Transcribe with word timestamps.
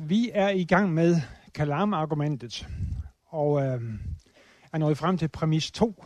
Vi 0.00 0.30
er 0.34 0.48
i 0.48 0.64
gang 0.64 0.94
med 0.94 1.16
Kalam-argumentet, 1.54 2.68
og 3.24 3.62
øh, 3.62 3.82
er 4.72 4.78
nået 4.78 4.98
frem 4.98 5.18
til 5.18 5.28
præmis 5.28 5.70
2. 5.70 6.04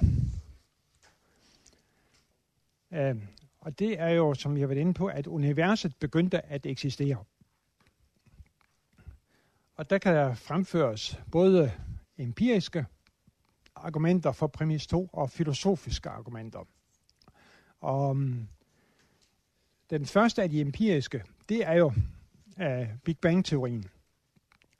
Øh, 2.93 3.17
og 3.61 3.79
det 3.79 4.01
er 4.01 4.09
jo, 4.09 4.35
som 4.35 4.57
jeg 4.57 4.63
har 4.63 4.67
været 4.67 4.81
inde 4.81 4.95
på, 4.95 5.07
at 5.07 5.27
universet 5.27 5.97
begyndte 5.97 6.47
at 6.47 6.67
eksistere. 6.67 7.25
Og 9.75 9.91
der 9.91 9.99
kan 9.99 10.15
der 10.15 10.35
fremføres 10.35 11.21
både 11.33 11.73
empiriske 12.19 12.87
argumenter 13.75 14.33
for 14.33 14.47
præmis 14.47 14.87
2 14.87 15.11
og 15.13 15.31
filosofiske 15.31 16.09
argumenter. 16.09 16.69
Og 17.81 18.17
øh, 18.17 18.35
den 19.91 20.07
første 20.07 20.43
af 20.43 20.51
de 20.51 20.61
empiriske, 20.61 21.25
det 21.49 21.67
er 21.67 21.75
jo 21.75 21.93
af 22.57 22.91
Big 23.05 23.19
Bang-teorien, 23.19 23.85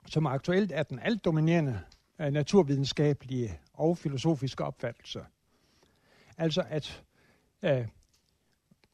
som 0.05 0.25
aktuelt 0.25 0.71
er 0.71 0.83
den 0.83 0.99
alt 0.99 1.25
dominerende 1.25 1.81
øh, 2.21 2.31
naturvidenskabelige 2.31 3.59
og 3.73 3.97
filosofiske 3.97 4.63
opfattelse. 4.63 5.25
Altså 6.37 6.63
at 6.69 7.03
uh, 7.63 7.87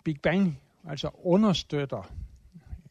Big 0.04 0.22
Bang 0.22 0.62
altså 0.88 1.10
understøtter 1.14 2.14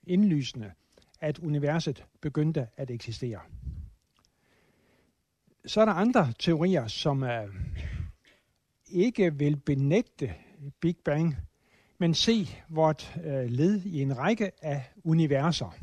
indlysende, 0.06 0.72
at 1.20 1.38
universet 1.38 2.04
begyndte 2.20 2.66
at 2.76 2.90
eksistere. 2.90 3.40
Så 5.66 5.80
er 5.80 5.84
der 5.84 5.92
andre 5.92 6.32
teorier, 6.38 6.86
som 6.86 7.22
uh, 7.22 7.28
ikke 8.86 9.34
vil 9.34 9.56
benægte 9.56 10.34
Big 10.80 10.96
Bang, 11.04 11.36
men 11.98 12.14
se 12.14 12.48
vort 12.68 13.18
øh, 13.24 13.50
led 13.50 13.82
i 13.84 14.02
en 14.02 14.18
række 14.18 14.50
af 14.62 14.92
universer. 15.04 15.74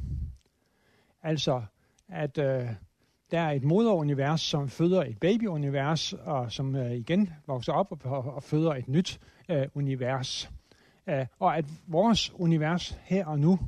Altså, 1.24 1.64
at 2.10 2.38
øh, 2.38 2.70
der 3.32 3.40
er 3.40 3.52
et 3.52 3.64
moderunivers, 3.64 4.42
som 4.42 4.70
føder 4.70 5.04
et 5.04 5.20
babyunivers, 5.20 6.14
og 6.14 6.52
som 6.52 6.76
øh, 6.76 6.92
igen 6.92 7.34
vokser 7.48 7.74
op 7.74 8.06
og, 8.06 8.26
og 8.36 8.44
føder 8.44 8.74
et 8.74 8.88
nyt 8.88 9.20
øh, 9.50 9.68
univers. 9.74 10.52
Uh, 11.08 11.26
og 11.40 11.58
at 11.58 11.66
vores 11.88 12.34
univers 12.36 13.00
her 13.04 13.26
og 13.26 13.40
nu 13.40 13.60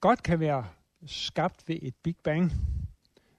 godt 0.00 0.22
kan 0.22 0.40
være 0.40 0.64
skabt 1.06 1.68
ved 1.68 1.78
et 1.82 1.94
Big 2.02 2.16
Bang, 2.24 2.52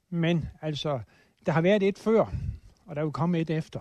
men 0.09 0.49
altså, 0.61 0.99
der 1.45 1.51
har 1.51 1.61
været 1.61 1.83
et 1.83 1.97
før, 1.97 2.33
og 2.85 2.95
der 2.95 3.03
vil 3.03 3.11
komme 3.11 3.39
et 3.39 3.49
efter. 3.49 3.79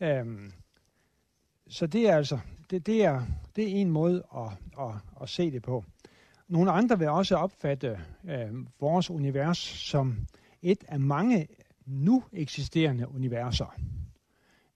Um, 0.00 0.52
så 1.68 1.86
det 1.86 2.08
er 2.08 2.16
altså, 2.16 2.38
det, 2.70 2.86
det, 2.86 3.04
er, 3.04 3.22
det 3.56 3.64
er 3.64 3.80
en 3.80 3.90
måde 3.90 4.24
at, 4.36 4.80
at, 4.80 4.94
at 5.22 5.28
se 5.28 5.50
det 5.50 5.62
på. 5.62 5.84
Nogle 6.48 6.70
andre 6.70 6.98
vil 6.98 7.08
også 7.08 7.36
opfatte 7.36 8.00
øh, 8.24 8.66
vores 8.80 9.10
univers 9.10 9.58
som 9.58 10.26
et 10.62 10.84
af 10.88 11.00
mange 11.00 11.48
nu 11.86 12.24
eksisterende 12.32 13.08
universer. 13.08 13.76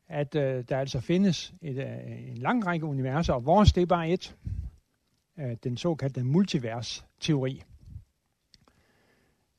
At 0.08 0.34
øh, 0.34 0.64
der 0.68 0.78
altså 0.78 1.00
findes 1.00 1.54
et, 1.62 1.76
øh, 1.76 2.30
en 2.30 2.38
lang 2.38 2.66
række 2.66 2.86
universer, 2.86 3.32
og 3.32 3.44
vores 3.44 3.72
det 3.72 3.82
er 3.82 3.86
bare 3.86 4.10
et. 4.10 4.36
Øh, 5.38 5.56
den 5.64 5.76
såkaldte 5.76 6.24
multivers-teori. 6.24 7.62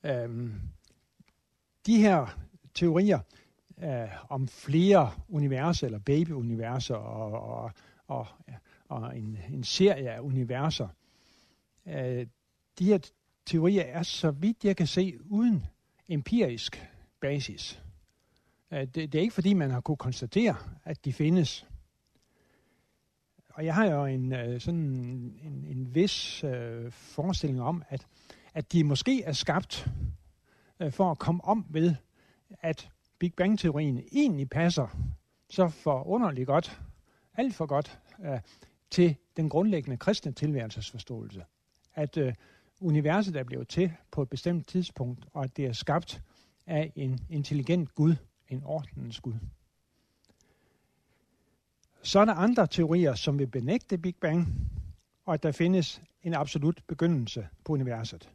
Øh, 0.04 0.50
de 1.86 1.98
her 1.98 2.40
teorier 2.74 3.20
øh, 3.84 4.10
om 4.30 4.48
flere 4.48 5.12
universer, 5.30 5.88
eller 5.88 6.00
babyuniverser, 6.00 6.96
og, 6.96 7.32
og, 7.32 7.72
og, 8.08 8.28
og 8.88 9.18
en, 9.18 9.38
en 9.50 9.64
serie 9.64 10.10
af 10.10 10.20
universer, 10.20 10.88
øh, 11.86 12.28
de 12.80 12.86
her 12.86 13.00
teorier 13.46 13.84
er, 13.84 14.04
så 14.04 14.32
vidt 14.32 14.66
jeg 14.66 14.78
kan 14.78 14.88
se, 14.88 15.20
uden 15.26 15.66
empirisk 16.10 16.90
basis. 17.20 17.84
Øh, 18.72 18.80
det, 18.80 18.96
det 18.96 19.16
er 19.16 19.22
ikke 19.22 19.34
fordi, 19.34 19.54
man 19.54 19.72
har 19.72 19.82
kunne 19.82 19.98
konstatere, 19.98 20.56
at 20.84 21.06
de 21.06 21.14
findes. 21.14 21.68
Og 23.50 23.66
jeg 23.66 23.76
har 23.76 23.86
jo 23.86 24.06
en, 24.06 24.34
øh, 24.34 24.62
sådan 24.62 24.80
en, 25.44 25.66
en 25.68 25.96
vis 25.96 26.44
øh, 26.44 26.92
forestilling 26.92 27.62
om, 27.62 27.84
at, 27.90 28.08
at 28.54 28.72
de 28.72 28.84
måske 28.84 29.24
er 29.24 29.34
skabt 29.34 29.88
øh, 30.80 30.92
for 30.92 31.12
at 31.12 31.20
komme 31.20 31.44
om 31.44 31.66
ved, 31.70 31.96
at 32.62 32.90
Big 33.20 33.34
Bang-teorien 33.34 34.04
egentlig 34.12 34.50
passer 34.50 34.88
så 35.50 35.68
forunderligt 35.68 36.48
godt, 36.48 36.82
alt 37.38 37.56
for 37.56 37.66
godt, 37.66 38.00
øh, 38.24 38.40
til 38.90 39.16
den 39.38 39.50
grundlæggende 39.50 39.98
kristne 39.98 40.32
tilværelsesforståelse. 40.32 41.46
At 41.94 42.18
øh, 42.18 42.34
universet 42.82 43.36
er 43.36 43.44
blevet 43.44 43.68
til 43.68 43.94
på 44.12 44.22
et 44.22 44.30
bestemt 44.30 44.68
tidspunkt, 44.68 45.26
og 45.34 45.44
at 45.44 45.58
det 45.58 45.66
er 45.66 45.74
skabt 45.74 46.22
af 46.68 46.92
en 46.96 47.20
intelligent 47.30 47.96
Gud, 47.96 48.16
en 48.50 48.64
ordnens 48.64 49.20
Gud. 49.20 49.34
Så 52.02 52.20
er 52.20 52.26
der 52.26 52.34
andre 52.34 52.68
teorier, 52.68 53.16
som 53.16 53.40
vil 53.40 53.48
benægte 53.48 53.98
Big 53.98 54.16
Bang, 54.16 54.70
og 55.26 55.34
at 55.34 55.44
der 55.44 55.52
findes 55.52 56.02
en 56.24 56.34
absolut 56.34 56.82
begyndelse 56.88 57.48
på 57.66 57.74
universet. 57.74 58.30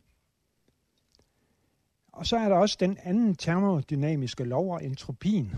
Og 2.12 2.26
så 2.26 2.36
er 2.36 2.48
der 2.48 2.56
også 2.56 2.76
den 2.80 2.98
anden 3.02 3.34
termodynamiske 3.34 4.44
lov 4.44 4.72
og 4.72 4.84
entropien. 4.84 5.52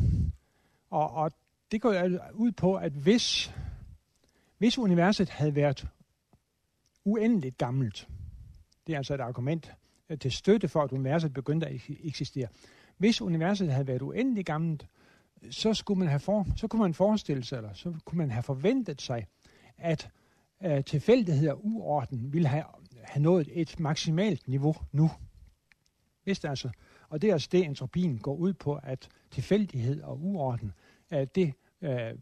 Og, 0.91 1.11
og 1.11 1.33
det 1.73 1.81
går 1.81 1.95
ud 2.35 2.53
på, 2.53 2.75
at 2.75 2.93
hvis, 2.93 3.55
hvis 4.61 4.79
universet 4.79 5.29
havde 5.29 5.55
været 5.55 5.89
uendeligt 7.05 7.59
gammelt, 7.59 8.09
det 8.87 8.93
er 8.93 8.97
altså 8.97 9.15
et 9.15 9.21
argument 9.21 9.73
øh, 10.09 10.19
til 10.19 10.33
støtte 10.33 10.69
for, 10.69 10.83
at 10.83 10.93
universet 10.93 11.33
begyndte 11.33 11.67
at 11.67 11.81
eksistere. 11.89 12.49
Hvis 12.99 13.23
universet 13.23 13.73
havde 13.73 13.87
været 13.87 14.03
uendeligt 14.03 14.47
gammelt, 14.47 14.87
så, 15.51 15.75
skulle 15.75 15.99
man 15.99 16.09
have 16.09 16.21
for, 16.21 16.47
så 16.57 16.69
kunne 16.69 16.83
man 16.83 16.95
forestille 16.95 17.45
sig, 17.45 17.57
eller 17.57 17.73
så 17.73 17.95
kunne 18.05 18.19
man 18.19 18.31
have 18.31 18.43
forventet 18.43 19.03
sig, 19.03 19.27
at 19.79 20.11
øh, 20.63 20.85
tilfældighed 20.85 21.49
og 21.49 21.61
uorden 21.67 22.33
ville 22.33 22.49
have, 22.49 22.65
have 23.03 23.23
nået 23.23 23.49
et 23.53 23.81
maksimalt 23.81 24.49
niveau 24.49 24.75
nu. 24.93 25.11
Hvis 26.25 26.41
det 26.41 26.49
altså, 26.49 26.71
og 27.09 27.23
det 27.23 27.29
er 27.29 27.33
altså 27.33 27.49
det, 27.53 27.65
entropien 27.65 28.19
går 28.19 28.35
ud 28.35 28.53
på, 28.53 28.81
at 28.83 29.09
tilfældighed 29.31 30.03
og 30.03 30.21
uorden, 30.23 30.73
øh, 31.11 31.27
det, 31.35 31.55
øh, 31.83 32.15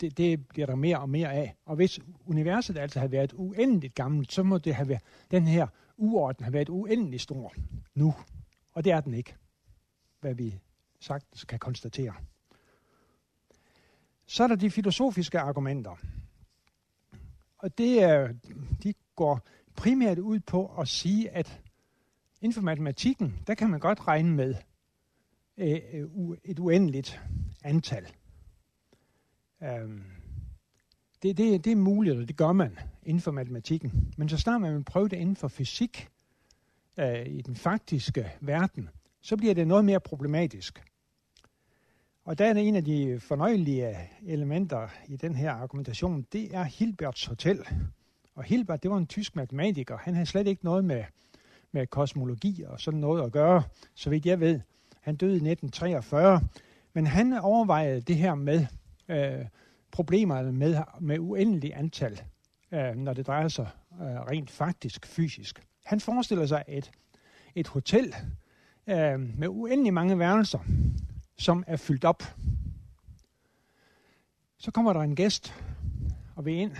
det, 0.00 0.18
det 0.18 0.48
bliver 0.48 0.66
der 0.66 0.74
mere 0.74 0.98
og 0.98 1.08
mere 1.08 1.32
af. 1.32 1.56
Og 1.64 1.76
hvis 1.76 2.00
universet 2.26 2.78
altså 2.78 2.98
havde 2.98 3.12
været 3.12 3.32
uendeligt 3.32 3.94
gammelt, 3.94 4.32
så 4.32 4.42
må 4.42 4.58
det 4.58 4.74
have 4.74 4.88
været, 4.88 5.02
den 5.30 5.46
her 5.46 5.66
uorden 5.96 6.44
have 6.44 6.52
været 6.52 6.68
uendelig 6.68 7.20
stor 7.20 7.54
nu. 7.94 8.14
Og 8.72 8.84
det 8.84 8.92
er 8.92 9.00
den 9.00 9.14
ikke, 9.14 9.34
hvad 10.20 10.34
vi 10.34 10.60
sagtens 11.00 11.44
kan 11.44 11.58
konstatere. 11.58 12.14
Så 14.26 14.42
er 14.44 14.48
der 14.48 14.56
de 14.56 14.70
filosofiske 14.70 15.38
argumenter. 15.38 15.96
Og 17.58 17.78
det 17.78 18.02
er, 18.02 18.32
de 18.82 18.94
går 19.16 19.40
primært 19.76 20.18
ud 20.18 20.40
på 20.40 20.80
at 20.80 20.88
sige, 20.88 21.30
at 21.30 21.62
Inden 22.40 22.54
for 22.54 22.62
matematikken, 22.62 23.38
der 23.46 23.54
kan 23.54 23.70
man 23.70 23.80
godt 23.80 24.08
regne 24.08 24.34
med 24.34 24.54
øh, 25.56 25.80
øh, 25.92 26.08
et 26.44 26.58
uendeligt 26.58 27.20
antal. 27.64 28.12
Øhm, 29.62 30.02
det, 31.22 31.36
det, 31.36 31.64
det 31.64 31.72
er 31.72 31.76
muligt, 31.76 32.16
og 32.16 32.28
det 32.28 32.36
gør 32.36 32.52
man 32.52 32.78
inden 33.02 33.20
for 33.20 33.30
matematikken. 33.30 34.14
Men 34.16 34.28
så 34.28 34.36
snart 34.36 34.60
man 34.60 34.74
vil 34.74 34.84
prøve 34.84 35.08
det 35.08 35.16
inden 35.16 35.36
for 35.36 35.48
fysik, 35.48 36.08
øh, 36.98 37.26
i 37.26 37.42
den 37.42 37.56
faktiske 37.56 38.32
verden, 38.40 38.88
så 39.20 39.36
bliver 39.36 39.54
det 39.54 39.66
noget 39.66 39.84
mere 39.84 40.00
problematisk. 40.00 40.82
Og 42.24 42.38
der 42.38 42.44
er 42.44 42.54
en 42.54 42.76
af 42.76 42.84
de 42.84 43.20
fornøjelige 43.20 43.88
øh, 43.88 43.94
elementer 44.22 44.88
i 45.08 45.16
den 45.16 45.34
her 45.34 45.52
argumentation, 45.52 46.26
det 46.32 46.54
er 46.54 46.64
Hilberts 46.64 47.26
Hotel. 47.26 47.64
Og 48.34 48.44
Hilbert, 48.44 48.82
det 48.82 48.90
var 48.90 48.96
en 48.96 49.06
tysk 49.06 49.36
matematiker. 49.36 49.96
Han 49.96 50.14
havde 50.14 50.26
slet 50.26 50.46
ikke 50.46 50.64
noget 50.64 50.84
med 50.84 51.04
med 51.72 51.86
kosmologi 51.86 52.62
og 52.66 52.80
sådan 52.80 53.00
noget 53.00 53.22
at 53.24 53.32
gøre, 53.32 53.62
så 53.94 54.10
vidt 54.10 54.26
jeg 54.26 54.40
ved. 54.40 54.60
Han 55.00 55.16
døde 55.16 55.32
i 55.32 55.50
1943, 55.50 56.40
men 56.92 57.06
han 57.06 57.32
overvejede 57.32 58.00
det 58.00 58.16
her 58.16 58.34
med 58.34 58.66
øh, 59.08 59.46
problemer 59.90 60.50
med, 60.50 60.82
med 61.00 61.18
uendelig 61.18 61.76
antal, 61.76 62.22
øh, 62.72 62.94
når 62.94 63.12
det 63.12 63.26
drejer 63.26 63.48
sig 63.48 63.68
øh, 63.92 64.06
rent 64.06 64.50
faktisk 64.50 65.06
fysisk. 65.06 65.62
Han 65.84 66.00
forestiller 66.00 66.46
sig 66.46 66.64
et, 66.68 66.90
et 67.54 67.68
hotel 67.68 68.14
øh, 68.86 69.38
med 69.38 69.48
uendelig 69.48 69.94
mange 69.94 70.18
værelser, 70.18 70.58
som 71.38 71.64
er 71.66 71.76
fyldt 71.76 72.04
op. 72.04 72.22
Så 74.58 74.70
kommer 74.70 74.92
der 74.92 75.00
en 75.00 75.16
gæst 75.16 75.54
og 76.36 76.44
vil 76.44 76.54
ind, 76.54 76.72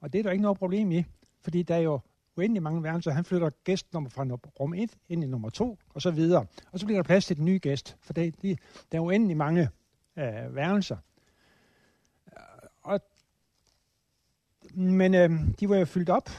og 0.00 0.12
det 0.12 0.18
er 0.18 0.22
der 0.22 0.30
ikke 0.30 0.42
noget 0.42 0.58
problem 0.58 0.92
i, 0.92 1.04
fordi 1.40 1.62
der 1.62 1.74
er 1.74 1.80
jo 1.80 2.00
uendelig 2.36 2.62
mange 2.62 2.82
værelser. 2.82 3.10
Han 3.10 3.24
flytter 3.24 3.50
gæsten 3.64 4.10
fra 4.10 4.24
rum 4.60 4.74
1 4.74 4.96
ind 5.08 5.24
i 5.24 5.26
nummer 5.26 5.50
2, 5.50 5.78
og 5.94 6.02
så 6.02 6.10
videre. 6.10 6.46
Og 6.72 6.78
så 6.78 6.86
bliver 6.86 6.98
der 6.98 7.06
plads 7.06 7.26
til 7.26 7.36
den 7.36 7.44
nye 7.44 7.58
gæst, 7.58 7.96
for 8.00 8.12
der, 8.12 8.30
der 8.92 8.98
er 8.98 9.00
uendelig 9.00 9.36
mange 9.36 9.68
øh, 10.16 10.54
værelser. 10.54 10.96
Og, 12.82 13.00
men 14.74 15.14
øh, 15.14 15.30
de 15.60 15.68
var 15.68 15.76
jo 15.76 15.84
fyldt 15.84 16.10
op, 16.10 16.30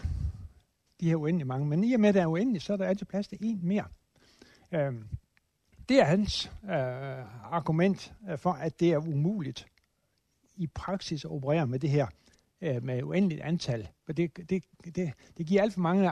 de 0.99 1.09
her 1.09 1.15
uendelig 1.15 1.47
mange. 1.47 1.65
Men 1.67 1.83
i 1.83 1.93
og 1.93 1.99
med, 1.99 2.09
at 2.09 2.15
der 2.15 2.21
er 2.21 2.27
uendeligt, 2.27 2.63
så 2.63 2.73
er 2.73 2.77
der 2.77 2.85
altid 2.85 3.05
plads 3.05 3.27
til 3.27 3.37
en 3.41 3.59
mere. 3.63 3.85
Øh, 4.71 4.93
det 5.89 5.99
er 5.99 6.03
hans 6.03 6.51
øh, 6.63 7.53
argument 7.53 8.13
øh, 8.29 8.37
for, 8.37 8.51
at 8.51 8.79
det 8.79 8.91
er 8.91 8.97
umuligt 8.97 9.67
i 10.55 10.67
praksis 10.67 11.25
at 11.25 11.31
operere 11.31 11.67
med 11.67 11.79
det 11.79 11.89
her 11.89 12.07
øh, 12.61 12.83
med 12.83 13.03
uendeligt 13.03 13.41
antal. 13.41 13.89
For 14.05 14.13
det, 14.13 14.37
det, 14.49 14.63
det, 14.95 15.13
det 15.37 15.45
giver 15.45 15.61
alt 15.61 15.73
for 15.73 15.81
mange 15.81 16.11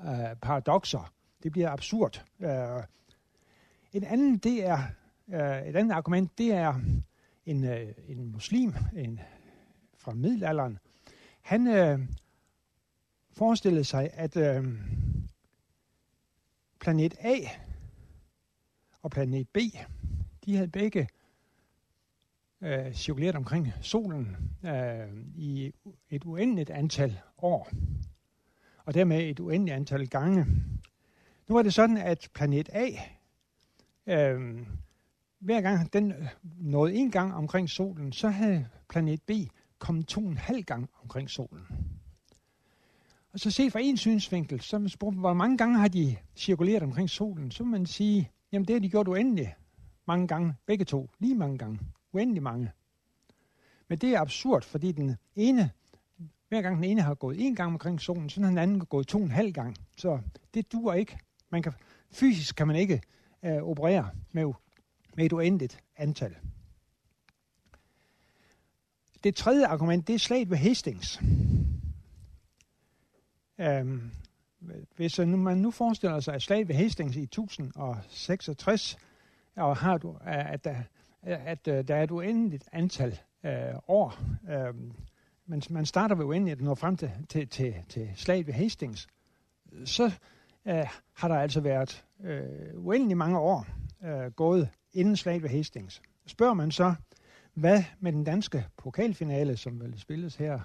øh, 0.00 0.36
paradoxer. 0.42 1.12
Det 1.42 1.52
bliver 1.52 1.70
absurd. 1.70 2.24
Øh, 2.40 2.82
en 3.92 4.04
anden, 4.04 4.38
det 4.38 4.66
er, 4.66 4.78
øh, 5.28 5.68
et 5.68 5.76
andet 5.76 5.92
argument, 5.92 6.38
det 6.38 6.52
er 6.52 6.74
en, 7.46 7.64
øh, 7.64 7.88
en 8.08 8.32
muslim 8.32 8.74
en, 8.96 9.20
fra 10.08 10.14
middelalderen. 10.14 10.78
Han 11.40 11.66
øh, 11.66 12.00
forestillede 13.30 13.84
sig, 13.84 14.10
at 14.12 14.36
øh, 14.36 14.64
planet 16.80 17.14
A 17.20 17.34
og 19.02 19.10
planet 19.10 19.48
B, 19.48 19.58
de 20.44 20.56
havde 20.56 20.68
begge 20.68 21.08
øh, 22.60 22.92
cirkuleret 22.92 23.36
omkring 23.36 23.72
solen 23.80 24.36
øh, 24.64 25.24
i 25.36 25.72
et 26.10 26.24
uendeligt 26.24 26.70
antal 26.70 27.20
år, 27.38 27.70
og 28.84 28.94
dermed 28.94 29.20
et 29.20 29.40
uendeligt 29.40 29.76
antal 29.76 30.08
gange. 30.08 30.46
Nu 31.48 31.54
var 31.54 31.62
det 31.62 31.74
sådan, 31.74 31.96
at 31.96 32.28
planet 32.34 32.68
A, 32.72 32.88
øh, 34.06 34.66
hver 35.38 35.60
gang 35.60 35.92
den 35.92 36.12
øh, 36.12 36.28
nåede 36.42 36.94
en 36.94 37.10
gang 37.10 37.34
omkring 37.34 37.70
solen, 37.70 38.12
så 38.12 38.28
havde 38.28 38.68
planet 38.88 39.22
B 39.22 39.30
komme 39.78 40.02
to 40.02 40.20
en 40.20 40.36
halv 40.36 40.64
gang 40.64 40.90
omkring 41.02 41.30
solen. 41.30 41.66
Og 43.32 43.40
så 43.40 43.50
se 43.50 43.70
fra 43.70 43.80
en 43.80 43.96
synsvinkel, 43.96 44.60
så 44.60 44.78
man 44.78 44.88
spurgte, 44.88 45.18
hvor 45.18 45.32
mange 45.32 45.58
gange 45.58 45.78
har 45.78 45.88
de 45.88 46.16
cirkuleret 46.36 46.82
omkring 46.82 47.10
solen, 47.10 47.50
så 47.50 47.64
må 47.64 47.70
man 47.70 47.86
sige, 47.86 48.30
jamen 48.52 48.68
det 48.68 48.74
har 48.74 48.80
de 48.80 48.90
gjort 48.90 49.08
uendeligt 49.08 49.50
mange 50.06 50.28
gange, 50.28 50.54
begge 50.66 50.84
to, 50.84 51.10
lige 51.18 51.34
mange 51.34 51.58
gange, 51.58 51.80
uendelig 52.12 52.42
mange. 52.42 52.70
Men 53.88 53.98
det 53.98 54.14
er 54.14 54.20
absurd, 54.20 54.62
fordi 54.62 54.92
den 54.92 55.16
ene, 55.36 55.70
hver 56.48 56.62
gang 56.62 56.76
den 56.76 56.84
ene 56.84 57.02
har 57.02 57.14
gået 57.14 57.46
en 57.46 57.54
gang 57.54 57.72
omkring 57.72 58.00
solen, 58.00 58.30
så 58.30 58.40
har 58.40 58.48
den 58.48 58.58
anden 58.58 58.86
gået 58.86 59.06
to 59.06 59.18
og 59.18 59.24
en 59.24 59.30
halv 59.30 59.52
gang. 59.52 59.76
Så 59.96 60.20
det 60.54 60.72
dur 60.72 60.92
ikke. 60.92 61.18
Man 61.50 61.62
kan, 61.62 61.72
fysisk 62.10 62.56
kan 62.56 62.66
man 62.66 62.76
ikke 62.76 63.02
øh, 63.44 63.62
operere 63.62 64.10
med, 64.32 64.52
med 65.16 65.24
et 65.24 65.32
uendeligt 65.32 65.80
antal. 65.96 66.36
Det 69.24 69.34
tredje 69.34 69.66
argument, 69.66 70.06
det 70.06 70.14
er 70.14 70.18
slaget 70.18 70.50
ved 70.50 70.56
Hastings. 70.56 71.20
Øhm, 73.60 74.10
hvis 74.96 75.18
man 75.18 75.58
nu 75.58 75.70
forestiller 75.70 76.20
sig, 76.20 76.34
at 76.34 76.42
slaget 76.42 76.68
ved 76.68 76.74
Hastings 76.74 77.16
i 77.16 77.22
1066, 77.22 78.98
og 79.56 79.76
har 79.76 79.98
du, 79.98 80.16
at, 80.24 80.64
der, 80.64 80.76
at, 81.22 81.68
at 81.68 81.88
der 81.88 81.94
er 81.94 82.02
et 82.02 82.10
uendeligt 82.10 82.68
antal 82.72 83.18
øh, 83.44 83.52
år, 83.88 84.18
øh, 84.50 84.74
men 85.46 85.62
man 85.70 85.86
starter 85.86 86.14
ved 86.14 86.24
uendeligt 86.24 86.60
og 86.60 86.64
når 86.64 86.74
frem 86.74 86.96
til, 86.96 87.10
til, 87.28 87.48
til, 87.48 87.74
til 87.88 88.10
slaget 88.14 88.46
ved 88.46 88.54
Hastings, 88.54 89.08
så 89.84 90.12
øh, 90.66 90.86
har 91.12 91.28
der 91.28 91.36
altså 91.36 91.60
været 91.60 92.04
øh, 92.24 92.44
uendelig 92.74 93.16
mange 93.16 93.38
år 93.38 93.66
øh, 94.04 94.30
gået 94.30 94.68
inden 94.92 95.16
slaget 95.16 95.42
ved 95.42 95.50
Hastings. 95.50 96.02
Spørger 96.26 96.54
man 96.54 96.70
så, 96.70 96.94
hvad 97.58 97.84
med 98.00 98.12
den 98.12 98.24
danske 98.24 98.66
pokalfinale, 98.76 99.56
som 99.56 99.80
vil 99.80 100.00
spilles 100.00 100.36
her 100.36 100.60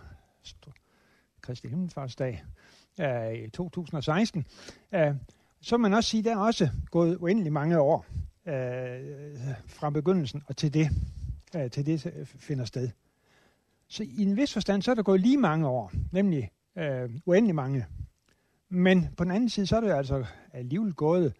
Kristi 1.42 1.68
Himmelfartsdag 1.68 2.44
øh, 3.02 3.34
i 3.34 3.50
2016, 3.50 4.46
øh, 4.92 5.16
så 5.62 5.78
man 5.78 5.94
også 5.94 6.10
sige, 6.10 6.20
at 6.20 6.26
der 6.26 6.32
er 6.32 6.38
også 6.38 6.70
gået 6.92 7.18
uendelig 7.18 7.54
mange 7.54 7.80
år 7.80 8.06
øh, 8.46 8.54
fra 9.68 9.90
begyndelsen 9.90 10.44
og 10.48 10.58
til 10.58 10.74
det, 10.74 10.90
øh, 11.56 11.72
til 11.72 11.86
det 11.86 12.06
øh, 12.06 12.26
finder 12.26 12.66
sted. 12.66 12.90
Så 13.88 14.04
i 14.04 14.22
en 14.22 14.38
vis 14.38 14.54
forstand, 14.54 14.82
så 14.82 14.92
er 14.92 14.96
der 14.96 15.04
gået 15.04 15.22
lige 15.22 15.38
mange 15.38 15.68
år, 15.68 15.92
nemlig 16.12 16.52
øh, 16.76 17.10
uendelig 17.26 17.56
mange. 17.56 17.86
Men 18.70 19.08
på 19.18 19.24
den 19.24 19.32
anden 19.32 19.50
side, 19.50 19.68
så 19.68 19.76
er 19.76 19.82
det 19.82 19.92
altså 19.92 20.26
alligevel 20.54 20.94
gået 20.94 21.34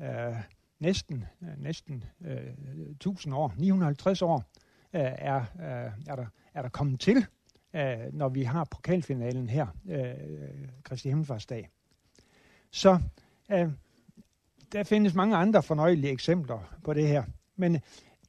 øh, 0.00 0.34
næsten, 0.78 1.24
øh, 1.42 1.62
næsten 1.62 2.04
øh, 2.20 2.90
1000 2.90 3.34
år, 3.34 3.54
950 3.58 4.22
år, 4.22 4.44
øh, 4.94 5.00
er, 5.00 5.40
øh, 5.40 5.92
er, 6.06 6.16
der, 6.16 6.26
er 6.54 6.62
der 6.62 6.68
kommet 6.68 7.00
til, 7.00 7.26
øh, 7.74 7.98
når 8.12 8.28
vi 8.28 8.42
har 8.42 8.64
pokalfinalen 8.64 9.48
her, 9.48 9.66
øh, 9.88 10.14
Kristi 10.82 11.08
Himmelfartsdag. 11.08 11.68
Så 12.70 12.98
øh, 13.52 13.68
der 14.72 14.82
findes 14.82 15.14
mange 15.14 15.36
andre 15.36 15.62
fornøjelige 15.62 16.12
eksempler 16.12 16.78
på 16.84 16.94
det 16.94 17.08
her, 17.08 17.24
men 17.56 17.80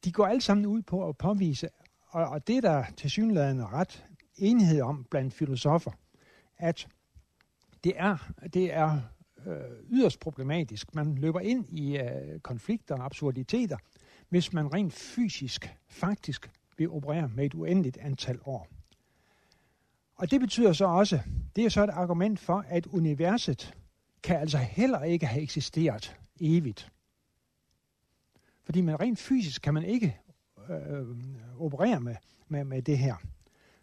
de 0.04 0.12
går 0.12 0.26
alle 0.26 0.40
sammen 0.40 0.66
ud 0.66 0.82
på 0.82 1.08
at 1.08 1.16
påvise, 1.16 1.68
og, 2.08 2.24
og 2.24 2.46
det 2.46 2.56
er 2.56 2.60
der 2.60 2.84
til 2.96 3.10
synligheden 3.10 3.72
ret 3.72 4.04
enighed 4.36 4.80
om 4.80 5.06
blandt 5.10 5.34
filosofer, 5.34 5.90
at 6.58 6.88
det 7.84 7.92
er, 7.96 8.32
det 8.54 8.74
er 8.74 9.00
øh, 9.46 9.54
yderst 9.90 10.20
problematisk. 10.20 10.94
Man 10.94 11.14
løber 11.14 11.40
ind 11.40 11.68
i 11.68 11.98
øh, 11.98 12.40
konflikter 12.40 12.94
og 12.94 13.04
absurditeter, 13.04 13.76
hvis 14.28 14.52
man 14.52 14.74
rent 14.74 14.92
fysisk 14.92 15.76
faktisk 15.88 16.50
vil 16.78 16.90
operere 16.90 17.28
med 17.28 17.46
et 17.46 17.54
uendeligt 17.54 17.96
antal 17.96 18.38
år. 18.44 18.68
Og 20.16 20.30
det 20.30 20.40
betyder 20.40 20.72
så 20.72 20.84
også, 20.84 21.20
det 21.56 21.64
er 21.64 21.68
så 21.68 21.84
et 21.84 21.90
argument 21.90 22.40
for, 22.40 22.64
at 22.68 22.86
universet 22.86 23.74
kan 24.22 24.36
altså 24.36 24.58
heller 24.58 25.02
ikke 25.02 25.26
have 25.26 25.42
eksisteret 25.42 26.16
evigt. 26.40 26.92
Fordi 28.64 28.80
man 28.80 29.00
rent 29.00 29.18
fysisk 29.18 29.62
kan 29.62 29.74
man 29.74 29.84
ikke 29.84 30.18
øh, 30.70 31.06
operere 31.58 32.00
med, 32.00 32.16
med, 32.48 32.64
med 32.64 32.82
det 32.82 32.98
her. 32.98 33.14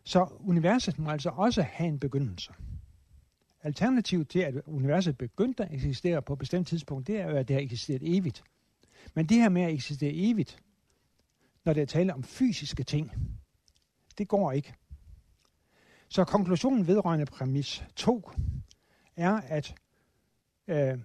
Så 0.04 0.28
universet 0.40 1.00
må 1.00 1.10
altså 1.10 1.30
også 1.30 1.62
have 1.62 1.88
en 1.88 2.00
begyndelse. 2.00 2.54
Alternativet 3.64 4.30
til, 4.30 4.40
at 4.40 4.56
universet 4.66 5.18
begyndte 5.18 5.64
at 5.64 5.74
eksistere 5.74 6.22
på 6.22 6.34
et 6.34 6.40
bestemt 6.40 6.68
tidspunkt, 6.68 7.08
det 7.08 7.20
er 7.20 7.30
jo, 7.30 7.36
at 7.36 7.48
det 7.48 7.54
har 7.54 7.62
eksisteret 7.62 8.18
evigt. 8.18 8.44
Men 9.14 9.26
det 9.26 9.38
her 9.38 9.50
med 9.50 9.62
at 9.62 9.74
eksistere 9.74 10.14
evigt, 10.14 10.60
når 11.66 11.74
det 11.74 11.82
er 11.82 11.86
tale 11.86 12.14
om 12.14 12.24
fysiske 12.24 12.84
ting, 12.84 13.12
det 14.18 14.28
går 14.28 14.52
ikke. 14.52 14.74
Så 16.10 16.24
konklusionen 16.24 16.88
vedrørende 16.88 17.26
præmis 17.26 17.84
2 17.96 18.30
er, 19.16 19.34
at 19.34 19.76
øh, 20.68 21.00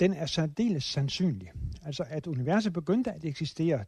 den 0.00 0.12
er 0.12 0.26
særdeles 0.26 0.84
sandsynlig. 0.84 1.52
Altså 1.82 2.04
at 2.08 2.26
universet 2.26 2.72
begyndte 2.72 3.12
at 3.12 3.24
eksistere, 3.24 3.84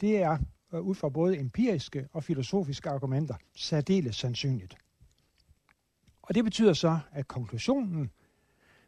det 0.00 0.22
er 0.22 0.38
øh, 0.72 0.80
ud 0.80 0.94
fra 0.94 1.08
både 1.08 1.38
empiriske 1.38 2.08
og 2.12 2.24
filosofiske 2.24 2.90
argumenter 2.90 3.34
særdeles 3.56 4.16
sandsynligt. 4.16 4.76
Og 6.22 6.34
det 6.34 6.44
betyder 6.44 6.72
så, 6.72 6.98
at 7.12 7.28
konklusionen 7.28 8.10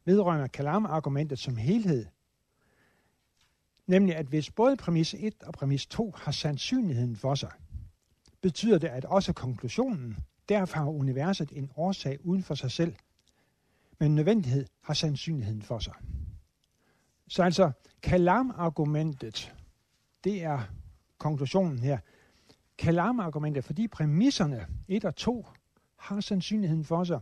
vedrørende 0.05 0.49
Kalam-argumentet 0.49 1.39
som 1.39 1.57
helhed, 1.57 2.07
nemlig 3.91 4.17
at 4.17 4.27
hvis 4.27 4.51
både 4.51 4.77
præmis 4.77 5.15
1 5.19 5.35
og 5.43 5.53
præmis 5.53 5.87
2 5.87 6.15
har 6.17 6.33
sandsynligheden 6.33 7.17
for 7.17 7.35
sig, 7.35 7.51
betyder 8.41 8.79
det, 8.79 8.89
at 8.89 9.05
også 9.05 9.33
konklusionen, 9.33 10.17
derfor 10.49 10.79
har 10.79 10.87
universet 10.87 11.53
en 11.53 11.71
årsag 11.77 12.27
uden 12.27 12.43
for 12.43 12.55
sig 12.55 12.71
selv, 12.71 12.95
men 13.99 14.15
nødvendighed 14.15 14.67
har 14.81 14.95
sandsynligheden 14.95 15.63
for 15.63 15.79
sig. 15.79 15.95
Så 17.29 17.43
altså, 17.43 17.71
Kalam-argumentet, 18.03 19.55
det 20.25 20.43
er 20.43 20.61
konklusionen 21.19 21.79
her. 21.79 21.99
Kalam-argumentet, 22.79 23.65
fordi 23.65 23.89
præmisserne 23.89 24.67
1 24.89 25.05
og 25.05 25.17
2 25.17 25.47
har 25.97 26.21
sandsynligheden 26.21 26.85
for 26.85 27.05
sig, 27.05 27.21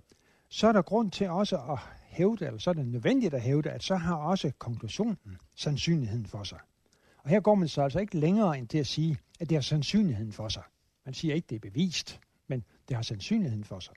så 0.49 0.69
er 0.69 0.73
der 0.73 0.83
grund 0.83 1.11
til 1.11 1.31
også 1.31 1.57
at 1.57 1.79
hævde, 2.19 2.47
eller 2.47 2.59
så 2.59 2.71
er 2.71 2.75
det 2.75 2.87
nødvendigt 2.87 3.35
at 3.35 3.43
hævde, 3.43 3.71
at 3.71 3.83
så 3.83 3.97
har 3.97 4.17
også 4.17 4.53
konklusionen 4.59 5.19
sandsynligheden 5.57 6.27
for 6.27 6.43
sig. 6.43 6.59
Og 7.25 7.31
her 7.31 7.41
går 7.41 7.55
man 7.55 7.69
så 7.69 7.83
altså 7.83 7.99
ikke 7.99 8.19
længere 8.19 8.59
end 8.59 8.69
til 8.69 8.79
at 8.79 8.87
sige, 8.87 9.19
at 9.41 9.49
det 9.49 9.57
har 9.57 9.63
sandsynligheden 9.63 10.33
for 10.33 10.49
sig. 10.49 10.63
Man 11.05 11.15
siger 11.15 11.35
ikke, 11.35 11.47
det 11.47 11.57
er 11.57 11.71
bevist, 11.71 12.21
men 12.47 12.65
det 12.89 12.97
har 12.97 13.03
sandsynligheden 13.03 13.65
for 13.65 13.81
sig. 13.81 13.95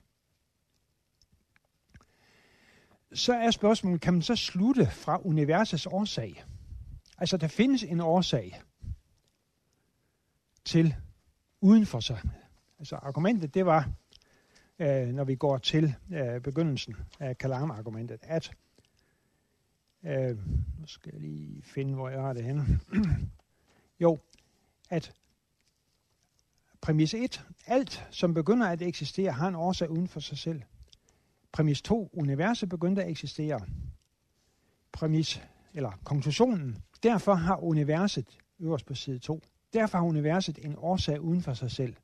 Så 3.12 3.34
er 3.34 3.50
spørgsmålet, 3.50 4.00
kan 4.00 4.12
man 4.12 4.22
så 4.22 4.36
slutte 4.36 4.86
fra 4.86 5.20
universets 5.24 5.86
årsag? 5.86 6.44
Altså, 7.18 7.36
der 7.36 7.48
findes 7.48 7.82
en 7.82 8.00
årsag 8.00 8.62
til 10.64 10.94
uden 11.60 11.86
for 11.86 12.00
sig. 12.00 12.20
Altså, 12.78 12.96
argumentet, 12.96 13.54
det 13.54 13.66
var, 13.66 13.90
øh, 14.82 15.08
når 15.08 15.24
vi 15.24 15.34
går 15.34 15.58
til 15.58 15.94
øh, 16.12 16.40
begyndelsen 16.40 16.96
af 17.20 17.38
Kalam-argumentet, 17.38 18.20
at 18.22 18.52
øh, 20.04 20.36
nu 20.80 20.86
skal 20.86 21.10
jeg 21.12 21.20
lige 21.20 21.62
finde, 21.62 21.94
hvor 21.94 22.08
jeg 22.08 22.20
har 22.20 22.32
det 22.32 22.44
henne. 22.44 22.80
jo, 24.00 24.18
at 24.90 25.12
præmis 26.80 27.14
1, 27.14 27.46
alt 27.66 28.06
som 28.10 28.34
begynder 28.34 28.66
at 28.66 28.82
eksistere, 28.82 29.32
har 29.32 29.48
en 29.48 29.54
årsag 29.54 29.90
uden 29.90 30.08
for 30.08 30.20
sig 30.20 30.38
selv. 30.38 30.62
Præmis 31.52 31.82
2. 31.82 32.10
Universet 32.12 32.68
begyndte 32.68 33.02
at 33.02 33.10
eksistere. 33.10 33.60
Præmis, 34.92 35.42
eller 35.74 35.92
konklusionen. 36.04 36.82
Derfor 37.02 37.34
har 37.34 37.56
universet, 37.56 38.38
øverst 38.60 38.86
på 38.86 38.94
side 38.94 39.18
2, 39.18 39.42
derfor 39.72 39.98
har 39.98 40.04
universet 40.04 40.58
en 40.64 40.74
årsag 40.78 41.20
uden 41.20 41.42
for 41.42 41.54
sig 41.54 41.70
selv. 41.70 41.96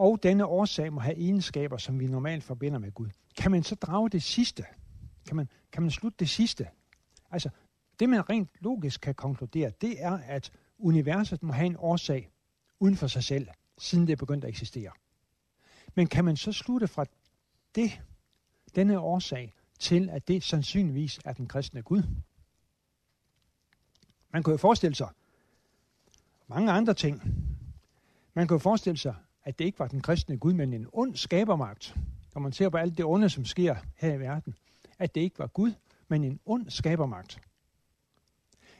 Og 0.00 0.22
denne 0.22 0.46
årsag 0.46 0.92
må 0.92 1.00
have 1.00 1.16
egenskaber, 1.16 1.76
som 1.76 2.00
vi 2.00 2.06
normalt 2.06 2.44
forbinder 2.44 2.78
med 2.78 2.92
Gud. 2.92 3.08
Kan 3.36 3.50
man 3.50 3.62
så 3.62 3.74
drage 3.74 4.08
det 4.08 4.22
sidste? 4.22 4.64
Kan 5.26 5.36
man, 5.36 5.48
kan 5.72 5.82
man 5.82 5.90
slutte 5.90 6.16
det 6.18 6.28
sidste? 6.28 6.68
Altså, 7.30 7.50
det 8.00 8.08
man 8.08 8.30
rent 8.30 8.50
logisk 8.60 9.00
kan 9.00 9.14
konkludere, 9.14 9.72
det 9.80 10.04
er, 10.04 10.18
at 10.18 10.52
universet 10.78 11.42
må 11.42 11.52
have 11.52 11.66
en 11.66 11.76
årsag 11.78 12.30
uden 12.78 12.96
for 12.96 13.06
sig 13.06 13.24
selv, 13.24 13.48
siden 13.78 14.06
det 14.06 14.12
er 14.12 14.16
begyndt 14.16 14.44
at 14.44 14.48
eksistere. 14.48 14.90
Men 15.94 16.06
kan 16.06 16.24
man 16.24 16.36
så 16.36 16.52
slutte 16.52 16.88
fra 16.88 17.04
det, 17.74 18.02
denne 18.74 19.00
årsag, 19.00 19.54
til 19.78 20.10
at 20.10 20.28
det 20.28 20.42
sandsynligvis 20.42 21.20
er 21.24 21.32
den 21.32 21.46
kristne 21.48 21.82
Gud? 21.82 22.02
Man 24.32 24.42
kan 24.42 24.50
jo 24.50 24.56
forestille 24.56 24.94
sig 24.94 25.08
mange 26.46 26.72
andre 26.72 26.94
ting. 26.94 27.22
Man 28.34 28.48
kan 28.48 28.54
jo 28.54 28.58
forestille 28.58 28.98
sig, 28.98 29.14
at 29.50 29.58
det 29.58 29.64
ikke 29.64 29.78
var 29.78 29.88
den 29.88 30.00
kristne 30.00 30.38
Gud, 30.38 30.52
men 30.52 30.72
en 30.72 30.86
ond 30.92 31.16
skabermagt. 31.16 31.96
Når 32.34 32.40
man 32.40 32.52
ser 32.52 32.68
på 32.68 32.76
alt 32.76 32.96
det 32.96 33.04
onde, 33.04 33.30
som 33.30 33.44
sker 33.44 33.76
her 33.96 34.14
i 34.14 34.20
verden, 34.20 34.54
at 34.98 35.14
det 35.14 35.20
ikke 35.20 35.38
var 35.38 35.46
Gud, 35.46 35.72
men 36.08 36.24
en 36.24 36.40
ond 36.46 36.70
skabermagt. 36.70 37.40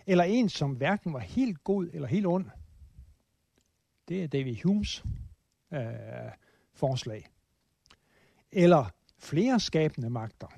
Eller 0.07 0.25
en, 0.25 0.49
som 0.49 0.73
hverken 0.73 1.13
var 1.13 1.19
helt 1.19 1.65
god 1.65 1.91
eller 1.93 2.09
helt 2.09 2.27
ond. 2.27 2.47
Det 4.09 4.23
er 4.23 4.29
David 4.29 4.57
Humes 4.65 5.05
øh, 5.73 5.83
forslag. 6.73 7.27
Eller 8.53 8.91
flere 9.19 9.61
skabende 9.61 10.11
magter. 10.11 10.49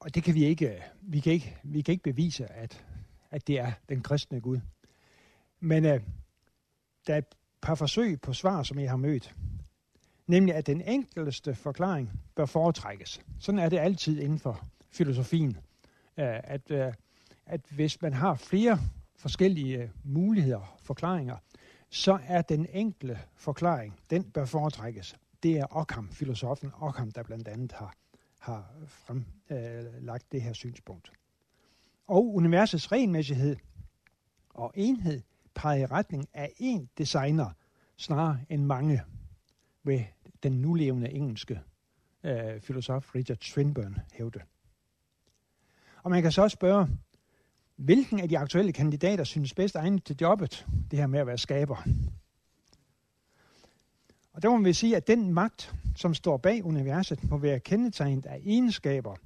Og 0.00 0.14
det 0.14 0.22
kan 0.22 0.34
vi 0.34 0.44
ikke, 0.44 0.82
vi 1.00 1.20
kan 1.20 1.32
ikke, 1.32 1.58
vi 1.62 1.82
kan 1.82 1.92
ikke 1.92 2.04
bevise, 2.04 2.46
at, 2.46 2.84
at 3.30 3.46
det 3.46 3.58
er 3.58 3.72
den 3.88 4.02
kristne 4.02 4.40
Gud. 4.40 4.60
Men 5.60 5.84
øh, 5.84 6.00
der 7.10 7.16
er 7.16 7.18
et 7.18 7.34
par 7.60 7.74
forsøg 7.74 8.20
på 8.20 8.32
svar, 8.32 8.62
som 8.62 8.78
jeg 8.78 8.90
har 8.90 8.96
mødt. 8.96 9.34
Nemlig, 10.26 10.54
at 10.54 10.66
den 10.66 10.80
enkleste 10.80 11.54
forklaring 11.54 12.10
bør 12.34 12.46
foretrækkes. 12.46 13.20
Sådan 13.38 13.58
er 13.58 13.68
det 13.68 13.78
altid 13.78 14.20
inden 14.20 14.38
for 14.38 14.66
filosofien. 14.90 15.56
Øh, 16.16 16.40
at, 16.44 16.70
øh, 16.70 16.92
at 17.46 17.60
hvis 17.70 18.02
man 18.02 18.12
har 18.12 18.34
flere 18.34 18.78
forskellige 19.16 19.78
øh, 19.78 19.88
muligheder, 20.04 20.78
forklaringer, 20.82 21.36
så 21.88 22.18
er 22.28 22.42
den 22.42 22.66
enkle 22.72 23.18
forklaring, 23.36 24.00
den 24.10 24.24
bør 24.24 24.44
foretrækkes. 24.44 25.16
Det 25.42 25.58
er 25.58 25.66
Ockham, 25.70 26.08
filosofen 26.12 26.72
Ockham, 26.80 27.10
der 27.10 27.22
blandt 27.22 27.48
andet 27.48 27.72
har, 27.72 27.94
har 28.38 28.72
fremlagt 28.86 30.24
øh, 30.24 30.32
det 30.32 30.42
her 30.42 30.52
synspunkt. 30.52 31.12
Og 32.06 32.34
universets 32.34 32.92
renmæssighed 32.92 33.56
og 34.50 34.72
enhed 34.74 35.22
peger 35.54 35.82
i 35.82 35.86
retning 35.86 36.28
af 36.34 36.52
én 36.60 36.86
designer, 36.98 37.50
snarere 37.96 38.38
end 38.48 38.64
mange, 38.64 39.02
ved 39.82 40.00
den 40.42 40.52
nulevende 40.52 41.10
engelske 41.10 41.60
øh, 42.24 42.60
filosof 42.60 43.14
Richard 43.14 43.38
Swinburne 43.40 44.04
hævde. 44.12 44.40
Og 46.02 46.10
man 46.10 46.22
kan 46.22 46.32
så 46.32 46.42
også 46.42 46.54
spørge, 46.54 46.88
hvilken 47.76 48.20
af 48.20 48.28
de 48.28 48.38
aktuelle 48.38 48.72
kandidater 48.72 49.24
synes 49.24 49.54
bedst 49.54 49.74
egnet 49.74 50.04
til 50.04 50.16
jobbet, 50.20 50.66
det 50.90 50.98
her 50.98 51.06
med 51.06 51.20
at 51.20 51.26
være 51.26 51.38
skaber? 51.38 51.76
Og 54.32 54.42
der 54.42 54.48
må 54.50 54.64
vi 54.64 54.72
sige, 54.72 54.96
at 54.96 55.06
den 55.06 55.34
magt, 55.34 55.74
som 55.96 56.14
står 56.14 56.36
bag 56.36 56.64
universet, 56.64 57.30
må 57.30 57.38
være 57.38 57.60
kendetegnet 57.60 58.26
af 58.26 58.40
egenskaber 58.44 59.16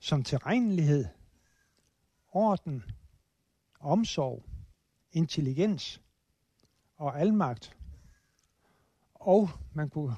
som 0.00 0.22
tilregnelighed, 0.22 1.06
orden, 2.32 2.82
omsorg, 3.80 4.44
intelligens 5.14 6.00
og 6.96 7.20
almagt. 7.20 7.76
Og 9.14 9.50
man 9.72 9.88
kunne 9.88 10.16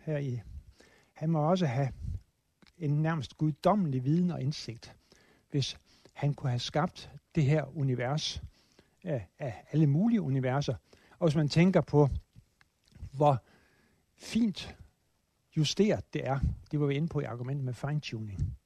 her 0.00 0.18
i, 0.18 0.40
han 1.12 1.30
må 1.30 1.50
også 1.50 1.66
have 1.66 1.92
en 2.78 3.02
nærmest 3.02 3.38
guddommelig 3.38 4.04
viden 4.04 4.30
og 4.30 4.42
indsigt, 4.42 4.96
hvis 5.50 5.78
han 6.12 6.34
kunne 6.34 6.50
have 6.50 6.58
skabt 6.58 7.10
det 7.34 7.44
her 7.44 7.76
univers 7.76 8.42
af, 9.04 9.26
af 9.38 9.64
alle 9.70 9.86
mulige 9.86 10.22
universer. 10.22 10.74
Og 11.18 11.26
hvis 11.28 11.36
man 11.36 11.48
tænker 11.48 11.80
på, 11.80 12.08
hvor 13.12 13.42
fint 14.16 14.76
justeret 15.56 16.14
det 16.14 16.26
er, 16.26 16.38
det 16.70 16.80
var 16.80 16.86
vi 16.86 16.94
inde 16.94 17.08
på 17.08 17.20
i 17.20 17.24
argumentet 17.24 17.64
med 17.64 17.74
fine-tuning, 17.74 18.56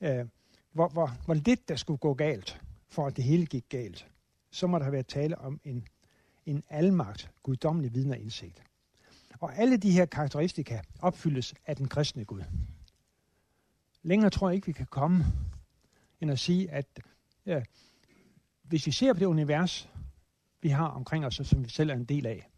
øh, 0.00 0.26
hvor, 0.72 0.88
hvor, 0.88 1.10
hvor 1.24 1.34
lidt 1.34 1.68
der 1.68 1.76
skulle 1.76 1.98
gå 1.98 2.14
galt, 2.14 2.60
for 2.88 3.06
at 3.06 3.16
det 3.16 3.24
hele 3.24 3.46
gik 3.46 3.64
galt, 3.68 4.08
så 4.50 4.66
må 4.66 4.78
der 4.78 4.84
have 4.84 4.92
været 4.92 5.06
tale 5.06 5.38
om 5.38 5.60
en, 5.64 5.86
en 6.46 6.64
almagt, 6.68 7.30
guddommelig 7.42 7.94
viden 7.94 8.10
og 8.10 8.18
indsigt. 8.18 8.62
Og 9.40 9.56
alle 9.56 9.76
de 9.76 9.92
her 9.92 10.06
karakteristika 10.06 10.80
opfyldes 11.00 11.54
af 11.66 11.76
den 11.76 11.88
kristne 11.88 12.24
Gud. 12.24 12.42
Længere 14.02 14.30
tror 14.30 14.48
jeg 14.48 14.54
ikke, 14.54 14.66
vi 14.66 14.72
kan 14.72 14.86
komme, 14.86 15.24
end 16.20 16.30
at 16.30 16.38
sige, 16.38 16.70
at 16.70 16.86
ja, 17.46 17.62
hvis 18.62 18.86
vi 18.86 18.92
ser 18.92 19.12
på 19.12 19.18
det 19.18 19.26
univers, 19.26 19.88
vi 20.62 20.68
har 20.68 20.86
omkring 20.86 21.26
os, 21.26 21.40
som 21.44 21.64
vi 21.64 21.68
selv 21.68 21.90
er 21.90 21.94
en 21.94 22.04
del 22.04 22.26
af, 22.26 22.50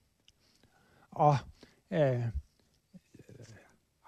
og 1.10 1.36
øh, 1.90 2.24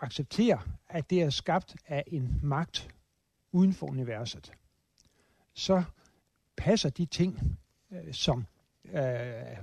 accepterer, 0.00 0.58
at 0.88 1.10
det 1.10 1.22
er 1.22 1.30
skabt 1.30 1.76
af 1.86 2.04
en 2.06 2.40
magt 2.42 2.94
uden 3.52 3.72
for 3.72 3.86
universet, 3.86 4.52
så 5.54 5.84
passer 6.56 6.90
de 6.90 7.06
ting, 7.06 7.58
øh, 7.94 8.14
som 8.14 8.46
øh, 8.84 9.56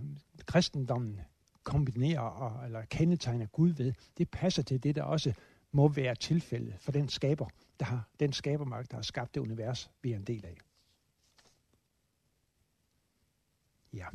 kristendommen 0.45 1.19
kombinerer 1.63 2.19
og, 2.19 2.65
eller 2.65 2.85
kendetegner 2.85 3.45
Gud 3.45 3.69
ved, 3.69 3.93
det 4.17 4.29
passer 4.29 4.63
til 4.63 4.83
det, 4.83 4.95
der 4.95 5.03
også 5.03 5.33
må 5.71 5.87
være 5.87 6.15
tilfældet 6.15 6.75
for 6.79 6.91
den 6.91 7.09
skaber, 7.09 7.47
der 7.79 7.85
har, 7.85 8.09
den 8.19 8.33
skabermagt, 8.33 8.91
der 8.91 8.97
har 8.97 9.01
skabt 9.01 9.35
det 9.35 9.41
univers, 9.41 9.91
vi 10.01 10.11
er 10.11 10.15
en 10.15 10.23
del 10.23 10.45
af. 10.45 10.57
Ja. 13.93 14.05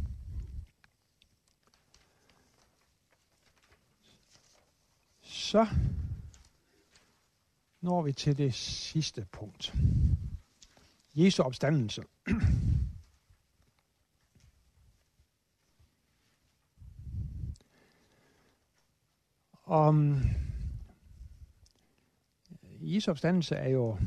Så 5.23 5.67
når 7.81 8.03
vi 8.03 8.13
til 8.13 8.39
det 8.39 8.55
sidste 8.55 9.27
punkt. 9.33 9.75
Jesu 11.15 11.43
opstandelse. 11.43 12.03
Om 19.67 20.23
øh, 22.63 22.95
Jesu 22.95 23.11
opstandelse 23.11 23.55
er 23.55 23.69
jo, 23.69 23.99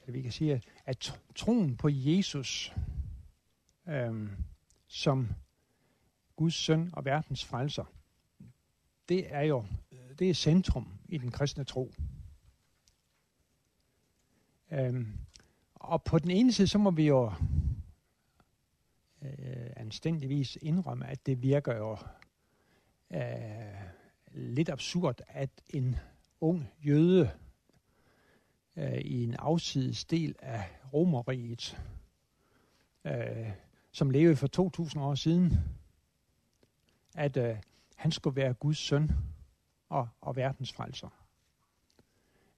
eller 0.00 0.12
vi 0.12 0.22
kan 0.22 0.32
sige, 0.32 0.62
at 0.84 1.20
troen 1.34 1.76
på 1.76 1.88
Jesus 1.92 2.74
øhm, 3.88 4.30
som 4.86 5.28
Guds 6.36 6.54
søn 6.54 6.90
og 6.92 7.04
verdens 7.04 7.44
frelser, 7.44 7.84
det 9.08 9.34
er 9.34 9.42
jo 9.42 9.64
det 10.18 10.30
er 10.30 10.34
centrum 10.34 10.98
i 11.08 11.18
den 11.18 11.30
kristne 11.30 11.64
tro. 11.64 11.92
Øhm, 14.70 15.18
og 15.74 16.02
på 16.02 16.18
den 16.18 16.30
ene 16.30 16.52
side, 16.52 16.68
så 16.68 16.78
må 16.78 16.90
vi 16.90 17.06
jo 17.06 17.32
øh, 19.22 19.70
anstændigvis 19.76 20.58
indrømme, 20.62 21.06
at 21.06 21.26
det 21.26 21.42
virker 21.42 21.76
jo 21.76 21.98
øh, 23.10 23.95
lidt 24.36 24.68
absurd, 24.68 25.20
at 25.28 25.50
en 25.68 25.96
ung 26.40 26.72
jøde 26.86 27.30
øh, 28.76 28.98
i 28.98 29.24
en 29.24 29.34
afsides 29.34 30.04
del 30.04 30.36
af 30.38 30.64
Romeriet, 30.92 31.78
øh, 33.04 33.50
som 33.92 34.10
levede 34.10 34.36
for 34.36 34.46
2000 34.46 35.02
år 35.02 35.14
siden, 35.14 35.52
at 37.14 37.36
øh, 37.36 37.56
han 37.96 38.12
skulle 38.12 38.36
være 38.36 38.54
Guds 38.54 38.78
søn 38.78 39.10
og, 39.88 40.08
og 40.20 40.36
verdens 40.36 40.72
frelser. 40.72 41.08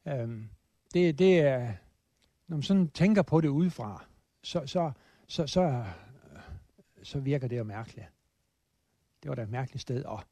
Øh, 0.07 0.45
det, 0.95 1.19
det 1.19 1.41
er, 1.41 1.75
når 2.47 2.57
man 2.57 2.63
sådan 2.63 2.89
tænker 2.89 3.23
på 3.23 3.41
det 3.41 3.49
udefra, 3.49 4.05
så, 4.43 4.67
så, 4.67 4.93
så, 5.27 5.47
så, 5.47 5.63
øh, 5.63 5.85
så 7.03 7.21
virker 7.21 7.49
det 7.49 7.59
jo 7.59 7.65
mærkeligt. 7.65 8.07
Det 9.23 9.29
var 9.29 9.35
da 9.35 9.43
et 9.43 9.51
mærkeligt 9.51 9.83
sted 9.83 10.05
at, 10.05 10.19
at, 10.19 10.27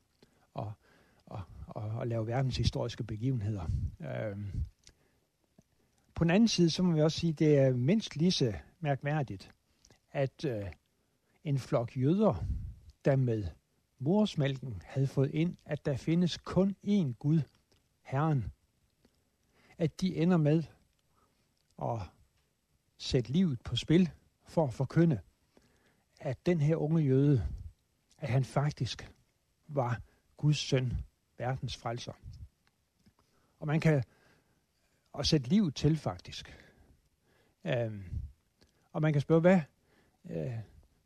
og, 1.26 1.40
at, 1.76 1.83
og 1.83 2.06
lave 2.06 2.26
verdenshistoriske 2.26 3.04
begivenheder. 3.04 3.71
Øh, 4.00 4.37
på 6.14 6.25
den 6.25 6.30
anden 6.30 6.49
side, 6.49 6.71
så 6.71 6.83
må 6.83 6.92
vi 6.92 7.00
også 7.00 7.21
sige, 7.21 7.30
at 7.30 7.38
det 7.38 7.59
er 7.59 7.73
mindst 7.73 8.16
lige 8.16 8.30
så 8.30 8.52
mærkværdigt, 8.80 9.54
at 10.12 10.45
øh, 10.45 10.66
en 11.45 11.59
flok 11.59 11.97
jøder, 11.97 12.45
der 13.04 13.16
med 13.16 13.45
morsmælken 13.99 14.83
havde 14.85 15.06
fået 15.06 15.30
ind, 15.35 15.56
at 15.64 15.87
der 15.87 15.97
findes 15.97 16.38
kun 16.38 16.76
én 16.87 17.12
Gud, 17.18 17.40
Herren, 18.02 18.52
at 19.78 20.00
de 20.00 20.16
ender 20.16 20.37
med 20.37 20.62
at 21.83 22.00
sætte 22.99 23.33
livet 23.33 23.61
på 23.61 23.76
spil 23.76 24.11
for 24.45 24.66
at 24.66 24.75
forkynde, 24.75 25.21
at 26.21 26.47
den 26.47 26.61
her 26.61 26.76
unge 26.76 27.02
jøde, 27.02 27.47
at 28.18 28.28
han 28.28 28.45
faktisk 28.45 29.12
var 29.68 30.00
Guds 30.37 30.59
søn, 30.59 30.92
verdens 31.38 31.76
frelser. 31.76 32.12
Og 33.61 33.66
man 33.66 33.81
kan 33.81 34.02
og 35.16 35.26
sætte 35.26 35.49
liv 35.49 35.73
til 35.73 35.97
faktisk. 35.97 36.57
Øhm, 37.64 38.05
og 38.93 39.02
man 39.02 39.12
kan 39.12 39.23
spørge, 39.23 39.40
hvad, 39.40 39.61
øh, 40.31 40.52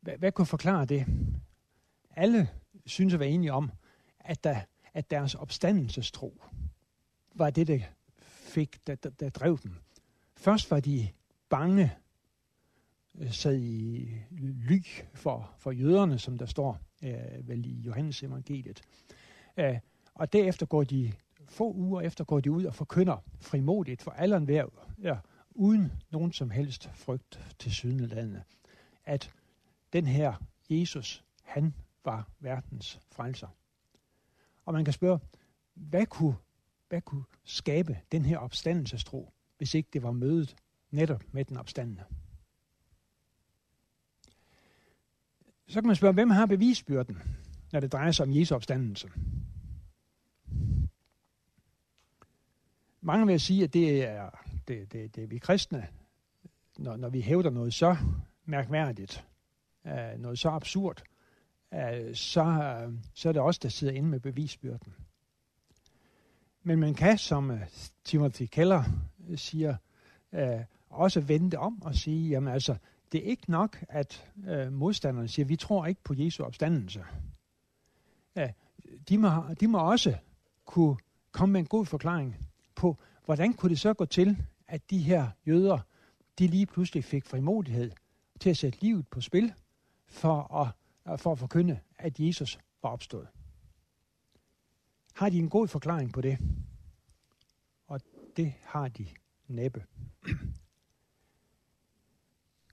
hvad, 0.00 0.18
hvad 0.18 0.32
kunne 0.32 0.46
forklare 0.46 0.84
det? 0.84 1.06
Alle 2.10 2.48
synes 2.86 3.14
at 3.14 3.20
være 3.20 3.28
enige 3.28 3.52
om, 3.52 3.70
at, 4.20 4.44
der, 4.44 4.60
at 4.94 5.10
deres 5.10 5.34
opstandelsestro 5.34 6.42
var 7.34 7.50
det, 7.50 7.66
der 7.66 7.78
fik, 8.22 8.86
der, 8.86 8.94
der, 8.94 9.10
der 9.10 9.30
drev 9.30 9.58
dem. 9.62 9.74
Først 10.36 10.70
var 10.70 10.80
de 10.80 11.08
bange, 11.48 11.96
øh, 13.18 13.32
sad 13.32 13.56
i 13.56 14.08
ly 14.30 14.82
for, 15.14 15.54
for 15.58 15.70
jøderne, 15.70 16.18
som 16.18 16.38
der 16.38 16.46
står 16.46 16.78
øh, 17.02 17.48
vel 17.48 17.66
i 17.66 17.80
Johannes 17.80 18.22
evangeliet. 18.22 18.82
Øh, 19.56 19.78
og 20.20 20.32
derefter 20.32 20.66
går 20.66 20.84
de, 20.84 21.12
få 21.48 21.72
uger 21.72 22.00
efter 22.00 22.24
går 22.24 22.40
de 22.40 22.50
ud 22.50 22.64
og 22.64 22.74
forkynder 22.74 23.16
frimodigt 23.40 24.02
for 24.02 24.10
alle 24.10 24.38
hver, 24.38 24.66
ja, 25.02 25.18
uden 25.50 25.92
nogen 26.10 26.32
som 26.32 26.50
helst 26.50 26.90
frygt 26.94 27.54
til 27.58 27.72
sydenlandet, 27.72 28.42
at 29.04 29.32
den 29.92 30.06
her 30.06 30.34
Jesus, 30.70 31.24
han 31.42 31.74
var 32.04 32.28
verdens 32.40 33.00
frelser. 33.12 33.48
Og 34.64 34.72
man 34.72 34.84
kan 34.84 34.92
spørge, 34.92 35.18
hvad 35.74 36.06
kunne, 36.06 36.36
hvad 36.88 37.00
kunne 37.00 37.24
skabe 37.44 37.98
den 38.12 38.24
her 38.24 38.38
opstandelsestro, 38.38 39.32
hvis 39.58 39.74
ikke 39.74 39.88
det 39.92 40.02
var 40.02 40.12
mødet 40.12 40.56
netop 40.90 41.22
med 41.32 41.44
den 41.44 41.56
opstandende? 41.56 42.04
Så 45.68 45.80
kan 45.80 45.86
man 45.86 45.96
spørge, 45.96 46.14
hvem 46.14 46.30
har 46.30 46.46
bevisbyrden, 46.46 47.18
når 47.72 47.80
det 47.80 47.92
drejer 47.92 48.10
sig 48.10 48.26
om 48.26 48.32
Jesu 48.32 48.54
opstandelse? 48.54 49.08
Mange 53.02 53.26
vil 53.26 53.40
sige, 53.40 53.64
at 53.64 53.74
det 53.74 54.04
er, 54.08 54.30
det, 54.68 54.92
det, 54.92 55.16
det 55.16 55.24
er 55.24 55.28
vi 55.28 55.38
kristne, 55.38 55.88
når, 56.78 56.96
når 56.96 57.08
vi 57.08 57.20
hævder 57.20 57.50
noget 57.50 57.74
så 57.74 57.96
mærkværdigt, 58.44 59.24
uh, 59.84 60.20
noget 60.20 60.38
så 60.38 60.48
absurd, 60.48 61.02
uh, 61.72 61.78
så, 62.14 62.44
så 63.14 63.28
er 63.28 63.32
det 63.32 63.42
os, 63.42 63.58
der 63.58 63.68
sidder 63.68 63.92
inde 63.94 64.08
med 64.08 64.20
bevisbyrden. 64.20 64.94
Men 66.62 66.80
man 66.80 66.94
kan, 66.94 67.18
som 67.18 67.50
øh, 67.50 67.60
Timothy 68.04 68.46
Keller 68.46 68.84
siger, 69.36 69.76
uh, 70.32 70.60
også 70.90 71.20
vente 71.20 71.58
om 71.58 71.82
og 71.82 71.94
sige, 71.94 72.28
jamen 72.28 72.52
altså, 72.52 72.76
det 73.12 73.20
er 73.20 73.30
ikke 73.30 73.50
nok, 73.50 73.84
at 73.88 74.30
uh, 74.36 74.72
modstanderne 74.72 75.28
siger, 75.28 75.46
vi 75.46 75.56
tror 75.56 75.86
ikke 75.86 76.02
på 76.04 76.14
Jesu 76.16 76.44
opstandelse. 76.44 77.04
Uh, 78.36 78.48
de, 79.08 79.18
må, 79.18 79.28
de 79.60 79.68
må 79.68 79.78
også 79.78 80.16
kunne 80.64 80.96
komme 81.32 81.52
med 81.52 81.60
en 81.60 81.66
god 81.66 81.86
forklaring 81.86 82.49
på, 82.80 82.96
hvordan 83.24 83.52
kunne 83.52 83.70
det 83.70 83.80
så 83.80 83.94
gå 83.94 84.04
til, 84.04 84.36
at 84.68 84.90
de 84.90 84.98
her 84.98 85.30
jøder, 85.46 85.78
de 86.38 86.46
lige 86.46 86.66
pludselig 86.66 87.04
fik 87.04 87.26
frimodighed 87.26 87.90
til 88.40 88.50
at 88.50 88.56
sætte 88.56 88.82
livet 88.82 89.08
på 89.08 89.20
spil 89.20 89.52
for 90.06 90.54
at, 90.54 90.68
øh, 91.12 91.18
for 91.18 91.32
at 91.32 91.38
forkynde, 91.38 91.80
at 91.98 92.20
Jesus 92.20 92.58
var 92.82 92.90
opstået. 92.90 93.28
Har 95.14 95.28
de 95.28 95.38
en 95.38 95.48
god 95.48 95.68
forklaring 95.68 96.12
på 96.12 96.20
det? 96.20 96.38
Og 97.86 98.00
det 98.36 98.52
har 98.62 98.88
de 98.88 99.06
næppe. 99.48 99.84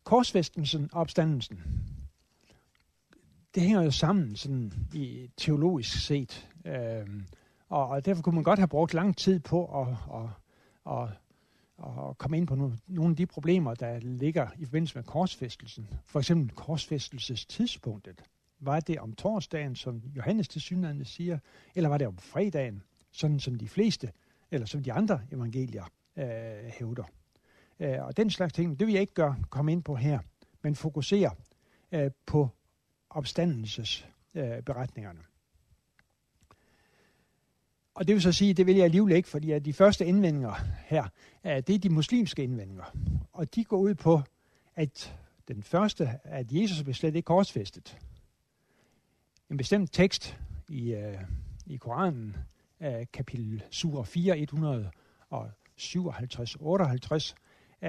Korsfæstelsen 0.03 0.89
og 0.93 1.01
opstandelsen, 1.01 1.59
det 3.55 3.63
hænger 3.63 3.81
jo 3.81 3.91
sammen 3.91 4.35
sådan 4.35 4.73
i 4.93 5.29
teologisk 5.37 6.05
set. 6.05 6.49
Øh, 6.65 7.23
og, 7.69 7.87
og 7.87 8.05
derfor 8.05 8.21
kunne 8.21 8.35
man 8.35 8.43
godt 8.43 8.59
have 8.59 8.67
brugt 8.67 8.93
lang 8.93 9.17
tid 9.17 9.39
på 9.39 9.81
at, 9.81 9.87
at, 10.13 10.29
at, 10.93 11.09
at 12.09 12.17
komme 12.17 12.37
ind 12.37 12.47
på 12.47 12.55
nogle, 12.55 12.77
nogle 12.87 13.09
af 13.09 13.15
de 13.15 13.25
problemer, 13.25 13.73
der 13.73 13.99
ligger 13.99 14.47
i 14.57 14.65
forbindelse 14.65 14.97
med 14.97 15.03
korsfæstelsen. 15.03 15.87
For 16.05 16.19
eksempel 16.19 16.55
korsfæstelsestidspunktet. 16.55 18.23
Var 18.59 18.79
det 18.79 18.99
om 18.99 19.13
torsdagen, 19.13 19.75
som 19.75 20.01
Johannes 20.15 20.47
til 20.47 20.61
synligheden 20.61 21.05
siger, 21.05 21.39
eller 21.75 21.89
var 21.89 21.97
det 21.97 22.07
om 22.07 22.17
fredagen, 22.17 22.83
sådan 23.11 23.39
som 23.39 23.55
de 23.55 23.67
fleste, 23.67 24.11
eller 24.51 24.67
som 24.67 24.83
de 24.83 24.93
andre 24.93 25.21
evangelier 25.31 25.83
øh, 26.17 26.25
hævder. 26.79 27.03
Øh, 27.79 28.05
og 28.05 28.17
den 28.17 28.29
slags 28.29 28.53
ting, 28.53 28.79
det 28.79 28.87
vil 28.87 28.93
jeg 28.93 29.01
ikke 29.01 29.13
gøre, 29.13 29.35
komme 29.49 29.71
ind 29.71 29.83
på 29.83 29.95
her, 29.95 30.19
men 30.61 30.75
fokusere 30.75 31.31
øh, 31.91 32.11
på 32.25 32.49
opstandelsesberetningerne. 33.09 34.57
Øh, 34.57 34.63
beretningerne. 34.63 35.19
Og 37.97 38.07
det 38.07 38.15
vil 38.15 38.21
så 38.21 38.31
sige, 38.31 38.53
det 38.53 38.65
vil 38.65 38.75
jeg 38.75 38.83
alligevel 38.83 39.15
ikke, 39.15 39.29
fordi 39.29 39.51
at 39.51 39.65
de 39.65 39.73
første 39.73 40.05
indvendinger 40.05 40.53
her, 40.85 41.07
det 41.43 41.69
er 41.69 41.79
de 41.79 41.89
muslimske 41.89 42.43
indvendinger. 42.43 42.83
Og 43.33 43.55
de 43.55 43.63
går 43.63 43.77
ud 43.77 43.95
på, 43.95 44.21
at 44.75 45.17
den 45.47 45.63
første, 45.63 46.09
at 46.23 46.51
Jesus 46.51 46.83
blev 46.83 46.93
slet 46.93 47.15
ikke 47.15 47.25
korsfæstet. 47.25 47.97
En 49.49 49.57
bestemt 49.57 49.93
tekst 49.93 50.37
i, 50.69 50.93
øh, 50.93 51.17
i 51.65 51.75
Koranen, 51.75 52.35
uh, 52.79 52.87
kapitel 53.13 53.63
4, 54.05 54.39
157, 54.39 56.57
58, 56.59 57.35
uh, 57.81 57.87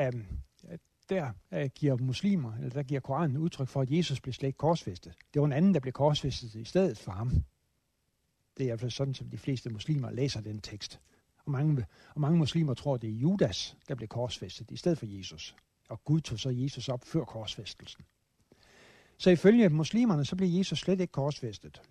der 1.09 1.33
øh, 1.53 1.71
giver 1.75 1.97
muslimer, 1.97 2.57
eller 2.57 2.71
der 2.71 2.83
giver 2.83 3.01
Koranen 3.01 3.37
udtryk 3.37 3.69
for, 3.69 3.81
at 3.81 3.91
Jesus 3.91 4.21
blev 4.21 4.33
slet 4.33 4.47
ikke 4.47 4.57
korsfæstet. 4.57 5.15
Det 5.35 5.41
var 5.41 5.47
en 5.47 5.53
anden, 5.53 5.75
der 5.75 5.81
blev 5.81 5.93
korsfæstet 5.93 6.55
i 6.55 6.65
stedet 6.65 6.99
for 6.99 7.13
ham. 7.13 7.31
Det 8.59 8.65
er 8.65 8.69
i 8.69 8.71
hvert 8.71 8.81
fald 8.81 8.91
sådan, 8.91 9.15
som 9.15 9.31
de 9.31 9.39
fleste 9.39 9.71
muslimer 9.71 10.11
læser 10.11 10.41
den 10.41 10.61
tekst. 10.61 11.01
Og 11.45 11.51
mange, 11.51 11.87
og 12.15 12.21
mange 12.21 12.39
muslimer 12.39 12.75
tror, 12.75 12.97
det 12.97 13.11
er 13.11 13.15
Judas, 13.15 13.77
der 13.89 13.95
blev 13.95 14.09
korsfæstet 14.09 14.71
i 14.71 14.77
stedet 14.77 14.99
for 14.99 15.07
Jesus. 15.07 15.57
Og 15.89 16.05
Gud 16.05 16.21
tog 16.21 16.39
så 16.39 16.51
Jesus 16.51 16.89
op 16.89 17.05
før 17.05 17.25
korsfæstelsen. 17.25 18.05
Så 19.19 19.31
ifølge 19.31 19.69
muslimerne, 19.69 20.25
så 20.25 20.37
blev 20.37 20.49
Jesus 20.49 20.79
slet 20.79 21.01
ikke 21.01 21.13
korsfæstet. 21.13 21.83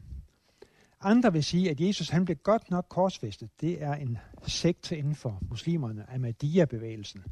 Andre 1.02 1.34
vil 1.34 1.44
sige, 1.44 1.70
at 1.70 1.82
Jesus 1.82 2.10
han 2.10 2.26
blev 2.26 2.38
godt 2.38 2.72
nok 2.72 2.86
korsfæstet. 2.90 3.50
Det 3.62 3.84
er 3.84 3.94
en 3.94 4.18
sekt 4.48 4.92
inden 4.92 5.16
for 5.16 5.40
muslimerne, 5.50 6.10
Ahmadiyya-bevægelsen. 6.10 7.24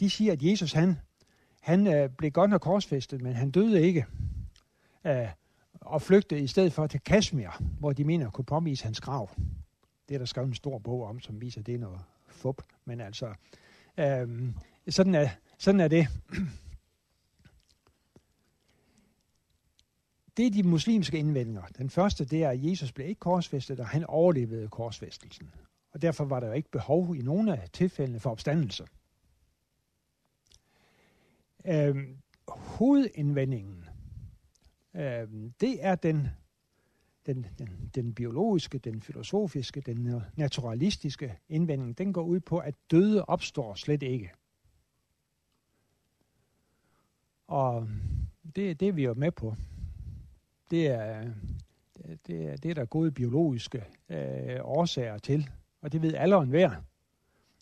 De 0.00 0.10
siger, 0.10 0.32
at 0.32 0.42
Jesus 0.42 0.72
han, 0.72 0.98
han 1.60 1.86
øh, 1.86 2.10
blev 2.10 2.30
godt 2.30 2.50
nok 2.50 2.60
korsfæstet, 2.60 3.22
men 3.22 3.34
han 3.34 3.50
døde 3.50 3.82
ikke. 3.82 4.06
Øh, 5.06 5.28
og 5.84 6.02
flygtede 6.02 6.40
i 6.40 6.46
stedet 6.46 6.72
for 6.72 6.86
til 6.86 7.00
Kashmir, 7.00 7.62
hvor 7.78 7.92
de 7.92 8.04
mener 8.04 8.30
kunne 8.30 8.44
påvise 8.44 8.84
hans 8.84 9.00
grav. 9.00 9.30
Det 10.08 10.14
er 10.14 10.18
der 10.18 10.24
skrevet 10.24 10.48
en 10.48 10.54
stor 10.54 10.78
bog 10.78 11.04
om, 11.04 11.20
som 11.20 11.40
viser, 11.40 11.60
at 11.60 11.66
det 11.66 11.74
er 11.74 11.78
noget 11.78 12.00
fup. 12.28 12.62
Men 12.84 13.00
altså, 13.00 13.34
øhm, 13.98 14.54
sådan, 14.88 15.14
er, 15.14 15.28
sådan 15.58 15.80
er 15.80 15.88
det. 15.88 16.06
Det 20.36 20.46
er 20.46 20.50
de 20.50 20.62
muslimske 20.62 21.18
indvendinger. 21.18 21.62
Den 21.78 21.90
første, 21.90 22.24
det 22.24 22.44
er, 22.44 22.50
at 22.50 22.64
Jesus 22.64 22.92
blev 22.92 23.08
ikke 23.08 23.18
korsfæstet, 23.18 23.80
og 23.80 23.88
han 23.88 24.04
overlevede 24.04 24.68
korsfæstelsen. 24.68 25.50
Og 25.92 26.02
derfor 26.02 26.24
var 26.24 26.40
der 26.40 26.46
jo 26.46 26.52
ikke 26.52 26.70
behov 26.70 27.16
i 27.16 27.22
nogle 27.22 27.60
af 27.60 27.70
tilfældene 27.70 28.20
for 28.20 28.30
opstandelse. 28.30 28.86
Øhm, 31.64 32.16
hovedindvendingen 32.48 33.81
Øh, 34.94 35.28
det 35.60 35.84
er 35.84 35.94
den, 35.94 36.28
den, 37.26 37.46
den, 37.58 37.90
den 37.94 38.14
biologiske, 38.14 38.78
den 38.78 39.00
filosofiske, 39.00 39.80
den 39.80 40.22
naturalistiske 40.36 41.38
indvending. 41.48 41.98
Den 41.98 42.12
går 42.12 42.22
ud 42.22 42.40
på, 42.40 42.58
at 42.58 42.74
døde 42.90 43.24
opstår 43.24 43.74
slet 43.74 44.02
ikke. 44.02 44.30
Og 47.46 47.88
det, 48.56 48.80
det 48.80 48.88
er 48.88 48.92
vi 48.92 49.04
jo 49.04 49.14
med 49.14 49.30
på. 49.30 49.54
Det 50.70 50.86
er, 50.86 51.30
det 52.26 52.48
er, 52.48 52.56
det 52.56 52.70
er 52.70 52.74
der 52.74 52.84
gode 52.84 53.12
biologiske 53.12 53.84
øh, 54.08 54.58
årsager 54.62 55.18
til. 55.18 55.50
Og 55.80 55.92
det 55.92 56.02
ved 56.02 56.14
alle 56.14 56.36
og 56.36 56.42
enhver, 56.42 56.82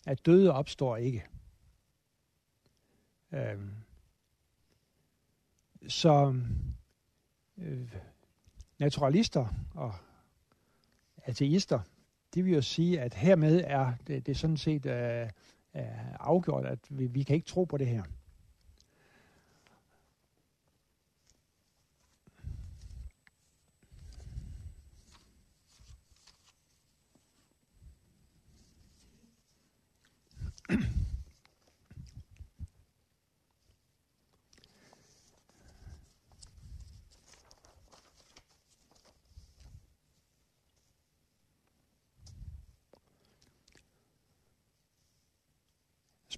at 0.05 0.25
døde 0.25 0.53
opstår 0.53 0.97
ikke. 0.97 1.25
Øh, 3.31 3.59
så 5.87 6.35
Øh, 7.61 7.87
naturalister 8.79 9.45
og 9.73 9.93
ateister, 11.23 11.79
det 12.33 12.45
vil 12.45 12.53
jo 12.53 12.61
sige, 12.61 13.01
at 13.01 13.13
hermed 13.13 13.61
er 13.65 13.93
det, 14.07 14.25
det 14.25 14.37
sådan 14.37 14.57
set 14.57 14.85
øh, 14.85 15.27
afgjort, 16.19 16.65
at 16.65 16.79
vi, 16.89 17.07
vi 17.07 17.23
kan 17.23 17.35
ikke 17.35 17.47
tro 17.47 17.63
på 17.63 17.77
det 17.77 17.87
her. 17.87 18.03
Mm. 30.69 30.77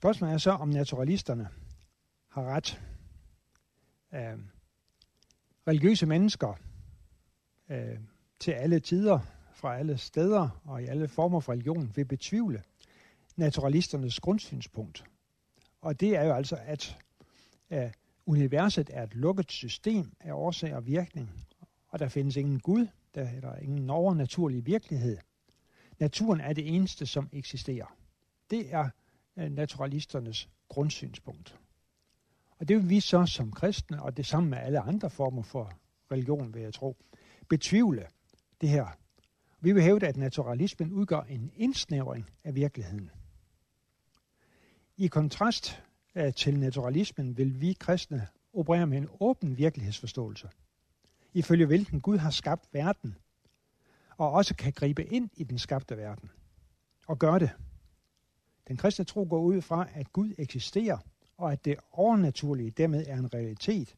Spørgsmålet 0.04 0.34
er 0.34 0.38
så, 0.38 0.52
om 0.52 0.70
naturalisterne 0.70 1.48
har 2.30 2.44
ret. 2.44 2.82
Øh, 4.14 4.40
religiøse 5.68 6.06
mennesker 6.06 6.54
øh, 7.70 7.98
til 8.40 8.52
alle 8.52 8.80
tider, 8.80 9.20
fra 9.54 9.78
alle 9.78 9.98
steder 9.98 10.62
og 10.66 10.84
i 10.84 10.86
alle 10.86 11.08
former 11.08 11.40
for 11.40 11.52
religion, 11.52 11.92
vil 11.96 12.06
betvivle 12.06 12.64
naturalisternes 13.36 14.20
grundsynspunkt. 14.20 15.04
Og 15.82 16.00
det 16.00 16.16
er 16.16 16.24
jo 16.24 16.34
altså, 16.34 16.58
at 16.66 16.98
øh, 17.72 17.92
universet 18.26 18.90
er 18.94 19.04
et 19.04 19.16
lukket 19.16 19.52
system 19.52 20.12
af 20.20 20.34
årsag 20.34 20.76
og 20.76 20.86
virkning, 20.86 21.30
og 21.88 22.00
der 22.00 22.08
findes 22.08 22.36
ingen 22.36 22.60
Gud, 22.60 22.88
der 23.16 23.22
er 23.44 23.56
ingen 23.58 23.90
overnaturlig 23.90 24.66
virkelighed. 24.66 25.18
Naturen 26.00 26.40
er 26.40 26.54
det 26.54 26.76
eneste, 26.76 27.06
som 27.06 27.30
eksisterer. 27.32 27.96
Det 28.50 28.74
er 28.74 28.90
Øh, 29.38 29.52
naturalisternes 29.52 30.50
grundsynspunkt. 30.68 31.60
Og 32.60 32.68
det 32.68 32.78
vil 32.78 32.90
vi 32.90 33.00
så 33.00 33.26
som 33.26 33.52
kristne, 33.52 34.04
og 34.04 34.18
det 34.18 34.26
samme 34.26 34.50
med 34.50 34.58
alle 34.58 34.80
andre 34.80 35.10
former 35.10 35.44
for 35.44 35.74
religion, 36.12 36.54
vil 36.54 36.62
jeg 36.62 36.74
tro, 36.74 36.98
betvivle 37.50 38.08
det 38.62 38.70
her. 38.70 38.88
Vi 39.62 39.72
vil 39.72 39.84
hævde, 39.84 40.08
at 40.08 40.18
naturalismen 40.18 40.92
udgør 40.92 41.22
en 41.22 41.52
indsnævring 41.56 42.30
af 42.44 42.56
virkeligheden. 42.56 43.10
I 44.98 45.08
kontrast 45.08 45.84
øh, 46.16 46.34
til 46.34 46.60
naturalismen 46.60 47.38
vil 47.38 47.62
vi 47.62 47.74
kristne 47.80 48.28
operere 48.54 48.88
med 48.88 48.98
en 48.98 49.08
åben 49.20 49.58
virkelighedsforståelse, 49.58 50.50
ifølge 51.34 51.66
hvilken 51.66 52.02
Gud 52.02 52.18
har 52.18 52.30
skabt 52.30 52.74
verden, 52.74 53.16
og 54.18 54.32
også 54.32 54.56
kan 54.56 54.72
gribe 54.72 55.06
ind 55.06 55.30
i 55.34 55.44
den 55.44 55.58
skabte 55.58 55.98
verden, 55.98 56.32
og 57.08 57.20
gøre 57.20 57.40
det. 57.40 57.52
Den 58.68 58.78
kristne 58.78 59.06
tro 59.06 59.28
går 59.30 59.40
ud 59.40 59.62
fra, 59.62 59.88
at 59.94 60.14
Gud 60.14 60.34
eksisterer, 60.38 60.98
og 61.38 61.52
at 61.52 61.66
det 61.66 61.76
overnaturlige 61.92 62.72
dermed 62.72 63.08
er 63.08 63.18
en 63.18 63.34
realitet. 63.34 63.96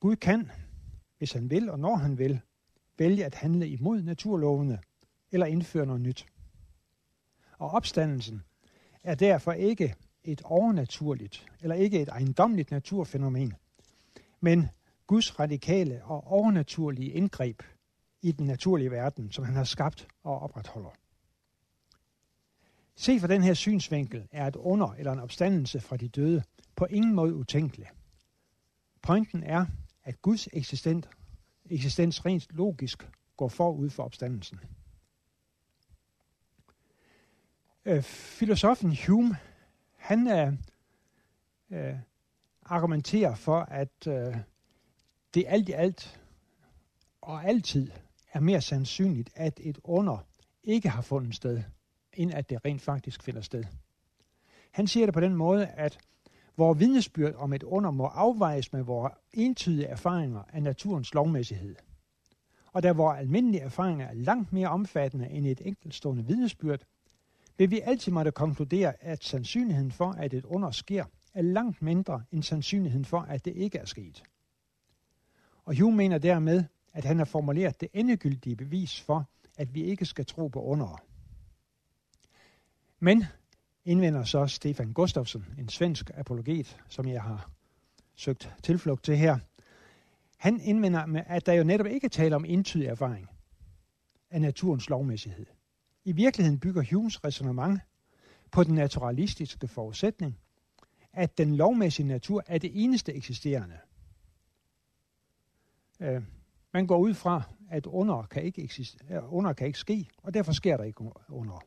Gud 0.00 0.16
kan, 0.16 0.50
hvis 1.18 1.32
han 1.32 1.50
vil 1.50 1.70
og 1.70 1.78
når 1.78 1.96
han 1.96 2.18
vil, 2.18 2.40
vælge 2.98 3.24
at 3.24 3.34
handle 3.34 3.68
imod 3.68 4.02
naturlovene 4.02 4.78
eller 5.32 5.46
indføre 5.46 5.86
noget 5.86 6.00
nyt. 6.00 6.26
Og 7.58 7.70
opstandelsen 7.70 8.42
er 9.02 9.14
derfor 9.14 9.52
ikke 9.52 9.94
et 10.24 10.42
overnaturligt 10.42 11.46
eller 11.62 11.76
ikke 11.76 12.02
et 12.02 12.08
ejendomligt 12.08 12.70
naturfænomen, 12.70 13.54
men 14.40 14.68
Guds 15.06 15.40
radikale 15.40 16.04
og 16.04 16.26
overnaturlige 16.26 17.10
indgreb 17.10 17.62
i 18.22 18.32
den 18.32 18.46
naturlige 18.46 18.90
verden, 18.90 19.32
som 19.32 19.44
han 19.44 19.54
har 19.54 19.64
skabt 19.64 20.08
og 20.22 20.38
opretholder. 20.40 20.90
Se 22.96 23.20
fra 23.20 23.26
den 23.26 23.42
her 23.42 23.54
synsvinkel 23.54 24.28
er 24.32 24.46
et 24.46 24.56
under 24.56 24.92
eller 24.92 25.12
en 25.12 25.18
opstandelse 25.18 25.80
fra 25.80 25.96
de 25.96 26.08
døde 26.08 26.42
på 26.76 26.84
ingen 26.84 27.14
måde 27.14 27.34
utænkelig. 27.34 27.86
Pointen 29.02 29.42
er, 29.42 29.66
at 30.04 30.22
Guds 30.22 30.48
eksistent, 30.52 31.08
eksistens 31.64 32.26
rent 32.26 32.46
logisk 32.50 33.10
går 33.36 33.48
forud 33.48 33.90
for 33.90 34.02
opstandelsen. 34.02 34.60
Øh, 37.84 38.02
filosofen 38.02 38.96
Hume, 39.06 39.36
han 39.96 40.28
øh, 40.28 40.52
øh, 41.70 41.94
argumenterer 42.62 43.34
for, 43.34 43.60
at 43.60 44.06
øh, 44.06 44.36
det 45.34 45.44
alt 45.46 45.68
i 45.68 45.72
alt 45.72 46.20
og 47.20 47.44
altid 47.44 47.90
er 48.32 48.40
mere 48.40 48.60
sandsynligt, 48.60 49.30
at 49.34 49.60
et 49.62 49.78
under 49.84 50.18
ikke 50.64 50.88
har 50.88 51.02
fundet 51.02 51.34
sted, 51.34 51.62
end 52.16 52.34
at 52.34 52.50
det 52.50 52.64
rent 52.64 52.82
faktisk 52.82 53.22
finder 53.22 53.40
sted. 53.40 53.64
Han 54.70 54.86
siger 54.86 55.06
det 55.06 55.14
på 55.14 55.20
den 55.20 55.34
måde, 55.34 55.66
at 55.66 55.98
vores 56.56 56.78
vidnesbyrd 56.78 57.34
om 57.34 57.52
et 57.52 57.62
under 57.62 57.90
må 57.90 58.06
afvejes 58.06 58.72
med 58.72 58.82
vores 58.82 59.12
entydige 59.32 59.86
erfaringer 59.86 60.42
af 60.52 60.62
naturens 60.62 61.14
lovmæssighed. 61.14 61.76
Og 62.72 62.82
da 62.82 62.92
vores 62.92 63.18
almindelige 63.18 63.60
erfaringer 63.60 64.06
er 64.06 64.14
langt 64.14 64.52
mere 64.52 64.68
omfattende 64.68 65.28
end 65.28 65.46
et 65.46 65.60
enkeltstående 65.64 66.26
vidnesbyrd, 66.26 66.80
vil 67.58 67.70
vi 67.70 67.80
altid 67.80 68.12
måtte 68.12 68.30
konkludere, 68.30 69.04
at 69.04 69.24
sandsynligheden 69.24 69.90
for, 69.92 70.10
at 70.10 70.34
et 70.34 70.44
under 70.44 70.70
sker, 70.70 71.04
er 71.34 71.42
langt 71.42 71.82
mindre 71.82 72.22
end 72.32 72.42
sandsynligheden 72.42 73.04
for, 73.04 73.20
at 73.20 73.44
det 73.44 73.56
ikke 73.56 73.78
er 73.78 73.84
sket. 73.84 74.22
Og 75.64 75.78
Hume 75.78 75.96
mener 75.96 76.18
dermed, 76.18 76.64
at 76.92 77.04
han 77.04 77.18
har 77.18 77.24
formuleret 77.24 77.80
det 77.80 77.88
endegyldige 77.92 78.56
bevis 78.56 79.00
for, 79.00 79.28
at 79.56 79.74
vi 79.74 79.84
ikke 79.84 80.04
skal 80.04 80.26
tro 80.26 80.48
på 80.48 80.62
under. 80.62 81.02
Men, 83.00 83.24
indvender 83.84 84.24
så 84.24 84.46
Stefan 84.46 84.92
Gustafsson, 84.92 85.46
en 85.58 85.68
svensk 85.68 86.10
apologet, 86.14 86.80
som 86.88 87.08
jeg 87.08 87.22
har 87.22 87.50
søgt 88.14 88.54
tilflugt 88.62 89.04
til 89.04 89.16
her, 89.16 89.38
han 90.36 90.60
indvender 90.60 91.06
med, 91.06 91.22
at 91.26 91.46
der 91.46 91.52
jo 91.52 91.64
netop 91.64 91.86
ikke 91.86 92.08
taler 92.08 92.36
om 92.36 92.44
entydig 92.44 92.86
erfaring 92.86 93.28
af 94.30 94.40
naturens 94.40 94.88
lovmæssighed. 94.88 95.46
I 96.04 96.12
virkeligheden 96.12 96.60
bygger 96.60 96.84
Humes 96.92 97.24
resonemang 97.24 97.80
på 98.50 98.64
den 98.64 98.74
naturalistiske 98.74 99.68
forudsætning, 99.68 100.38
at 101.12 101.38
den 101.38 101.56
lovmæssige 101.56 102.06
natur 102.06 102.42
er 102.46 102.58
det 102.58 102.70
eneste 102.74 103.14
eksisterende. 103.14 103.78
Øh, 106.00 106.22
man 106.72 106.86
går 106.86 106.98
ud 106.98 107.14
fra, 107.14 107.42
at 107.70 107.86
under 107.86 108.22
kan 108.22 108.42
ikke, 108.42 108.62
eksistere, 108.62 109.28
under 109.28 109.52
kan 109.52 109.66
ikke 109.66 109.78
ske, 109.78 110.08
og 110.22 110.34
derfor 110.34 110.52
sker 110.52 110.76
der 110.76 110.84
ikke 110.84 111.04
under. 111.28 111.60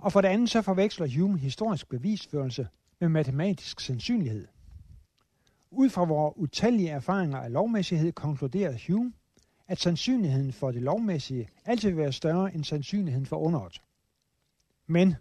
Og 0.00 0.12
for 0.12 0.20
det 0.20 0.28
andet 0.28 0.50
så 0.50 0.62
forveksler 0.62 1.18
Hume 1.18 1.38
historisk 1.38 1.88
bevisførelse 1.88 2.68
med 3.00 3.08
matematisk 3.08 3.80
sandsynlighed. 3.80 4.48
Ud 5.70 5.90
fra 5.90 6.04
vores 6.04 6.34
utallige 6.36 6.88
erfaringer 6.88 7.38
af 7.38 7.52
lovmæssighed 7.52 8.12
konkluderer 8.12 8.78
Hume, 8.86 9.12
at 9.68 9.80
sandsynligheden 9.80 10.52
for 10.52 10.70
det 10.70 10.82
lovmæssige 10.82 11.48
altid 11.64 11.88
vil 11.88 11.98
være 11.98 12.12
større 12.12 12.54
end 12.54 12.64
sandsynligheden 12.64 13.26
for 13.26 13.36
underet. 13.36 13.82
Men 14.86 15.14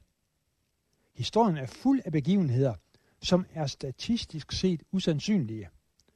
historien 1.14 1.58
er 1.58 1.66
fuld 1.66 2.02
af 2.06 2.12
begivenheder, 2.12 2.74
som 3.22 3.46
er 3.54 3.68
statistisk 3.68 4.52
set 4.52 4.84
usandsynlige, 4.92 5.70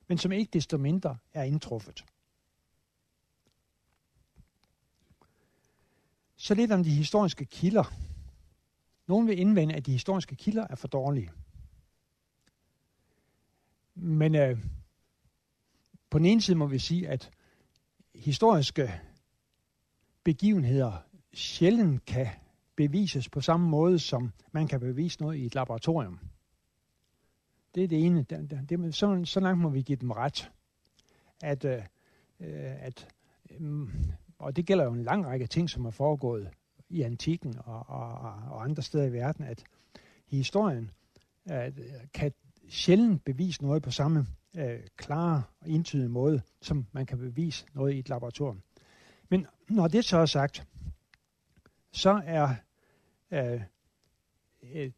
men 0.07 0.17
som 0.17 0.31
ikke 0.31 0.49
desto 0.53 0.77
mindre 0.77 1.17
er 1.33 1.43
indtruffet. 1.43 2.05
Så 6.35 6.53
lidt 6.53 6.71
om 6.71 6.83
de 6.83 6.89
historiske 6.89 7.45
kilder. 7.45 7.93
Nogle 9.07 9.27
vil 9.27 9.39
indvende, 9.39 9.75
at 9.75 9.85
de 9.85 9.91
historiske 9.91 10.35
kilder 10.35 10.67
er 10.69 10.75
for 10.75 10.87
dårlige. 10.87 11.29
Men 13.95 14.35
øh, 14.35 14.57
på 16.09 16.17
den 16.17 16.25
ene 16.25 16.41
side 16.41 16.57
må 16.57 16.67
vi 16.67 16.79
sige, 16.79 17.09
at 17.09 17.31
historiske 18.15 19.01
begivenheder 20.23 21.05
sjældent 21.33 22.05
kan 22.05 22.27
bevises 22.75 23.29
på 23.29 23.41
samme 23.41 23.69
måde, 23.69 23.99
som 23.99 24.31
man 24.51 24.67
kan 24.67 24.79
bevise 24.79 25.21
noget 25.21 25.37
i 25.37 25.45
et 25.45 25.55
laboratorium. 25.55 26.19
Det 27.75 27.83
er 27.83 27.87
det 27.87 28.05
ene. 28.05 28.23
Det, 28.23 28.49
det, 28.49 28.69
det, 28.69 28.95
så, 28.95 29.21
så 29.25 29.39
langt 29.39 29.61
må 29.61 29.69
vi 29.69 29.81
give 29.81 29.95
dem 29.95 30.11
ret. 30.11 30.51
At, 31.41 31.65
øh, 31.65 31.83
øh 32.39 32.83
at, 32.85 33.07
øh, 33.51 33.87
og 34.37 34.55
det 34.55 34.65
gælder 34.65 34.83
jo 34.83 34.93
en 34.93 35.03
lang 35.03 35.25
række 35.25 35.47
ting, 35.47 35.69
som 35.69 35.85
er 35.85 35.91
foregået 35.91 36.51
i 36.93 37.01
antikken 37.01 37.55
og, 37.65 37.89
og, 37.89 38.19
og 38.51 38.63
andre 38.63 38.83
steder 38.83 39.05
i 39.05 39.13
verden, 39.13 39.45
at 39.45 39.63
historien 40.27 40.91
at, 41.45 41.79
øh, 41.79 41.85
kan 42.13 42.33
sjældent 42.69 43.25
bevise 43.25 43.63
noget 43.63 43.83
på 43.83 43.91
samme 43.91 44.27
øh, 44.57 44.79
klare 44.97 45.43
og 45.61 45.69
entydige 45.69 46.09
måde, 46.09 46.41
som 46.61 46.85
man 46.91 47.05
kan 47.05 47.17
bevise 47.17 47.65
noget 47.73 47.93
i 47.93 47.99
et 47.99 48.09
laboratorium. 48.09 48.61
Men 49.29 49.47
når 49.69 49.87
det 49.87 50.05
så 50.05 50.17
er 50.17 50.25
sagt, 50.25 50.67
så 51.91 52.21
er 52.25 52.55
øh, 53.31 53.61
øh 54.73 54.91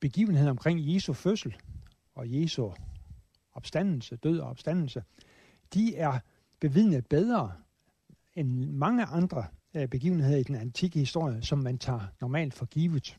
begivenheden 0.00 0.48
omkring 0.48 0.94
Jesu 0.94 1.12
fødsel 1.12 1.56
og 2.14 2.32
Jesu 2.32 2.70
opstandelse, 3.52 4.16
død 4.16 4.38
og 4.38 4.50
opstandelse, 4.50 5.02
de 5.74 5.96
er 5.96 6.18
bevidnet 6.60 7.06
bedre 7.06 7.52
end 8.34 8.70
mange 8.70 9.04
andre 9.04 9.46
begivenheder 9.72 10.36
i 10.36 10.42
den 10.42 10.54
antikke 10.54 10.98
historie, 10.98 11.42
som 11.42 11.58
man 11.58 11.78
tager 11.78 12.00
normalt 12.20 12.54
for 12.54 12.66
givet. 12.66 13.16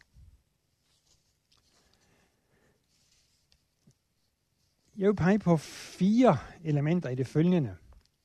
Jeg 4.98 5.08
vil 5.08 5.16
pege 5.16 5.40
på 5.40 5.58
fire 5.58 6.38
elementer 6.64 7.10
i 7.10 7.16
det 7.16 7.28
følgende, 7.28 7.76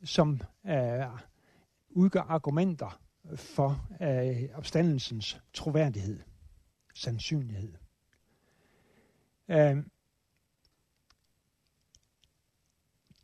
som 0.04 0.40
øh, 0.66 1.06
udgør 1.90 2.20
argumenter 2.20 3.00
for 3.36 3.88
øh, 4.00 4.48
opstandelsens 4.54 5.40
troværdighed, 5.52 6.20
sandsynlighed. 6.94 7.74
Øh, 9.48 9.76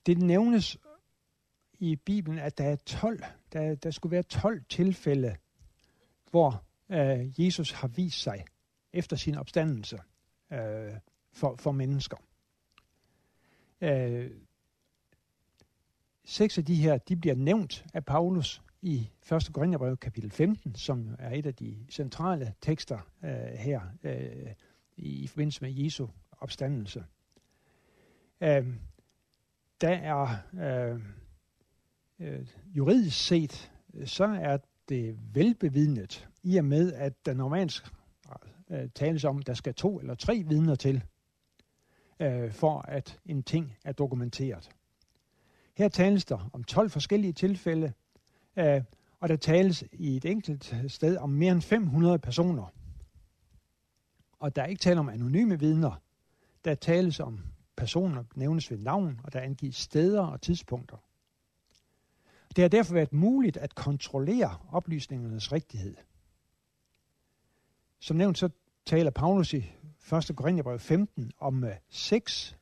det 0.07 0.19
nævnes 0.19 0.79
i 1.79 1.97
Bibelen, 1.97 2.39
at 2.39 2.59
der 2.59 2.65
er 2.65 2.77
12, 2.77 3.25
der, 3.53 3.75
der 3.75 3.91
skulle 3.91 4.11
være 4.11 4.23
12 4.23 4.63
tilfælde, 4.69 5.37
hvor 6.31 6.65
øh, 6.91 7.45
Jesus 7.45 7.71
har 7.71 7.89
vist 7.89 8.23
sig 8.23 8.45
efter 8.93 9.17
sin 9.17 9.35
opstandelse 9.35 9.99
øh, 10.53 10.93
for, 11.33 11.57
for 11.57 11.73
mennesker. 11.73 12.17
Øh, 13.81 14.31
seks 16.25 16.59
af 16.59 16.65
de 16.65 16.75
her, 16.75 16.99
de 16.99 17.17
bliver 17.17 17.35
nævnt 17.35 17.87
af 17.95 18.05
Paulus 18.05 18.63
i 18.83 19.11
1. 19.33 19.51
Korintherbrev 19.53 19.97
kapitel 19.97 20.31
15, 20.31 20.75
som 20.75 21.17
er 21.19 21.31
et 21.31 21.47
af 21.47 21.55
de 21.55 21.87
centrale 21.91 22.55
tekster 22.61 22.99
øh, 23.25 23.31
her 23.59 23.81
øh, 24.03 24.53
i 24.97 25.27
forbindelse 25.27 25.63
med 25.63 25.73
Jesu 25.73 26.07
opstandelse. 26.33 27.05
Øh, 28.41 28.67
der 29.81 29.89
er 29.89 30.37
øh, 30.55 31.01
øh, 32.21 32.47
juridisk 32.77 33.27
set, 33.27 33.73
øh, 33.95 34.07
så 34.07 34.25
er 34.25 34.59
det 34.89 35.19
velbevidnet, 35.35 36.29
i 36.43 36.57
og 36.57 36.65
med 36.65 36.93
at 36.93 37.27
der 37.27 37.35
normalt 37.35 37.93
øh, 38.71 38.89
tales 38.95 39.25
om, 39.25 39.39
at 39.39 39.47
der 39.47 39.55
skal 39.55 39.75
to 39.75 40.01
eller 40.01 40.15
tre 40.15 40.45
vidner 40.49 40.75
til, 40.75 41.05
øh, 42.21 42.53
for 42.53 42.81
at 42.89 43.19
en 43.25 43.43
ting 43.43 43.77
er 43.85 43.93
dokumenteret. 43.93 44.71
Her 45.77 45.89
tales 45.89 46.25
der 46.25 46.51
om 46.53 46.65
12 46.65 46.91
forskellige 46.91 47.33
tilfælde, 47.33 47.93
øh, 48.57 48.83
og 49.21 49.29
der 49.29 49.37
tales 49.37 49.85
i 49.93 50.17
et 50.17 50.25
enkelt 50.25 50.75
sted 50.89 51.17
om 51.17 51.31
mere 51.31 51.53
end 51.53 51.63
500 51.63 52.19
personer. 52.19 52.73
Og 54.39 54.57
der 54.57 54.63
er 54.63 54.67
ikke 54.67 54.81
tale 54.81 55.01
om 55.01 55.09
anonyme 55.09 55.59
vidner. 55.59 56.03
Der 56.65 56.75
tales 56.75 57.21
om 57.21 57.41
personer, 57.77 58.25
nævnes 58.35 58.71
ved 58.71 58.79
navn, 58.79 59.21
og 59.25 59.33
der 59.33 59.41
angives 59.41 59.77
steder 59.77 60.23
og 60.23 60.41
tidspunkter. 60.41 60.97
Det 62.57 62.65
har 62.65 62.69
derfor 62.69 62.95
været 62.95 63.13
muligt 63.13 63.57
at 63.57 63.75
kontrollere 63.75 64.59
oplysningernes 64.73 65.53
rigtighed. 65.53 65.97
Som 67.99 68.17
nævnt, 68.17 68.39
så 68.39 68.51
taler 68.87 69.11
Paulus 69.11 69.53
i 69.53 69.73
1. 70.13 70.37
Korintherbrev 70.37 70.79
15 70.79 71.33
om 71.39 71.63
uh, 71.63 71.71
seks 71.89 72.57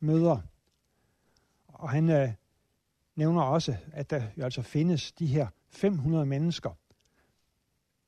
møder. 0.00 0.38
Og 1.68 1.90
han 1.90 2.22
uh, 2.22 2.30
nævner 3.16 3.42
også, 3.42 3.76
at 3.92 4.10
der 4.10 4.22
jo 4.36 4.44
altså 4.44 4.62
findes 4.62 5.12
de 5.12 5.26
her 5.26 5.48
500 5.68 6.26
mennesker. 6.26 6.70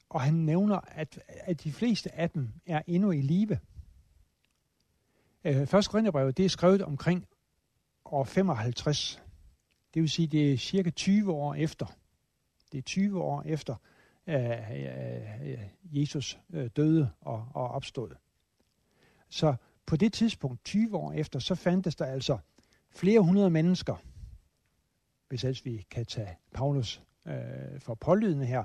Og 0.09 0.21
han 0.21 0.35
nævner, 0.35 0.81
at, 0.89 1.23
at 1.27 1.65
de 1.65 1.73
fleste 1.73 2.15
af 2.15 2.31
dem 2.31 2.53
er 2.67 2.83
endnu 2.87 3.11
i 3.11 3.21
live. 3.21 3.59
Øh, 5.45 5.57
uh, 5.57 5.63
1. 5.63 5.89
Korintherbrev, 5.89 6.33
det 6.33 6.45
er 6.45 6.49
skrevet 6.49 6.83
omkring 6.83 7.27
år 8.05 8.25
55. 8.25 9.22
Det 9.95 10.03
vil 10.03 10.11
sige, 10.11 10.29
det 10.29 10.53
er 10.53 10.57
cirka 10.57 10.91
20 10.91 11.33
år 11.33 11.55
efter. 11.55 11.87
Det 12.73 12.79
er 12.79 12.83
20 12.83 13.23
år 13.23 13.43
efter, 13.43 13.77
øh, 14.27 14.37
Jesus 15.85 16.39
øh, 16.53 16.71
døde 16.77 17.11
og, 17.21 17.49
og 17.55 17.69
opstod. 17.69 18.11
Så 19.29 19.55
på 19.87 19.97
det 19.97 20.13
tidspunkt, 20.13 20.65
20 20.65 20.97
år 20.97 21.13
efter, 21.13 21.39
så 21.39 21.55
fandtes 21.55 21.97
der 21.97 22.07
altså 22.07 22.39
flere 22.91 23.21
hundrede 23.21 23.51
mennesker, 23.51 23.97
hvis 25.29 25.45
ellers 25.45 25.65
vi 25.65 25.87
kan 25.91 26.07
tage 26.07 26.37
Paulus 26.55 27.03
øh, 27.27 27.81
for 27.81 27.95
pålydende 27.95 28.47
her, 28.47 28.65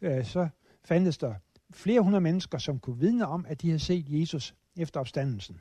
øh, 0.00 0.24
så 0.24 0.48
fandtes 0.84 1.18
der 1.18 1.34
flere 1.70 2.00
hundrede 2.00 2.20
mennesker, 2.20 2.58
som 2.58 2.78
kunne 2.78 2.98
vidne 2.98 3.26
om, 3.26 3.46
at 3.48 3.62
de 3.62 3.68
havde 3.68 3.78
set 3.78 4.04
Jesus 4.08 4.54
efter 4.76 5.00
opstandelsen. 5.00 5.60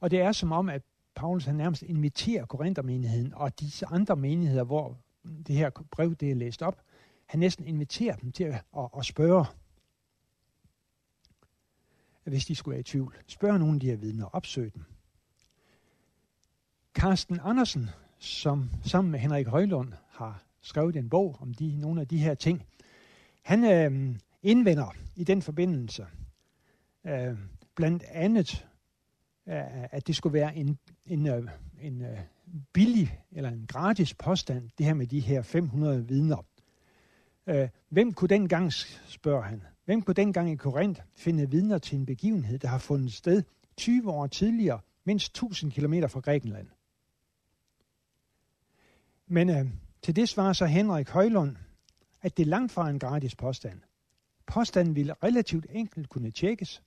Og 0.00 0.10
det 0.10 0.20
er 0.20 0.32
som 0.32 0.52
om, 0.52 0.68
at 0.68 0.82
Paulus 1.18 1.44
han 1.44 1.54
nærmest 1.54 1.82
inviterer 1.82 2.46
Korinthermenigheden 2.46 3.34
og 3.34 3.60
disse 3.60 3.86
andre 3.86 4.16
menigheder, 4.16 4.64
hvor 4.64 4.96
det 5.46 5.56
her 5.56 5.70
brev 5.90 6.14
det 6.14 6.30
er 6.30 6.34
læst 6.34 6.62
op, 6.62 6.80
han 7.26 7.40
næsten 7.40 7.66
inviterer 7.66 8.16
dem 8.16 8.32
til 8.32 8.44
at, 8.44 8.64
at, 8.78 8.88
at 8.98 9.04
spørge, 9.04 9.44
hvis 12.24 12.46
de 12.46 12.54
skulle 12.54 12.72
være 12.72 12.80
i 12.80 12.82
tvivl. 12.82 13.16
Spørg 13.26 13.58
nogle 13.58 13.74
af 13.74 13.80
de 13.80 13.86
her 13.86 13.96
vidner, 13.96 14.24
opsøg 14.24 14.74
dem. 14.74 14.84
Carsten 16.94 17.40
Andersen, 17.42 17.90
som 18.18 18.70
sammen 18.84 19.10
med 19.10 19.18
Henrik 19.18 19.46
Højlund 19.46 19.92
har 20.08 20.42
skrevet 20.60 20.96
en 20.96 21.08
bog 21.08 21.36
om 21.40 21.54
de, 21.54 21.76
nogle 21.76 22.00
af 22.00 22.08
de 22.08 22.18
her 22.18 22.34
ting, 22.34 22.66
han 23.42 23.64
øh, 23.64 24.16
indvender 24.42 24.94
i 25.16 25.24
den 25.24 25.42
forbindelse 25.42 26.06
øh, 27.06 27.38
blandt 27.74 28.02
andet, 28.02 28.67
Øh, 29.48 29.84
at 29.90 30.06
det 30.06 30.16
skulle 30.16 30.32
være 30.32 30.56
en, 30.56 30.78
en, 31.06 31.26
øh, 31.26 31.48
en 31.80 32.02
øh, 32.02 32.18
billig 32.72 33.20
eller 33.32 33.50
en 33.50 33.66
gratis 33.68 34.14
påstand, 34.14 34.70
det 34.78 34.86
her 34.86 34.94
med 34.94 35.06
de 35.06 35.20
her 35.20 35.42
500 35.42 36.08
vidner. 36.08 36.44
Hvem 37.88 38.12
kunne 38.12 38.28
dengang, 38.28 38.72
spørger 39.06 39.42
han, 39.42 39.62
hvem 39.84 40.02
kunne 40.02 40.14
dengang 40.14 40.50
i 40.50 40.56
Korinth 40.56 41.00
finde 41.16 41.50
vidner 41.50 41.78
til 41.78 41.98
en 41.98 42.06
begivenhed, 42.06 42.58
der 42.58 42.68
har 42.68 42.78
fundet 42.78 43.12
sted 43.12 43.42
20 43.76 44.10
år 44.10 44.26
tidligere, 44.26 44.80
mindst 45.04 45.26
1000 45.26 45.72
km 45.72 45.94
fra 46.08 46.20
Grækenland? 46.20 46.68
Men 49.26 49.50
øh, 49.50 49.66
til 50.02 50.16
det 50.16 50.28
svarer 50.28 50.52
så 50.52 50.66
Henrik 50.66 51.08
Højlund, 51.08 51.56
at 52.22 52.36
det 52.36 52.46
langt 52.46 52.72
fra 52.72 52.90
en 52.90 52.98
gratis 52.98 53.34
påstand. 53.34 53.80
Påstanden 54.46 54.96
ville 54.96 55.14
relativt 55.22 55.66
enkelt 55.70 56.08
kunne 56.08 56.30
tjekkes, 56.30 56.82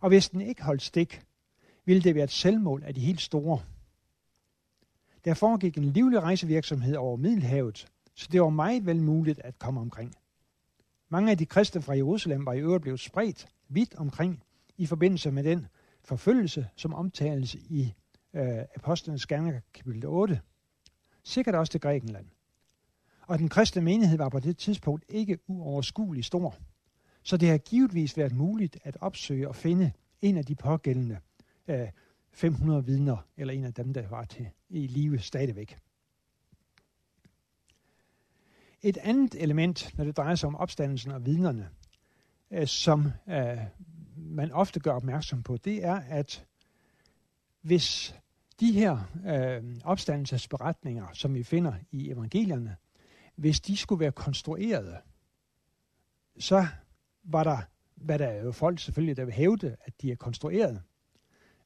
og 0.00 0.08
hvis 0.08 0.28
den 0.28 0.40
ikke 0.40 0.62
holdt 0.62 0.82
stik, 0.82 1.22
ville 1.88 2.02
det 2.02 2.14
være 2.14 2.24
et 2.24 2.30
selvmål 2.30 2.82
af 2.86 2.94
de 2.94 3.00
helt 3.00 3.20
store. 3.20 3.60
Der 5.24 5.34
foregik 5.34 5.78
en 5.78 5.84
livlig 5.84 6.22
rejsevirksomhed 6.22 6.96
over 6.96 7.16
Middelhavet, 7.16 7.86
så 8.14 8.28
det 8.32 8.42
var 8.42 8.48
meget 8.48 8.86
vel 8.86 9.02
muligt 9.02 9.40
at 9.44 9.58
komme 9.58 9.80
omkring. 9.80 10.14
Mange 11.08 11.30
af 11.30 11.38
de 11.38 11.46
kristne 11.46 11.82
fra 11.82 11.96
Jerusalem 11.96 12.46
var 12.46 12.52
i 12.52 12.60
øvrigt 12.60 12.82
blevet 12.82 13.00
spredt 13.00 13.48
vidt 13.68 13.94
omkring 13.94 14.42
i 14.76 14.86
forbindelse 14.86 15.30
med 15.30 15.44
den 15.44 15.66
forfølgelse, 16.04 16.68
som 16.76 16.94
omtales 16.94 17.54
i 17.54 17.94
øh, 18.34 18.58
Apostlenes 18.76 19.26
Gerninger 19.26 19.60
kapitel 19.74 20.06
8. 20.06 20.40
Sikkert 21.24 21.54
også 21.54 21.70
til 21.70 21.80
Grækenland. 21.80 22.26
Og 23.26 23.38
den 23.38 23.48
kristne 23.48 23.82
menighed 23.82 24.18
var 24.18 24.28
på 24.28 24.40
det 24.40 24.58
tidspunkt 24.58 25.04
ikke 25.08 25.38
uoverskuelig 25.46 26.24
stor. 26.24 26.54
Så 27.22 27.36
det 27.36 27.48
har 27.48 27.58
givetvis 27.58 28.16
været 28.16 28.32
muligt 28.32 28.78
at 28.84 28.96
opsøge 29.00 29.48
og 29.48 29.56
finde 29.56 29.92
en 30.22 30.36
af 30.36 30.44
de 30.44 30.54
pågældende 30.54 31.18
øh, 31.68 31.88
500 32.32 32.84
vidner, 32.84 33.16
eller 33.36 33.54
en 33.54 33.64
af 33.64 33.74
dem, 33.74 33.92
der 33.92 34.08
var 34.08 34.24
til 34.24 34.48
i 34.68 34.86
live 34.86 35.18
stadigvæk. 35.18 35.78
Et 38.82 38.96
andet 38.96 39.42
element, 39.42 39.94
når 39.96 40.04
det 40.04 40.16
drejer 40.16 40.34
sig 40.34 40.46
om 40.46 40.56
opstandelsen 40.56 41.10
og 41.10 41.26
vidnerne, 41.26 41.70
øh, 42.50 42.66
som 42.66 43.12
øh, 43.28 43.58
man 44.16 44.52
ofte 44.52 44.80
gør 44.80 44.92
opmærksom 44.92 45.42
på, 45.42 45.56
det 45.56 45.84
er, 45.84 45.94
at 45.94 46.46
hvis 47.60 48.14
de 48.60 48.72
her 48.72 48.98
øh, 49.26 49.76
opstandelsesberetninger, 49.84 51.06
som 51.12 51.34
vi 51.34 51.42
finder 51.42 51.72
i 51.90 52.10
evangelierne, 52.10 52.76
hvis 53.36 53.60
de 53.60 53.76
skulle 53.76 54.00
være 54.00 54.12
konstruerede, 54.12 54.98
så 56.38 56.66
var 57.24 57.44
der, 57.44 57.58
hvad 57.94 58.18
der 58.18 58.26
er 58.26 58.44
jo 58.44 58.52
folk 58.52 58.78
selvfølgelig, 58.78 59.16
der 59.16 59.24
vil 59.24 59.34
hævde, 59.34 59.76
at 59.80 60.02
de 60.02 60.12
er 60.12 60.16
konstrueret. 60.16 60.82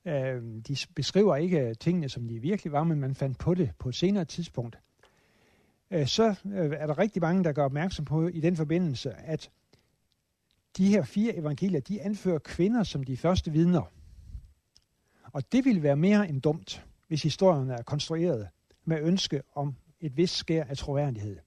Øh, 0.05 0.43
de 0.69 0.77
beskriver 0.95 1.37
ikke 1.37 1.61
øh, 1.61 1.75
tingene, 1.81 2.09
som 2.09 2.29
de 2.29 2.39
virkelig 2.39 2.73
var, 2.73 2.85
men 2.85 3.01
man 3.01 3.15
fandt 3.15 3.39
på 3.39 3.55
det 3.55 3.71
på 3.79 3.89
et 3.89 3.95
senere 3.95 4.25
tidspunkt. 4.25 4.79
Øh, 5.91 6.07
så 6.07 6.35
øh, 6.45 6.73
er 6.77 6.87
der 6.87 6.99
rigtig 6.99 7.23
mange, 7.23 7.45
der 7.45 7.53
gør 7.53 7.65
opmærksom 7.65 8.05
på 8.05 8.27
i 8.27 8.41
den 8.41 8.57
forbindelse, 8.57 9.13
at 9.13 9.51
de 10.77 10.89
her 10.89 11.03
fire 11.03 11.37
evangelier, 11.37 11.81
de 11.81 12.03
anfører 12.03 12.39
kvinder 12.39 12.83
som 12.83 13.05
de 13.05 13.17
første 13.17 13.53
vidner. 13.53 13.83
Og 15.33 15.53
det 15.53 15.65
ville 15.65 15.83
være 15.83 15.97
mere 15.97 16.29
end 16.29 16.41
dumt, 16.41 16.87
hvis 17.09 17.23
historierne 17.23 17.75
er 17.75 17.83
konstrueret 17.83 18.49
med 18.85 19.01
ønske 19.01 19.43
om 19.55 19.75
et 20.01 20.17
vist 20.17 20.37
skær 20.37 20.65
af 20.65 20.77
troværdighed. 20.77 21.39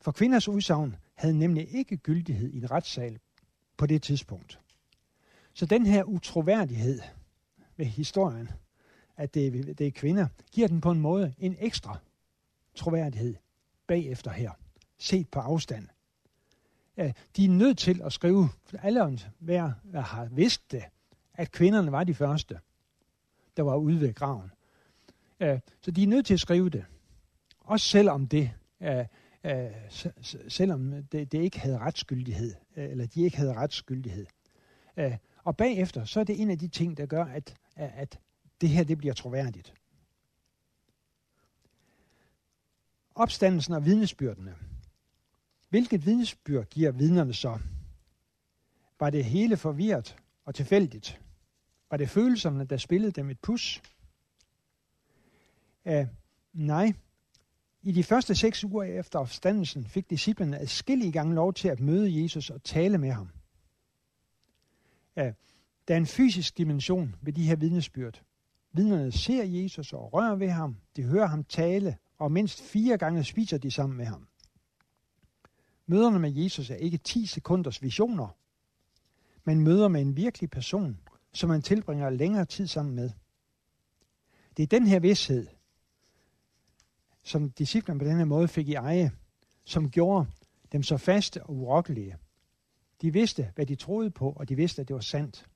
For 0.00 0.12
kvinders 0.12 0.48
udsagn 0.48 0.96
havde 1.14 1.38
nemlig 1.38 1.74
ikke 1.74 1.96
gyldighed 1.96 2.50
i 2.50 2.56
en 2.56 2.70
retssal 2.70 3.18
på 3.76 3.86
det 3.86 4.02
tidspunkt. 4.02 4.60
Så 5.54 5.66
den 5.66 5.86
her 5.86 6.04
utroværdighed 6.04 7.00
ved 7.80 7.86
historien, 7.86 8.48
at 9.16 9.34
det 9.34 9.78
det 9.78 9.86
er 9.86 9.90
kvinder, 9.90 10.26
giver 10.52 10.68
den 10.68 10.80
på 10.80 10.90
en 10.90 11.00
måde 11.00 11.34
en 11.38 11.56
ekstra 11.58 11.98
troværdighed 12.74 13.34
bagefter 13.86 14.30
her, 14.30 14.50
set 14.98 15.28
på 15.28 15.40
afstand. 15.40 15.88
De 17.36 17.44
er 17.44 17.48
nødt 17.48 17.78
til 17.78 18.02
at 18.02 18.12
skrive, 18.12 18.48
alle 18.82 19.18
hver 19.38 20.00
har 20.00 20.24
vidst 20.24 20.72
det, 20.72 20.82
at 21.34 21.50
kvinderne 21.50 21.92
var 21.92 22.04
de 22.04 22.14
første, 22.14 22.58
der 23.56 23.62
var 23.62 23.76
ude 23.76 24.00
ved 24.00 24.14
graven. 24.14 24.50
Så 25.82 25.90
de 25.90 26.02
er 26.02 26.06
nødt 26.06 26.26
til 26.26 26.34
at 26.34 26.40
skrive 26.40 26.70
det. 26.70 26.84
Også 27.60 27.86
selvom 27.86 28.26
det, 28.26 28.50
selvom 30.48 31.04
det, 31.12 31.32
det 31.32 31.42
ikke 31.42 31.60
havde 31.60 31.78
retsskyldighed, 31.78 32.54
eller 32.76 33.06
de 33.06 33.22
ikke 33.22 33.36
havde 33.36 33.54
retsskyldighed. 33.54 34.26
Og 35.44 35.56
bagefter, 35.56 36.04
så 36.04 36.20
er 36.20 36.24
det 36.24 36.40
en 36.40 36.50
af 36.50 36.58
de 36.58 36.68
ting, 36.68 36.96
der 36.96 37.06
gør, 37.06 37.24
at, 37.24 37.54
at 37.76 38.18
det 38.60 38.68
her 38.68 38.84
det 38.84 38.98
bliver 38.98 39.14
troværdigt. 39.14 39.74
Opstandelsen 43.14 43.74
og 43.74 43.84
vidnesbyrdene. 43.84 44.54
Hvilket 45.68 46.06
vidnesbyrd 46.06 46.66
giver 46.66 46.90
vidnerne 46.90 47.34
så? 47.34 47.58
Var 49.00 49.10
det 49.10 49.24
hele 49.24 49.56
forvirret 49.56 50.16
og 50.44 50.54
tilfældigt? 50.54 51.20
Var 51.90 51.96
det 51.96 52.10
følelserne, 52.10 52.64
der 52.64 52.76
spillede 52.76 53.12
dem 53.12 53.30
et 53.30 53.38
pus? 53.40 53.82
Uh, 55.84 56.06
nej. 56.52 56.92
I 57.82 57.92
de 57.92 58.04
første 58.04 58.34
seks 58.34 58.64
uger 58.64 58.84
efter 58.84 59.18
opstandelsen 59.18 59.84
fik 59.84 60.10
disciplene 60.10 60.58
adskillige 60.58 61.12
gange 61.12 61.34
lov 61.34 61.54
til 61.54 61.68
at 61.68 61.80
møde 61.80 62.22
Jesus 62.22 62.50
og 62.50 62.62
tale 62.62 62.98
med 62.98 63.10
ham. 63.10 63.30
Uh, 65.16 65.32
der 65.88 65.94
er 65.94 65.98
en 65.98 66.06
fysisk 66.06 66.58
dimension 66.58 67.14
ved 67.22 67.32
de 67.32 67.46
her 67.46 67.56
vidnesbyrd. 67.56 68.22
Vidnerne 68.72 69.12
ser 69.12 69.44
Jesus 69.44 69.92
og 69.92 70.12
rører 70.12 70.36
ved 70.36 70.48
ham, 70.48 70.76
de 70.96 71.02
hører 71.02 71.26
ham 71.26 71.44
tale, 71.44 71.96
og 72.18 72.32
mindst 72.32 72.62
fire 72.62 72.98
gange 72.98 73.24
spiser 73.24 73.58
de 73.58 73.70
sammen 73.70 73.96
med 73.96 74.06
ham. 74.06 74.28
Møderne 75.86 76.18
med 76.18 76.32
Jesus 76.32 76.70
er 76.70 76.74
ikke 76.74 76.98
10 76.98 77.26
sekunders 77.26 77.82
visioner, 77.82 78.28
men 79.44 79.60
møder 79.60 79.88
med 79.88 80.00
en 80.00 80.16
virkelig 80.16 80.50
person, 80.50 81.00
som 81.32 81.48
man 81.48 81.62
tilbringer 81.62 82.10
længere 82.10 82.44
tid 82.44 82.66
sammen 82.66 82.94
med. 82.94 83.10
Det 84.56 84.62
er 84.62 84.66
den 84.66 84.86
her 84.86 85.00
vidshed, 85.00 85.46
som 87.22 87.50
disciplerne 87.50 88.00
på 88.00 88.04
denne 88.04 88.26
måde 88.26 88.48
fik 88.48 88.68
i 88.68 88.74
eje, 88.74 89.10
som 89.64 89.90
gjorde 89.90 90.26
dem 90.72 90.82
så 90.82 90.96
faste 90.96 91.42
og 91.42 91.56
urokkelige. 91.56 92.16
De 93.02 93.12
vidste, 93.12 93.52
hvad 93.54 93.66
de 93.66 93.74
troede 93.74 94.10
på, 94.10 94.32
og 94.32 94.48
de 94.48 94.56
vidste, 94.56 94.82
at 94.82 94.88
det 94.88 94.94
var 94.94 95.00
sandt. 95.00 95.49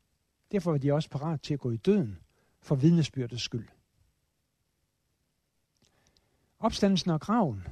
Derfor 0.55 0.71
var 0.71 0.79
de 0.79 0.93
også 0.93 1.11
parat 1.11 1.43
til 1.43 1.55
at 1.55 1.61
gå 1.61 1.71
i 1.71 1.77
døden 1.77 2.19
for 2.61 2.75
vidnesbyrdets 2.75 3.43
skyld. 3.43 3.69
Opstandelsen 6.59 7.11
og 7.11 7.21
graven. 7.21 7.62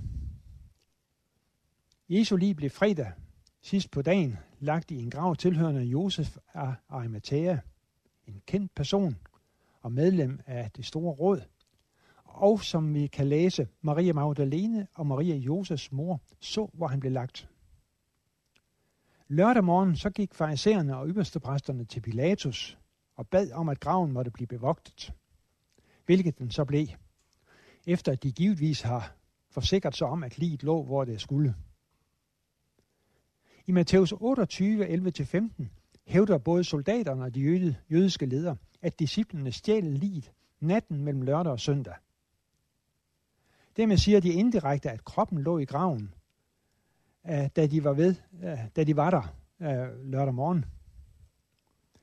Jesu 2.08 2.36
liv 2.36 2.54
blev 2.54 2.70
fredag 2.70 3.12
sidst 3.60 3.90
på 3.90 4.02
dagen 4.02 4.38
lagt 4.60 4.90
i 4.90 4.96
en 4.96 5.10
grav 5.10 5.36
tilhørende 5.36 5.82
Josef 5.82 6.36
af 6.54 6.74
Arimathea, 6.88 7.56
en 8.26 8.42
kendt 8.46 8.74
person 8.74 9.16
og 9.80 9.92
medlem 9.92 10.40
af 10.46 10.70
det 10.70 10.86
store 10.86 11.12
råd, 11.12 11.42
og 12.24 12.60
som 12.60 12.94
vi 12.94 13.06
kan 13.06 13.26
læse, 13.26 13.68
Maria 13.80 14.12
Magdalene 14.12 14.86
og 14.94 15.06
Maria 15.06 15.34
Josefs 15.34 15.92
mor 15.92 16.20
så, 16.40 16.70
hvor 16.72 16.86
han 16.86 17.00
blev 17.00 17.12
lagt. 17.12 17.51
Lørdag 19.32 19.64
morgen 19.64 19.96
så 19.96 20.10
gik 20.10 20.34
farisæerne 20.34 20.96
og 20.96 21.08
ypperstepræsterne 21.08 21.84
til 21.84 22.00
Pilatus 22.00 22.78
og 23.16 23.28
bad 23.28 23.52
om, 23.52 23.68
at 23.68 23.80
graven 23.80 24.12
måtte 24.12 24.30
blive 24.30 24.46
bevogtet, 24.46 25.12
hvilket 26.06 26.38
den 26.38 26.50
så 26.50 26.64
blev, 26.64 26.86
efter 27.86 28.12
at 28.12 28.22
de 28.22 28.32
givetvis 28.32 28.80
har 28.80 29.14
forsikret 29.50 29.96
sig 29.96 30.06
om, 30.06 30.22
at 30.22 30.38
liget 30.38 30.62
lå, 30.62 30.82
hvor 30.82 31.04
det 31.04 31.20
skulle. 31.20 31.54
I 33.66 33.72
Matthæus 33.72 34.14
28, 34.20 34.86
11-15 34.86 35.64
hævder 36.06 36.38
både 36.38 36.64
soldaterne 36.64 37.24
og 37.24 37.34
de 37.34 37.40
jøde, 37.40 37.76
jødiske 37.90 38.26
ledere, 38.26 38.56
at 38.82 38.98
disciplene 38.98 39.52
stjal 39.52 39.84
liget 39.84 40.32
natten 40.60 41.04
mellem 41.04 41.22
lørdag 41.22 41.52
og 41.52 41.60
søndag. 41.60 41.94
Dermed 43.76 43.96
siger 43.96 44.20
de 44.20 44.32
indirekte, 44.32 44.90
at 44.90 45.04
kroppen 45.04 45.38
lå 45.38 45.58
i 45.58 45.64
graven, 45.64 46.14
Øh, 47.28 47.48
da 47.56 47.66
de 47.66 47.84
var, 47.84 47.92
ved, 47.92 48.14
øh, 48.42 48.58
da 48.76 48.84
de 48.84 48.96
var 48.96 49.10
der 49.10 49.34
øh, 49.60 50.04
lørdag 50.04 50.34
morgen. 50.34 50.64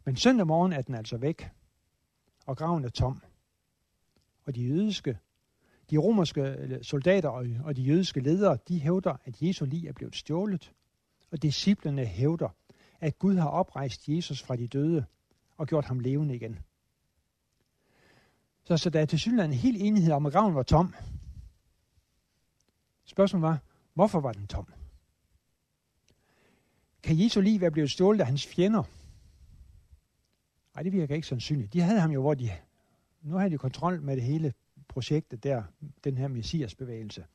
Men 0.05 0.15
søndag 0.15 0.47
morgen 0.47 0.73
er 0.73 0.82
den 0.82 0.95
altså 0.95 1.17
væk, 1.17 1.49
og 2.45 2.58
graven 2.58 2.86
er 2.86 2.89
tom. 2.89 3.21
Og 4.45 4.55
de 4.55 4.62
jødiske, 4.62 5.17
de 5.89 5.97
romerske 5.97 6.79
soldater 6.82 7.29
og 7.63 7.75
de 7.75 7.82
jødiske 7.82 8.19
ledere, 8.19 8.58
de 8.67 8.79
hævder, 8.79 9.15
at 9.25 9.41
Jesu 9.41 9.65
lig 9.65 9.88
er 9.88 9.93
blevet 9.93 10.15
stjålet, 10.15 10.73
og 11.32 11.41
disciplene 11.41 12.05
hævder, 12.05 12.49
at 12.99 13.19
Gud 13.19 13.36
har 13.36 13.49
oprejst 13.49 14.10
Jesus 14.10 14.43
fra 14.43 14.55
de 14.55 14.67
døde 14.67 15.05
og 15.58 15.67
gjort 15.67 15.86
ham 15.86 15.99
levende 15.99 16.36
igen. 16.36 16.60
Så, 18.63 18.77
så 18.77 18.89
der 18.89 19.01
er 19.01 19.05
til 19.05 19.19
synligheden 19.19 19.51
en 19.51 19.58
helt 19.58 19.82
enighed 19.82 20.13
om, 20.13 20.25
at 20.25 20.34
graven 20.34 20.55
var 20.55 20.63
tom. 20.63 20.93
Spørgsmålet 23.05 23.41
var, 23.41 23.60
hvorfor 23.93 24.19
var 24.19 24.32
den 24.32 24.47
tom? 24.47 24.67
Kan 27.04 27.20
Jesu 27.20 27.42
liv 27.42 27.62
være 27.62 27.72
blevet 27.72 27.92
stjålet 27.92 28.20
af 28.20 28.26
hans 28.26 28.48
fjender? 28.48 28.84
Nej, 30.76 30.84
det 30.84 30.92
virker 30.92 31.16
ikke 31.16 31.28
sandsynligt. 31.28 31.74
De 31.74 31.82
havde 31.82 32.00
ham 32.00 32.12
jo, 32.12 32.22
hvor 32.22 32.34
de... 32.34 32.52
Nu 33.22 33.36
havde 33.36 33.52
de 33.52 33.58
kontrol 33.58 34.02
med 34.02 34.16
det 34.16 34.24
hele 34.24 34.54
projektet 34.88 35.44
der, 35.44 35.64
den 36.04 36.18
her 36.18 36.28
messiasbevægelse. 36.28 37.26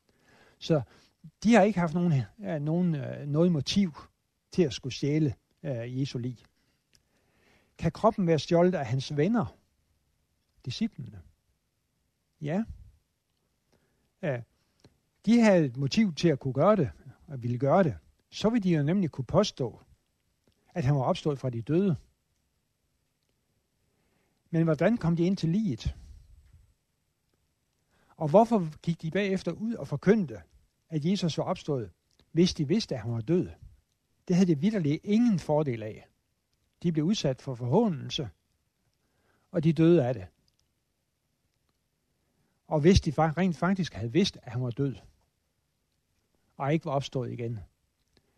Så 0.58 0.82
de 1.42 1.54
har 1.54 1.62
ikke 1.62 1.80
haft 1.80 1.94
nogen, 1.94 2.22
øh, 2.44 2.60
nogen, 2.60 2.94
øh, 2.94 3.26
noget 3.28 3.52
motiv 3.52 3.96
til 4.52 4.62
at 4.62 4.72
skulle 4.72 4.94
stjæle 4.94 5.34
uh, 5.62 6.00
Jesu 6.00 6.18
liv. 6.18 6.36
Kan 7.78 7.92
kroppen 7.92 8.26
være 8.26 8.38
stjålet 8.38 8.74
af 8.74 8.86
hans 8.86 9.16
venner, 9.16 9.56
disciplene? 10.64 11.20
Ja. 12.40 12.64
Uh, 14.22 14.42
de 15.26 15.40
havde 15.40 15.64
et 15.64 15.76
motiv 15.76 16.14
til 16.14 16.28
at 16.28 16.40
kunne 16.40 16.54
gøre 16.54 16.76
det, 16.76 16.90
og 17.26 17.42
ville 17.42 17.58
gøre 17.58 17.84
det. 17.84 17.96
Så 18.34 18.50
vil 18.50 18.62
de 18.62 18.70
jo 18.70 18.82
nemlig 18.82 19.10
kunne 19.10 19.24
påstå, 19.24 19.80
at 20.74 20.84
han 20.84 20.94
var 20.94 21.02
opstået 21.02 21.38
fra 21.38 21.50
de 21.50 21.62
døde. 21.62 21.96
Men 24.50 24.64
hvordan 24.64 24.96
kom 24.96 25.16
de 25.16 25.26
ind 25.26 25.36
til 25.36 25.48
liget? 25.48 25.96
Og 28.16 28.28
hvorfor 28.28 28.80
gik 28.82 29.02
de 29.02 29.10
bagefter 29.10 29.52
ud 29.52 29.74
og 29.74 29.88
forkyndte, 29.88 30.42
at 30.88 31.04
Jesus 31.04 31.38
var 31.38 31.44
opstået, 31.44 31.90
hvis 32.32 32.54
de 32.54 32.68
vidste, 32.68 32.94
at 32.94 33.00
han 33.00 33.12
var 33.12 33.20
død? 33.20 33.50
Det 34.28 34.36
havde 34.36 34.54
de 34.54 34.60
vidderligt 34.60 35.04
ingen 35.04 35.38
fordel 35.38 35.82
af. 35.82 36.08
De 36.82 36.92
blev 36.92 37.04
udsat 37.04 37.42
for 37.42 37.54
forhåndelse, 37.54 38.30
og 39.50 39.64
de 39.64 39.72
døde 39.72 40.06
af 40.06 40.14
det. 40.14 40.26
Og 42.66 42.80
hvis 42.80 43.00
de 43.00 43.12
rent 43.16 43.56
faktisk 43.56 43.94
havde 43.94 44.12
vidst, 44.12 44.38
at 44.42 44.52
han 44.52 44.62
var 44.62 44.70
død, 44.70 44.96
og 46.56 46.72
ikke 46.72 46.84
var 46.84 46.92
opstået 46.92 47.32
igen, 47.32 47.58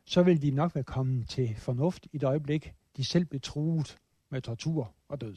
så 0.06 0.22
ville 0.22 0.42
de 0.42 0.50
nok 0.50 0.74
være 0.74 0.84
kommet 0.84 1.28
til 1.28 1.56
fornuft 1.56 2.06
i 2.12 2.16
et 2.16 2.22
øjeblik, 2.22 2.74
de 2.96 3.04
selv 3.04 3.24
blev 3.24 3.40
truet 3.40 3.98
med 4.30 4.42
tortur 4.42 4.94
og 5.08 5.20
død. 5.20 5.36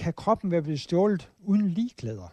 kan 0.00 0.14
kroppen 0.14 0.50
være 0.50 0.62
blevet 0.62 0.80
stjålet 0.80 1.32
uden 1.38 1.68
ligklæder? 1.68 2.28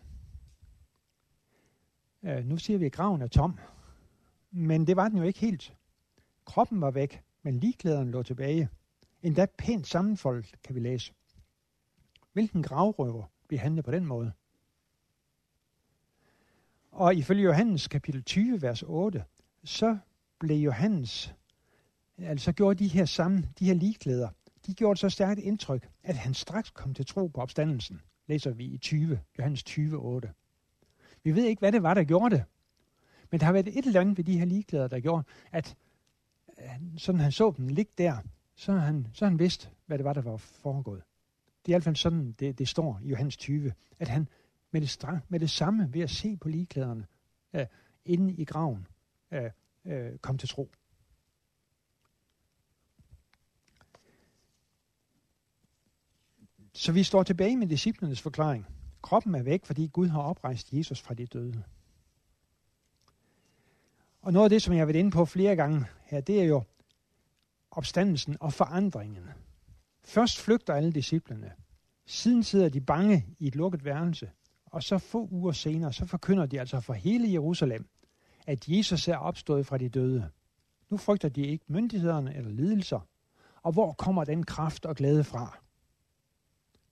Øh, 2.23 2.45
nu 2.45 2.57
siger 2.57 2.79
vi, 2.79 2.85
at 2.85 2.91
graven 2.91 3.21
er 3.21 3.27
tom. 3.27 3.59
Men 4.51 4.87
det 4.87 4.95
var 4.95 5.09
den 5.09 5.17
jo 5.17 5.23
ikke 5.23 5.39
helt. 5.39 5.73
Kroppen 6.45 6.81
var 6.81 6.91
væk, 6.91 7.23
men 7.41 7.59
ligklæderne 7.59 8.11
lå 8.11 8.23
tilbage. 8.23 8.69
Endda 9.21 9.45
pænt 9.57 9.87
sammenfoldet, 9.87 10.55
kan 10.63 10.75
vi 10.75 10.79
læse. 10.79 11.13
Hvilken 12.33 12.63
gravrøver 12.63 13.23
bliver 13.47 13.61
handlet 13.61 13.85
på 13.85 13.91
den 13.91 14.05
måde? 14.05 14.31
Og 16.97 17.15
ifølge 17.15 17.43
Johannes 17.43 17.87
kapitel 17.87 18.23
20, 18.23 18.61
vers 18.61 18.83
8, 18.83 19.23
så 19.63 19.97
blev 20.39 20.57
Johannes, 20.57 21.35
altså 22.17 22.51
gjorde 22.51 22.83
de 22.83 22.87
her 22.87 23.05
sammen, 23.05 23.45
de 23.59 23.65
her 23.65 23.73
ligklæder, 23.73 24.29
de 24.65 24.73
gjorde 24.73 24.99
så 24.99 25.09
stærkt 25.09 25.39
indtryk, 25.39 25.89
at 26.03 26.15
han 26.17 26.33
straks 26.33 26.69
kom 26.69 26.93
til 26.93 27.05
tro 27.05 27.27
på 27.27 27.41
opstandelsen, 27.41 28.01
læser 28.27 28.51
vi 28.51 28.65
i 28.65 28.77
20, 28.77 29.19
Johannes 29.37 29.63
20, 29.63 29.97
8. 29.97 30.29
Vi 31.23 31.35
ved 31.35 31.43
ikke, 31.43 31.59
hvad 31.59 31.71
det 31.71 31.83
var, 31.83 31.93
der 31.93 32.03
gjorde 32.03 32.35
det. 32.35 32.43
Men 33.31 33.39
der 33.39 33.45
har 33.45 33.53
været 33.53 33.77
et 33.77 33.85
eller 33.85 34.01
andet 34.01 34.17
ved 34.17 34.23
de 34.25 34.39
her 34.39 34.45
ligeklæder, 34.45 34.87
der 34.87 34.99
gjorde, 34.99 35.23
at 35.51 35.75
øh, 36.59 36.65
sådan 36.97 37.21
han 37.21 37.31
så 37.31 37.53
dem 37.57 37.67
ligge 37.67 37.91
der, 37.97 38.17
så 38.55 38.73
han, 38.73 39.07
så 39.13 39.25
han 39.25 39.39
vidste, 39.39 39.69
hvad 39.85 39.97
det 39.97 40.05
var, 40.05 40.13
der 40.13 40.21
var 40.21 40.37
foregået. 40.37 41.03
Det 41.65 41.71
er 41.71 41.75
i 41.75 41.77
hvert 41.77 41.83
fald 41.83 41.95
sådan, 41.95 42.31
det, 42.39 42.59
det 42.59 42.67
står 42.67 42.99
i 43.03 43.09
Johannes 43.09 43.37
20, 43.37 43.73
at 43.99 44.07
han 44.07 44.27
med 44.71 44.81
det, 44.81 45.03
stra- 45.03 45.19
med 45.29 45.39
det 45.39 45.49
samme 45.49 45.93
ved 45.93 46.01
at 46.01 46.09
se 46.09 46.37
på 46.37 46.49
ligeklæderne 46.49 47.07
øh, 47.53 47.65
inde 48.05 48.33
i 48.33 48.45
graven 48.45 48.87
øh, 49.31 49.51
øh, 49.85 50.17
kom 50.17 50.37
til 50.37 50.49
tro. 50.49 50.71
Så 56.73 56.91
vi 56.91 57.03
står 57.03 57.23
tilbage 57.23 57.57
med 57.57 57.67
disciplernes 57.67 58.21
forklaring. 58.21 58.65
Kroppen 59.01 59.35
er 59.35 59.43
væk, 59.43 59.65
fordi 59.65 59.87
Gud 59.87 60.07
har 60.07 60.21
oprejst 60.21 60.73
Jesus 60.73 61.01
fra 61.01 61.13
de 61.13 61.25
døde. 61.25 61.63
Og 64.21 64.33
noget 64.33 64.45
af 64.45 64.49
det, 64.49 64.61
som 64.61 64.73
jeg 64.73 64.81
har 64.81 64.85
været 64.85 64.99
inde 64.99 65.11
på 65.11 65.25
flere 65.25 65.55
gange 65.55 65.85
her, 66.05 66.21
det 66.21 66.41
er 66.41 66.43
jo 66.43 66.63
opstandelsen 67.71 68.37
og 68.39 68.53
forandringen. 68.53 69.29
Først 70.03 70.39
flygter 70.39 70.73
alle 70.73 70.91
disciplene. 70.91 71.53
Siden 72.05 72.43
sidder 72.43 72.69
de 72.69 72.81
bange 72.81 73.25
i 73.39 73.47
et 73.47 73.55
lukket 73.55 73.85
værelse. 73.85 74.31
Og 74.71 74.83
så 74.83 74.97
få 74.97 75.27
uger 75.31 75.51
senere, 75.51 75.93
så 75.93 76.05
forkynder 76.05 76.45
de 76.45 76.59
altså 76.59 76.79
for 76.79 76.93
hele 76.93 77.31
Jerusalem, 77.31 77.89
at 78.47 78.67
Jesus 78.67 79.07
er 79.07 79.17
opstået 79.17 79.65
fra 79.65 79.77
de 79.77 79.89
døde. 79.89 80.29
Nu 80.89 80.97
frygter 80.97 81.29
de 81.29 81.41
ikke 81.41 81.65
myndighederne 81.67 82.35
eller 82.35 82.51
lidelser. 82.51 82.99
Og 83.61 83.71
hvor 83.71 83.93
kommer 83.93 84.23
den 84.23 84.43
kraft 84.43 84.85
og 84.85 84.95
glæde 84.95 85.23
fra? 85.23 85.59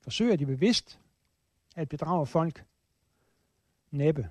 Forsøger 0.01 0.35
de 0.35 0.45
bevidst 0.45 0.99
at 1.75 1.89
bedrage 1.89 2.25
folk? 2.25 2.65
Næppe. 3.91 4.29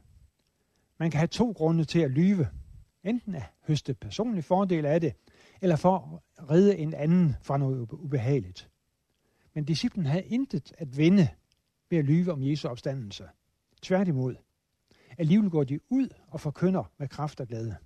Man 0.98 1.10
kan 1.10 1.18
have 1.18 1.28
to 1.28 1.52
grunde 1.52 1.84
til 1.84 1.98
at 1.98 2.10
lyve 2.10 2.48
Enten 3.04 3.34
at 3.34 3.42
høste 3.66 3.94
personlig 3.94 4.44
fordel 4.44 4.86
af 4.86 5.00
det, 5.00 5.14
eller 5.60 5.76
for 5.76 6.22
at 6.38 6.50
redde 6.50 6.78
en 6.78 6.94
anden 6.94 7.36
fra 7.42 7.56
noget 7.56 7.92
ubehageligt. 7.92 8.70
Men 9.54 9.64
disciplen 9.64 10.06
havde 10.06 10.24
intet 10.24 10.72
at 10.78 10.96
vinde 10.96 11.28
ved 11.90 11.98
at 11.98 12.04
lyve 12.04 12.32
om 12.32 12.42
Jesu 12.42 12.68
opstandelse. 12.68 13.28
Tværtimod. 13.82 14.34
Alligevel 15.18 15.50
går 15.50 15.64
de 15.64 15.80
ud 15.88 16.08
og 16.28 16.40
forkynder 16.40 16.92
med 16.98 17.08
kraft 17.08 17.40
og 17.40 17.48
glæde. 17.48 17.76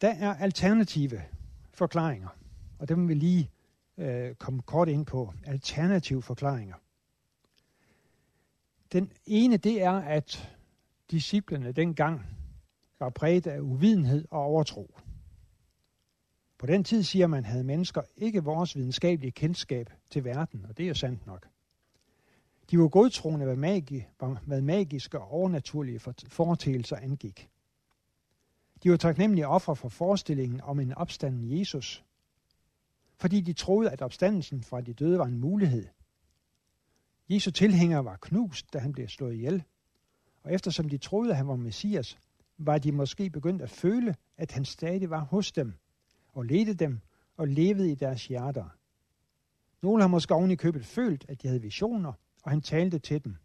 Der 0.00 0.08
er 0.08 0.34
alternative 0.34 1.22
forklaringer, 1.74 2.28
og 2.78 2.88
dem 2.88 3.00
vil 3.00 3.08
vi 3.08 3.14
lige 3.14 3.50
øh, 3.98 4.34
komme 4.34 4.62
kort 4.62 4.88
ind 4.88 5.06
på. 5.06 5.32
Alternative 5.44 6.22
forklaringer. 6.22 6.74
Den 8.92 9.12
ene, 9.26 9.56
det 9.56 9.82
er, 9.82 9.92
at 9.92 10.56
disciplene 11.10 11.72
dengang 11.72 12.26
var 12.98 13.10
præget 13.10 13.46
af 13.46 13.60
uvidenhed 13.60 14.24
og 14.30 14.40
overtro. 14.40 14.94
På 16.58 16.66
den 16.66 16.84
tid, 16.84 17.02
siger 17.02 17.26
man, 17.26 17.44
havde 17.44 17.64
mennesker 17.64 18.02
ikke 18.16 18.44
vores 18.44 18.76
videnskabelige 18.76 19.32
kendskab 19.32 19.90
til 20.10 20.24
verden, 20.24 20.66
og 20.68 20.76
det 20.76 20.84
er 20.84 20.88
jo 20.88 20.94
sandt 20.94 21.26
nok. 21.26 21.48
De 22.70 22.78
var 22.78 22.88
godtroende, 22.88 23.46
hvad, 23.46 23.56
magi, 23.56 24.04
hvad 24.46 24.60
magiske 24.60 25.18
og 25.18 25.30
overnaturlige 25.30 26.00
foreteelser 26.28 26.96
angik. 26.96 27.48
De 28.82 28.90
var 28.90 28.96
taknemmelige 28.96 29.46
ofre 29.46 29.76
for 29.76 29.88
forestillingen 29.88 30.60
om 30.60 30.80
en 30.80 30.94
opstanden 30.94 31.58
Jesus, 31.58 32.04
fordi 33.16 33.40
de 33.40 33.52
troede, 33.52 33.90
at 33.90 34.02
opstandelsen 34.02 34.62
fra 34.62 34.80
de 34.80 34.92
døde 34.92 35.18
var 35.18 35.26
en 35.26 35.38
mulighed. 35.38 35.86
Jesu 37.28 37.50
tilhængere 37.50 38.04
var 38.04 38.16
knust, 38.16 38.72
da 38.72 38.78
han 38.78 38.92
blev 38.92 39.08
slået 39.08 39.34
ihjel, 39.34 39.62
og 40.42 40.52
eftersom 40.52 40.88
de 40.88 40.98
troede, 40.98 41.30
at 41.30 41.36
han 41.36 41.48
var 41.48 41.56
Messias, 41.56 42.18
var 42.58 42.78
de 42.78 42.92
måske 42.92 43.30
begyndt 43.30 43.62
at 43.62 43.70
føle, 43.70 44.14
at 44.36 44.52
han 44.52 44.64
stadig 44.64 45.10
var 45.10 45.24
hos 45.24 45.52
dem, 45.52 45.74
og 46.32 46.44
ledte 46.44 46.74
dem 46.74 47.00
og 47.36 47.48
levede 47.48 47.92
i 47.92 47.94
deres 47.94 48.26
hjerter. 48.26 48.68
Nogle 49.82 50.02
har 50.02 50.08
måske 50.08 50.34
oven 50.34 50.50
i 50.50 50.56
købet 50.56 50.86
følt, 50.86 51.24
at 51.28 51.42
de 51.42 51.48
havde 51.48 51.62
visioner, 51.62 52.12
og 52.42 52.50
han 52.50 52.60
talte 52.60 52.98
til 52.98 53.24
dem. 53.24 53.36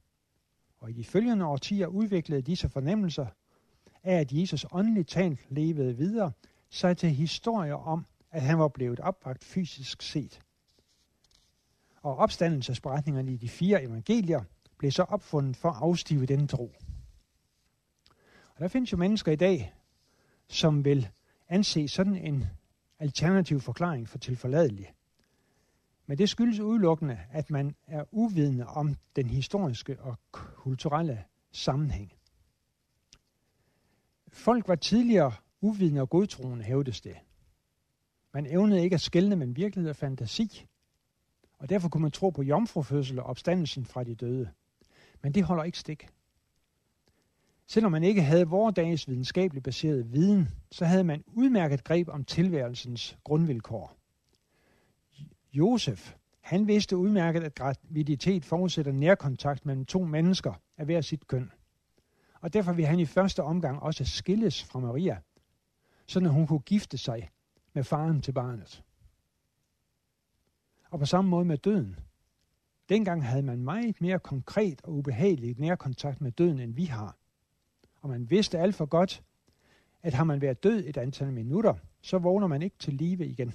Og 0.80 0.90
i 0.90 0.94
de 0.94 1.06
følgende 1.06 1.46
årtier 1.46 1.88
udviklede 1.88 2.42
disse 2.42 2.70
fornemmelser 2.70 3.26
af, 4.04 4.16
at 4.16 4.32
Jesus 4.32 4.66
åndeligt 4.72 5.10
talt 5.10 5.40
levede 5.50 5.98
videre, 5.98 6.32
sig 6.70 6.98
til 6.98 7.10
historier 7.10 7.74
om, 7.74 8.06
at 8.32 8.42
han 8.42 8.60
var 8.60 8.68
blevet 8.68 9.00
opvagt 9.00 9.44
fysisk 9.44 10.02
set. 10.02 10.42
Og 12.02 12.18
opstandelsesberetningerne 12.18 13.34
i 13.34 13.38
de 13.38 13.50
fire 13.50 13.84
evangelier 13.84 14.44
blev 14.78 14.92
så 14.92 15.04
opfundet 15.04 15.58
for 15.58 15.70
at 15.70 15.76
afstive 15.82 16.26
den 16.26 16.48
tro. 16.48 16.76
Og 18.56 18.60
der 18.60 18.68
findes 18.68 18.92
jo 18.92 18.98
mennesker 18.98 19.32
i 19.32 19.36
dag, 19.36 19.74
som 20.48 20.86
vil 20.86 21.10
anse 21.50 21.88
sådan 21.88 22.16
en 22.16 22.44
alternativ 23.04 23.60
forklaring 23.60 24.10
for 24.10 24.18
tilforladelig. 24.18 24.94
Men 26.06 26.18
det 26.18 26.30
skyldes 26.30 26.60
udelukkende, 26.60 27.20
at 27.32 27.50
man 27.50 27.76
er 27.88 28.04
uvidende 28.12 28.68
om 28.68 28.96
den 29.16 29.30
historiske 29.30 30.02
og 30.02 30.18
kulturelle 30.32 31.24
sammenhæng. 31.52 32.14
Folk 34.28 34.68
var 34.68 34.76
tidligere 34.76 35.34
uvidende 35.62 36.02
og 36.02 36.10
godtroende, 36.10 36.64
hævdes 36.64 37.02
det. 37.02 37.16
Man 38.34 38.46
evnede 38.46 38.84
ikke 38.84 38.94
at 38.94 39.02
skelne 39.02 39.36
mellem 39.36 39.56
virkelighed 39.56 39.90
og 39.90 39.96
fantasi, 39.96 40.68
og 41.58 41.70
derfor 41.70 41.90
kunne 41.90 42.02
man 42.02 42.12
tro 42.12 42.30
på 42.30 42.44
jomfrufødsel 42.44 43.20
og 43.20 43.26
opstandelsen 43.26 43.86
fra 43.86 44.04
de 44.04 44.16
døde. 44.16 44.52
Men 45.22 45.34
det 45.34 45.44
holder 45.44 45.64
ikke 45.64 45.80
stik. 45.80 46.08
Selvom 47.68 47.92
man 47.92 48.04
ikke 48.04 48.22
havde 48.22 48.48
vores 48.48 49.08
videnskabeligt 49.08 49.64
baseret 49.64 50.14
viden, 50.14 50.50
så 50.72 50.86
havde 50.86 51.04
man 51.04 51.24
udmærket 51.28 51.84
greb 51.84 52.10
om 52.10 52.24
tilværelsens 52.24 53.18
grundvilkår. 53.24 53.98
Josef, 55.54 56.16
han 56.42 56.68
vidste 56.68 56.98
udmærket, 56.98 57.44
at 57.44 57.56
graviditet 57.56 58.46
forudsætter 58.46 58.92
nærkontakt 58.92 59.66
mellem 59.66 59.86
to 59.86 60.04
mennesker 60.04 60.54
af 60.78 60.86
hver 60.86 61.02
sit 61.02 61.28
køn. 61.28 61.52
Og 62.42 62.54
derfor 62.54 62.74
vil 62.74 62.86
han 62.86 63.00
i 63.00 63.06
første 63.06 63.44
omgang 63.44 63.80
også 63.80 64.06
skilles 64.06 64.64
fra 64.64 64.80
Maria, 64.80 65.18
så 66.06 66.20
hun 66.20 66.48
kunne 66.48 66.60
gifte 66.60 66.98
sig 66.98 67.32
med 67.74 67.84
faren 67.84 68.22
til 68.22 68.32
barnet. 68.32 68.84
Og 70.90 71.00
på 71.00 71.06
samme 71.06 71.30
måde 71.30 71.46
med 71.46 71.58
døden. 71.58 72.00
Dengang 72.90 73.26
havde 73.26 73.44
man 73.44 73.64
meget 73.64 74.02
mere 74.02 74.20
konkret 74.20 74.82
og 74.84 74.94
ubehageligt 74.94 75.60
nærkontakt 75.60 76.22
med 76.22 76.32
døden, 76.32 76.60
end 76.60 76.76
vi 76.76 76.86
har. 76.86 77.18
Og 78.04 78.10
man 78.10 78.30
vidste 78.30 78.60
alt 78.60 78.76
for 78.76 78.86
godt, 78.86 79.24
at 80.02 80.14
har 80.14 80.24
man 80.24 80.42
været 80.42 80.64
død 80.64 80.84
et 80.86 80.98
antal 80.98 81.34
minutter, 81.34 81.74
så 82.02 82.18
vågner 82.18 82.48
man 82.48 82.62
ikke 82.62 82.78
til 82.80 82.94
live 82.94 83.28
igen. 83.28 83.54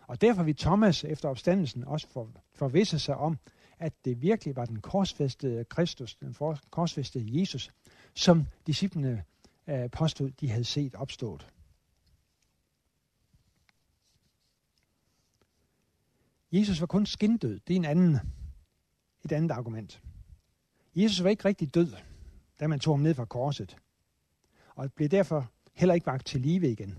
Og 0.00 0.20
derfor 0.20 0.42
vil 0.42 0.56
Thomas 0.56 1.04
efter 1.04 1.28
opstandelsen 1.28 1.84
også 1.84 2.08
for, 2.08 2.30
forvisse 2.54 2.98
sig 2.98 3.16
om, 3.16 3.38
at 3.78 4.04
det 4.04 4.22
virkelig 4.22 4.56
var 4.56 4.64
den 4.64 4.80
korsfæstede 4.80 5.64
Kristus, 5.64 6.14
den 6.14 6.34
korsfæstede 6.70 7.40
Jesus, 7.40 7.70
som 8.14 8.46
disciplene 8.66 9.24
øh, 9.66 9.90
påstod, 9.90 10.30
de 10.30 10.50
havde 10.50 10.64
set 10.64 10.94
opstået. 10.94 11.46
Jesus 16.52 16.80
var 16.80 16.86
kun 16.86 17.06
skindød. 17.06 17.60
Det 17.60 17.74
er 17.74 17.78
en 17.78 17.84
anden, 17.84 18.18
et 19.24 19.32
andet 19.32 19.50
argument. 19.50 20.02
Jesus 20.94 21.24
var 21.24 21.30
ikke 21.30 21.44
rigtig 21.44 21.74
død, 21.74 21.92
da 22.62 22.66
man 22.66 22.80
tog 22.80 22.96
ham 22.96 23.02
ned 23.02 23.14
fra 23.14 23.24
korset, 23.24 23.76
og 24.74 24.92
blev 24.92 25.08
derfor 25.08 25.50
heller 25.74 25.94
ikke 25.94 26.06
vagt 26.06 26.26
til 26.26 26.40
live 26.40 26.70
igen. 26.70 26.98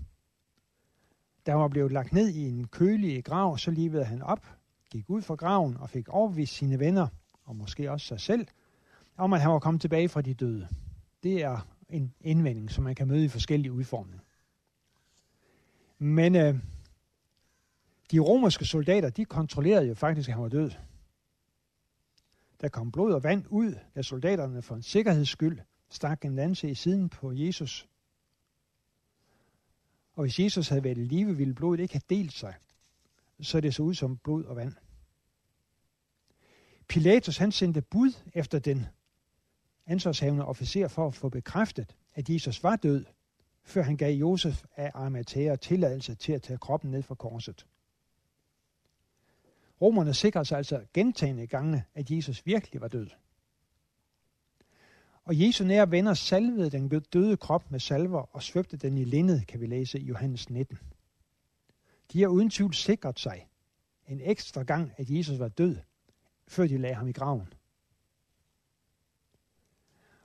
Da 1.46 1.50
han 1.50 1.60
var 1.60 1.68
blevet 1.68 1.92
lagt 1.92 2.12
ned 2.12 2.28
i 2.28 2.48
en 2.48 2.68
kølig 2.68 3.24
grav, 3.24 3.58
så 3.58 3.70
livede 3.70 4.04
han 4.04 4.22
op, 4.22 4.46
gik 4.90 5.10
ud 5.10 5.22
fra 5.22 5.34
graven 5.34 5.76
og 5.76 5.90
fik 5.90 6.08
overbevist 6.08 6.54
sine 6.54 6.78
venner, 6.78 7.08
og 7.44 7.56
måske 7.56 7.90
også 7.90 8.06
sig 8.06 8.20
selv, 8.20 8.46
om 9.16 9.32
at 9.32 9.40
han 9.40 9.50
var 9.50 9.58
kommet 9.58 9.80
tilbage 9.80 10.08
fra 10.08 10.22
de 10.22 10.34
døde. 10.34 10.68
Det 11.22 11.42
er 11.42 11.68
en 11.88 12.14
indvending, 12.20 12.70
som 12.70 12.84
man 12.84 12.94
kan 12.94 13.08
møde 13.08 13.24
i 13.24 13.28
forskellige 13.28 13.72
udformninger. 13.72 14.24
Men 15.98 16.36
øh, 16.36 16.58
de 18.10 18.18
romerske 18.18 18.64
soldater, 18.64 19.10
de 19.10 19.24
kontrollerede 19.24 19.86
jo 19.86 19.94
faktisk, 19.94 20.28
at 20.28 20.34
han 20.34 20.42
var 20.42 20.48
død. 20.48 20.70
Der 22.60 22.68
kom 22.68 22.92
blod 22.92 23.12
og 23.12 23.22
vand 23.22 23.44
ud, 23.50 23.74
da 23.94 24.02
soldaterne 24.02 24.62
for 24.62 24.74
en 24.74 24.82
sikkerheds 24.82 25.28
skyld 25.28 25.58
stak 25.88 26.24
en 26.24 26.34
lance 26.34 26.70
i 26.70 26.74
siden 26.74 27.08
på 27.08 27.32
Jesus. 27.32 27.88
Og 30.12 30.22
hvis 30.22 30.38
Jesus 30.38 30.68
havde 30.68 30.84
været 30.84 30.98
i 30.98 31.04
live, 31.04 31.36
ville 31.36 31.54
blodet 31.54 31.80
ikke 31.80 31.94
have 31.94 32.16
delt 32.16 32.32
sig. 32.32 32.54
Så 33.40 33.60
det 33.60 33.74
så 33.74 33.82
ud 33.82 33.94
som 33.94 34.16
blod 34.16 34.44
og 34.44 34.56
vand. 34.56 34.72
Pilatus 36.88 37.36
han 37.36 37.52
sendte 37.52 37.82
bud 37.82 38.12
efter 38.34 38.58
den 38.58 38.86
ansvarshavende 39.86 40.44
officer 40.44 40.88
for 40.88 41.06
at 41.06 41.14
få 41.14 41.28
bekræftet, 41.28 41.96
at 42.14 42.30
Jesus 42.30 42.62
var 42.62 42.76
død, 42.76 43.04
før 43.62 43.82
han 43.82 43.96
gav 43.96 44.14
Josef 44.14 44.64
af 44.76 44.90
Arimathea 44.94 45.56
tilladelse 45.56 46.14
til 46.14 46.32
at 46.32 46.42
tage 46.42 46.58
kroppen 46.58 46.90
ned 46.90 47.02
fra 47.02 47.14
korset. 47.14 47.66
Romerne 49.84 50.14
sikrede 50.14 50.44
sig 50.44 50.58
altså 50.58 50.84
gentagende 50.94 51.46
gange, 51.46 51.84
at 51.94 52.10
Jesus 52.10 52.46
virkelig 52.46 52.80
var 52.80 52.88
død. 52.88 53.10
Og 55.24 55.40
Jesu 55.40 55.64
nære 55.64 55.90
venner 55.90 56.14
salvede 56.14 56.70
den 56.70 56.88
døde 56.88 57.36
krop 57.36 57.70
med 57.70 57.80
salver 57.80 58.34
og 58.36 58.42
svøbte 58.42 58.76
den 58.76 58.98
i 58.98 59.04
lindet, 59.04 59.46
kan 59.46 59.60
vi 59.60 59.66
læse 59.66 60.00
i 60.00 60.04
Johannes 60.04 60.50
19. 60.50 60.78
De 62.12 62.20
har 62.20 62.28
uden 62.28 62.50
tvivl 62.50 62.74
sikret 62.74 63.18
sig 63.20 63.48
en 64.08 64.20
ekstra 64.20 64.62
gang, 64.62 64.92
at 64.96 65.10
Jesus 65.10 65.38
var 65.38 65.48
død, 65.48 65.76
før 66.48 66.66
de 66.66 66.78
lagde 66.78 66.94
ham 66.94 67.08
i 67.08 67.12
graven. 67.12 67.52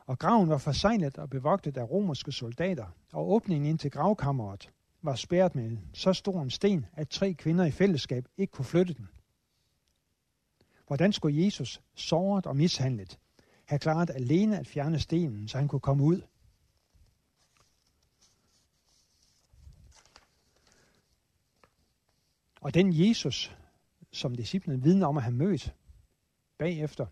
Og 0.06 0.20
graven 0.20 0.50
var 0.50 0.58
forseglet 0.58 1.18
og 1.18 1.30
bevogtet 1.30 1.78
af 1.78 1.90
romerske 1.90 2.32
soldater, 2.32 2.86
og 3.14 3.32
åbningen 3.32 3.70
ind 3.70 3.80
til 3.80 3.92
gravkammeret 3.92 4.70
var 5.02 5.16
spærret 5.16 5.56
med 5.56 5.78
så 5.94 6.14
stor 6.14 6.42
en 6.42 6.50
sten, 6.50 6.86
at 6.94 7.10
tre 7.10 7.34
kvinder 7.34 7.66
i 7.66 7.72
fællesskab 7.72 8.26
ikke 8.38 8.52
kunne 8.52 8.66
flytte 8.66 8.94
den. 8.94 9.10
Hvordan 10.90 11.14
skulle 11.14 11.46
Jesus, 11.46 11.82
såret 11.96 12.46
og 12.46 12.56
mishandlet, 12.56 13.20
have 13.66 13.80
klaret 13.80 14.10
alene 14.10 14.60
at 14.60 14.68
fjerne 14.68 15.00
stenen, 15.00 15.48
så 15.48 15.58
han 15.58 15.68
kunne 15.68 15.80
komme 15.80 16.04
ud? 16.04 16.22
Og 22.62 22.74
den 22.74 23.08
Jesus, 23.08 23.58
som 24.12 24.36
disciplen 24.36 24.84
vidner 24.84 25.08
om 25.08 25.18
at 25.18 25.24
have 25.24 25.36
mødt 25.36 25.76
bagefter, 26.58 27.06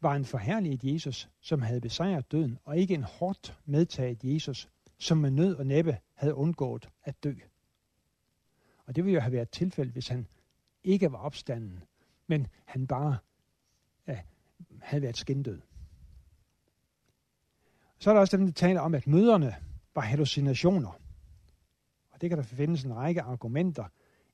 var 0.00 0.14
en 0.14 0.24
forherliget 0.24 0.84
Jesus, 0.84 1.28
som 1.40 1.62
havde 1.62 1.80
besejret 1.80 2.32
døden, 2.32 2.58
og 2.64 2.78
ikke 2.78 2.94
en 2.94 3.04
hårdt 3.04 3.58
medtaget 3.64 4.24
Jesus, 4.24 4.68
som 4.98 5.18
med 5.18 5.30
nød 5.30 5.54
og 5.54 5.66
næppe 5.66 5.98
havde 6.14 6.34
undgået 6.34 6.88
at 7.04 7.24
dø. 7.24 7.34
Og 8.86 8.96
det 8.96 9.04
ville 9.04 9.14
jo 9.14 9.20
have 9.20 9.32
været 9.32 9.50
tilfældet, 9.50 9.92
hvis 9.92 10.08
han 10.08 10.26
ikke 10.84 11.12
var 11.12 11.18
opstanden, 11.18 11.82
men 12.28 12.46
han 12.64 12.86
bare 12.86 13.18
ja, 14.06 14.20
havde 14.80 15.02
været 15.02 15.16
skindød. 15.16 15.60
Så 17.98 18.10
er 18.10 18.14
der 18.14 18.20
også 18.20 18.36
dem, 18.36 18.46
der 18.46 18.52
taler 18.52 18.80
om, 18.80 18.94
at 18.94 19.06
møderne 19.06 19.56
var 19.94 20.02
hallucinationer. 20.02 21.00
Og 22.10 22.20
det 22.20 22.30
kan 22.30 22.38
der 22.38 22.44
findes 22.44 22.84
en 22.84 22.96
række 22.96 23.22
argumenter 23.22 23.84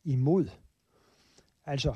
imod. 0.04 0.48
Altså, 1.64 1.94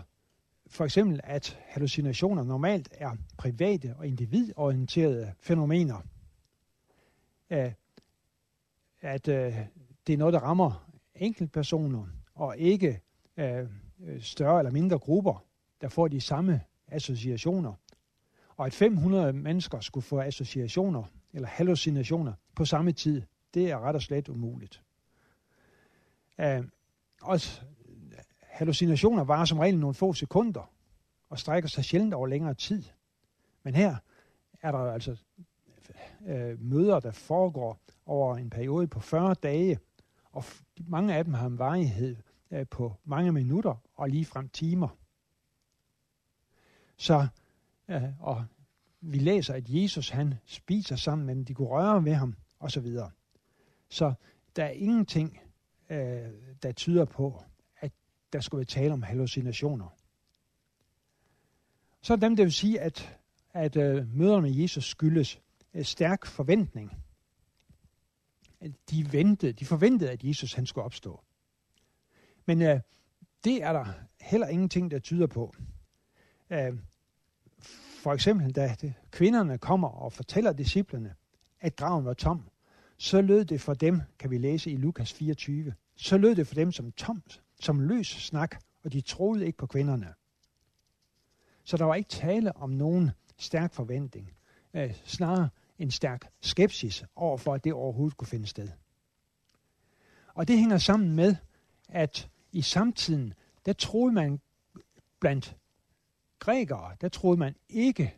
for 0.66 0.84
eksempel, 0.84 1.20
at 1.24 1.59
hallucinationer 1.66 2.44
normalt 2.44 2.88
er 2.92 3.16
private 3.38 3.94
og 3.96 4.07
individorienterede 4.07 5.34
fænomener. 5.40 6.03
At 9.01 9.28
øh, 9.28 9.57
det 10.07 10.12
er 10.12 10.18
noget, 10.18 10.32
der 10.32 10.40
rammer 10.40 10.90
enkeltpersoner, 11.14 12.07
og 12.34 12.59
ikke 12.59 13.01
øh, 13.36 13.68
større 14.20 14.59
eller 14.59 14.72
mindre 14.72 14.99
grupper, 14.99 15.44
der 15.80 15.88
får 15.88 16.08
de 16.08 16.20
samme 16.20 16.60
associationer. 16.88 17.72
Og 18.56 18.66
at 18.66 18.74
500 18.74 19.32
mennesker 19.32 19.80
skulle 19.80 20.04
få 20.04 20.20
associationer 20.20 21.04
eller 21.32 21.48
hallucinationer 21.48 22.32
på 22.54 22.64
samme 22.64 22.92
tid, 22.92 23.22
det 23.54 23.70
er 23.70 23.78
ret 23.78 23.94
og 23.94 24.02
slet 24.02 24.28
umuligt. 24.28 24.82
Øhm, 26.40 26.58
uh, 26.58 26.64
også 27.22 27.60
hallucinationer 28.42 29.24
varer 29.24 29.44
som 29.44 29.58
regel 29.58 29.78
nogle 29.78 29.94
få 29.94 30.12
sekunder 30.12 30.70
og 31.28 31.38
strækker 31.38 31.68
sig 31.68 31.84
sjældent 31.84 32.14
over 32.14 32.26
længere 32.26 32.54
tid. 32.54 32.82
Men 33.62 33.74
her 33.74 33.96
er 34.62 34.72
der 34.72 34.78
altså 34.78 35.16
uh, 36.20 36.60
møder, 36.60 37.00
der 37.00 37.10
foregår 37.10 37.80
over 38.06 38.36
en 38.36 38.50
periode 38.50 38.86
på 38.86 39.00
40 39.00 39.34
dage, 39.34 39.78
og 40.32 40.44
mange 40.86 41.14
af 41.14 41.24
dem 41.24 41.34
har 41.34 41.46
en 41.46 41.58
varighed 41.58 42.16
uh, 42.50 42.58
på 42.70 42.94
mange 43.04 43.32
minutter 43.32 43.74
og 43.94 44.08
lige 44.08 44.24
frem 44.24 44.48
timer. 44.48 44.88
Så, 46.99 47.26
uh, 47.88 48.03
og 48.20 48.44
vi 49.01 49.18
læser, 49.18 49.55
at 49.55 49.64
Jesus 49.68 50.09
han 50.09 50.34
spiser 50.46 50.96
sammen 50.96 51.26
med 51.26 51.34
dem, 51.34 51.44
de 51.44 51.55
kunne 51.55 51.68
røre 51.68 52.05
ved 52.05 52.14
ham, 52.14 52.34
og 52.59 52.70
så 52.70 52.80
videre. 52.80 53.11
Så 53.88 54.14
der 54.57 54.64
er 54.64 54.70
ingenting, 54.70 55.40
øh, 55.90 56.32
der 56.62 56.72
tyder 56.72 57.05
på, 57.05 57.42
at 57.76 57.92
der 58.32 58.40
skulle 58.40 58.59
være 58.59 58.64
tale 58.64 58.92
om 58.92 59.03
hallucinationer. 59.03 59.88
Så 62.01 62.12
er 62.12 62.16
dem, 62.16 62.36
der 62.36 62.44
vil 62.44 62.53
sige, 62.53 62.80
at, 62.80 63.18
at 63.53 63.76
øh, 63.76 64.16
møderne 64.16 64.42
med 64.42 64.55
Jesus 64.55 64.84
skyldes 64.84 65.40
øh, 65.74 65.84
stærk 65.84 66.26
forventning. 66.26 67.05
De 68.90 69.12
ventede, 69.12 69.53
de 69.53 69.64
forventede, 69.64 70.11
at 70.11 70.24
Jesus 70.24 70.53
han 70.53 70.66
skulle 70.66 70.84
opstå. 70.84 71.20
Men 72.46 72.62
øh, 72.62 72.80
det 73.44 73.62
er 73.62 73.72
der 73.72 73.86
heller 74.20 74.46
ingenting, 74.46 74.90
der 74.90 74.99
tyder 74.99 75.26
på. 75.26 75.55
Øh, 76.51 76.78
for 77.99 78.12
eksempel, 78.12 78.51
da 78.51 78.76
kvinderne 79.11 79.59
kommer 79.59 79.88
og 79.88 80.12
fortæller 80.12 80.53
disciplerne, 80.53 81.14
at 81.61 81.76
graven 81.76 82.05
var 82.05 82.14
tom, 82.14 82.51
så 82.99 83.20
lød 83.20 83.44
det 83.44 83.61
for 83.61 83.74
dem, 83.74 84.01
kan 84.18 84.30
vi 84.30 84.38
læse 84.38 84.70
i 84.70 84.76
Lukas 84.76 85.12
24, 85.12 85.74
så 85.96 86.18
lød 86.18 86.34
det 86.34 86.46
for 86.46 86.55
dem 86.55 86.72
som 86.72 86.92
tomt, 86.92 87.42
som 87.61 87.80
løs 87.80 88.07
snak, 88.07 88.57
og 88.84 88.92
de 88.92 89.01
troede 89.01 89.46
ikke 89.46 89.59
på 89.59 89.66
kvinderne. 89.66 90.14
Så 91.64 91.76
der 91.76 91.84
var 91.84 91.94
ikke 91.94 92.09
tale 92.09 92.57
om 92.57 92.70
nogen 92.70 93.11
stærk 93.38 93.74
forventning, 93.74 94.32
øh, 94.74 94.94
snarere 95.05 95.49
en 95.78 95.90
stærk 95.90 96.32
skepsis 96.40 97.05
overfor, 97.16 97.55
at 97.55 97.64
det 97.64 97.72
overhovedet 97.72 98.16
kunne 98.16 98.28
finde 98.28 98.46
sted. 98.46 98.68
Og 100.34 100.49
det 100.49 100.59
hænger 100.59 100.78
sammen 100.78 101.16
med, 101.16 101.36
at 101.88 102.28
i 102.53 102.62
samtiden, 102.62 103.34
der 103.66 103.72
troede 103.72 104.12
man 104.12 104.40
blandt 105.20 105.57
grækere, 106.39 106.97
der 107.01 107.09
troede 107.09 107.39
man 107.39 107.55
ikke 107.68 108.14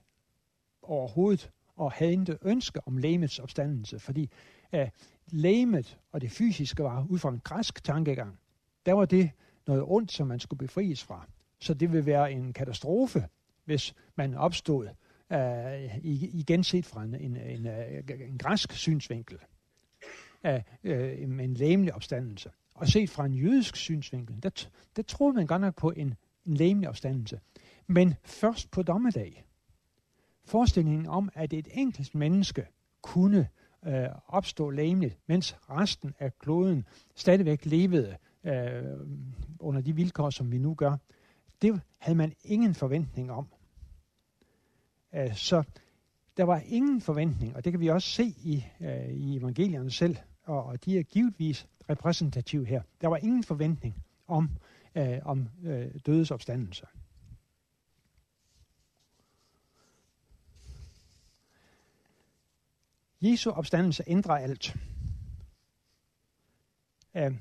overhovedet 0.82 1.50
og 1.76 1.92
havde 1.92 2.12
ikke 2.12 2.38
ønske 2.42 2.80
om 2.86 2.96
lægemets 2.96 3.38
opstandelse, 3.38 3.98
fordi 3.98 4.30
uh, 4.72 4.80
lægemet 5.26 5.98
og 6.12 6.20
det 6.20 6.30
fysiske 6.30 6.82
var 6.82 7.06
ud 7.08 7.18
fra 7.18 7.28
en 7.28 7.40
græsk 7.44 7.84
tankegang. 7.84 8.38
Der 8.86 8.92
var 8.92 9.04
det 9.04 9.30
noget 9.66 9.84
ondt, 9.86 10.12
som 10.12 10.26
man 10.26 10.40
skulle 10.40 10.58
befries 10.58 11.04
fra. 11.04 11.26
Så 11.60 11.74
det 11.74 11.92
vil 11.92 12.06
være 12.06 12.32
en 12.32 12.52
katastrofe, 12.52 13.28
hvis 13.64 13.94
man 14.16 14.34
opstod 14.34 14.88
øh, 15.32 15.38
uh, 15.38 16.24
igen 16.34 16.64
set 16.64 16.86
fra 16.86 17.04
en, 17.04 17.14
en, 17.14 17.36
en, 17.36 17.66
øh, 17.66 18.28
en 18.28 18.38
græsk 18.38 18.72
synsvinkel 18.72 19.38
af 20.42 20.64
uh, 20.84 21.40
en 21.42 21.54
læmelig 21.54 21.94
opstandelse. 21.94 22.50
Og 22.74 22.88
set 22.88 23.10
fra 23.10 23.26
en 23.26 23.34
jødisk 23.34 23.76
synsvinkel, 23.76 24.42
der, 24.42 24.66
der 24.96 25.02
troede 25.02 25.34
man 25.34 25.46
godt 25.46 25.60
nok 25.60 25.76
på 25.76 25.90
en, 25.90 26.14
en 26.46 26.54
lægemelig 26.54 26.88
opstandelse. 26.88 27.40
Men 27.90 28.14
først 28.24 28.70
på 28.70 28.82
dommedag. 28.82 29.44
Forestillingen 30.44 31.06
om, 31.06 31.30
at 31.34 31.52
et 31.52 31.68
enkelt 31.72 32.14
menneske 32.14 32.66
kunne 33.02 33.48
øh, 33.86 34.08
opstå 34.26 34.70
lægeligt, 34.70 35.18
mens 35.26 35.56
resten 35.70 36.14
af 36.18 36.38
kloden 36.38 36.86
stadigvæk 37.14 37.64
levede 37.64 38.16
øh, 38.44 38.82
under 39.58 39.80
de 39.80 39.94
vilkår, 39.94 40.30
som 40.30 40.52
vi 40.52 40.58
nu 40.58 40.74
gør, 40.74 40.96
det 41.62 41.80
havde 41.98 42.16
man 42.16 42.32
ingen 42.44 42.74
forventning 42.74 43.32
om. 43.32 43.46
Øh, 45.14 45.34
så 45.34 45.62
der 46.36 46.44
var 46.44 46.62
ingen 46.66 47.00
forventning, 47.00 47.56
og 47.56 47.64
det 47.64 47.72
kan 47.72 47.80
vi 47.80 47.88
også 47.88 48.08
se 48.08 48.24
i, 48.24 48.66
øh, 48.80 49.08
i 49.08 49.36
evangelierne 49.36 49.90
selv, 49.90 50.16
og, 50.42 50.64
og 50.64 50.84
de 50.84 50.98
er 50.98 51.02
givetvis 51.02 51.66
repræsentative 51.90 52.66
her. 52.66 52.82
Der 53.00 53.08
var 53.08 53.16
ingen 53.16 53.44
forventning 53.44 53.94
om, 54.26 54.50
øh, 54.94 55.18
om 55.24 55.48
øh, 55.64 55.86
dødes 56.06 56.30
opstandelse. 56.30 56.86
Jesu 63.20 63.50
opstandelse 63.50 64.04
ændrer 64.06 64.34
alt. 64.34 64.76
Uh, 67.14 67.36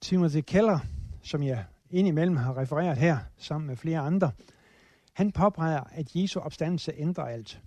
Timothy 0.00 0.40
Keller, 0.40 0.78
som 1.22 1.42
jeg 1.42 1.64
indimellem 1.90 2.36
har 2.36 2.56
refereret 2.56 2.98
her, 2.98 3.18
sammen 3.36 3.66
med 3.66 3.76
flere 3.76 3.98
andre, 3.98 4.32
han 5.12 5.32
påpeger, 5.32 5.84
at 5.92 6.16
Jesu 6.16 6.40
opstandelse 6.40 6.92
ændrer 6.96 7.24
alt. 7.24 7.62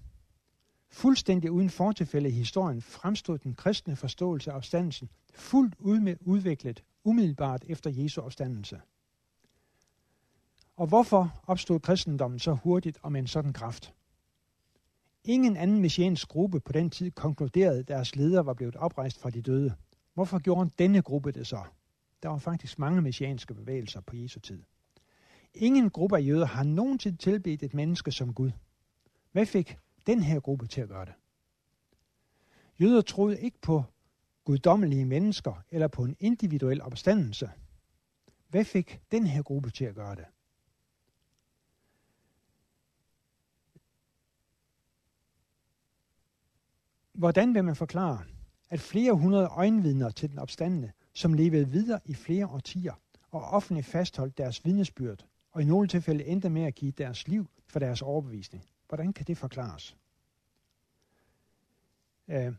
Fuldstændig 0.89 1.51
uden 1.51 1.69
fortilfælde 1.69 2.29
i 2.29 2.31
historien 2.31 2.81
fremstod 2.81 3.37
den 3.37 3.55
kristne 3.55 3.95
forståelse 3.95 4.51
af 4.51 4.55
opstandelsen 4.55 5.09
fuldt 5.33 5.75
ud 5.79 5.99
med 5.99 6.15
udviklet 6.21 6.83
umiddelbart 7.03 7.63
efter 7.67 7.89
Jesu 7.89 8.21
opstandelse. 8.21 8.81
Og 10.75 10.87
hvorfor 10.87 11.41
opstod 11.47 11.79
kristendommen 11.79 12.39
så 12.39 12.53
hurtigt 12.53 12.99
og 13.01 13.11
med 13.11 13.21
en 13.21 13.27
sådan 13.27 13.53
kraft? 13.53 13.93
Ingen 15.23 15.57
anden 15.57 15.81
messiansk 15.81 16.27
gruppe 16.27 16.59
på 16.59 16.71
den 16.71 16.89
tid 16.89 17.11
konkluderede, 17.11 17.79
at 17.79 17.87
deres 17.87 18.15
leder 18.15 18.41
var 18.41 18.53
blevet 18.53 18.75
oprejst 18.75 19.19
fra 19.19 19.29
de 19.29 19.41
døde. 19.41 19.73
Hvorfor 20.13 20.39
gjorde 20.39 20.69
denne 20.79 21.01
gruppe 21.01 21.31
det 21.31 21.47
så? 21.47 21.63
Der 22.23 22.29
var 22.29 22.37
faktisk 22.37 22.79
mange 22.79 23.01
messianske 23.01 23.53
bevægelser 23.53 24.01
på 24.01 24.15
Jesu 24.15 24.39
tid. 24.39 24.63
Ingen 25.53 25.89
gruppe 25.89 26.17
af 26.17 26.25
jøder 26.25 26.45
har 26.45 26.63
nogensinde 26.63 27.17
tilbedt 27.17 27.63
et 27.63 27.73
menneske 27.73 28.11
som 28.11 28.33
Gud. 28.33 28.51
Hvad 29.31 29.45
fik 29.45 29.77
den 30.07 30.23
her 30.23 30.39
gruppe 30.39 30.67
til 30.67 30.81
at 30.81 30.89
gøre 30.89 31.05
det? 31.05 31.13
Jøder 32.81 33.01
troede 33.01 33.41
ikke 33.41 33.61
på 33.61 33.83
guddommelige 34.45 35.05
mennesker 35.05 35.63
eller 35.69 35.87
på 35.87 36.03
en 36.03 36.15
individuel 36.19 36.81
opstandelse. 36.81 37.49
Hvad 38.49 38.65
fik 38.65 39.01
den 39.11 39.27
her 39.27 39.41
gruppe 39.41 39.69
til 39.69 39.85
at 39.85 39.95
gøre 39.95 40.15
det? 40.15 40.25
Hvordan 47.13 47.53
vil 47.53 47.63
man 47.63 47.75
forklare, 47.75 48.23
at 48.69 48.79
flere 48.79 49.13
hundrede 49.13 49.47
øjenvidner 49.47 50.09
til 50.09 50.29
den 50.29 50.39
opstandende, 50.39 50.91
som 51.13 51.33
levede 51.33 51.69
videre 51.69 51.99
i 52.05 52.13
flere 52.13 52.47
årtier 52.47 52.93
og 53.31 53.41
offentligt 53.41 53.87
fastholdt 53.87 54.37
deres 54.37 54.65
vidnesbyrd, 54.65 55.25
og 55.51 55.61
i 55.61 55.65
nogle 55.65 55.87
tilfælde 55.87 56.25
endte 56.25 56.49
med 56.49 56.63
at 56.63 56.75
give 56.75 56.91
deres 56.91 57.27
liv 57.27 57.47
for 57.67 57.79
deres 57.79 58.01
overbevisning. 58.01 58.65
Hvordan 58.87 59.13
kan 59.13 59.25
det 59.25 59.37
forklares? 59.37 59.97
Øh, 62.27 62.53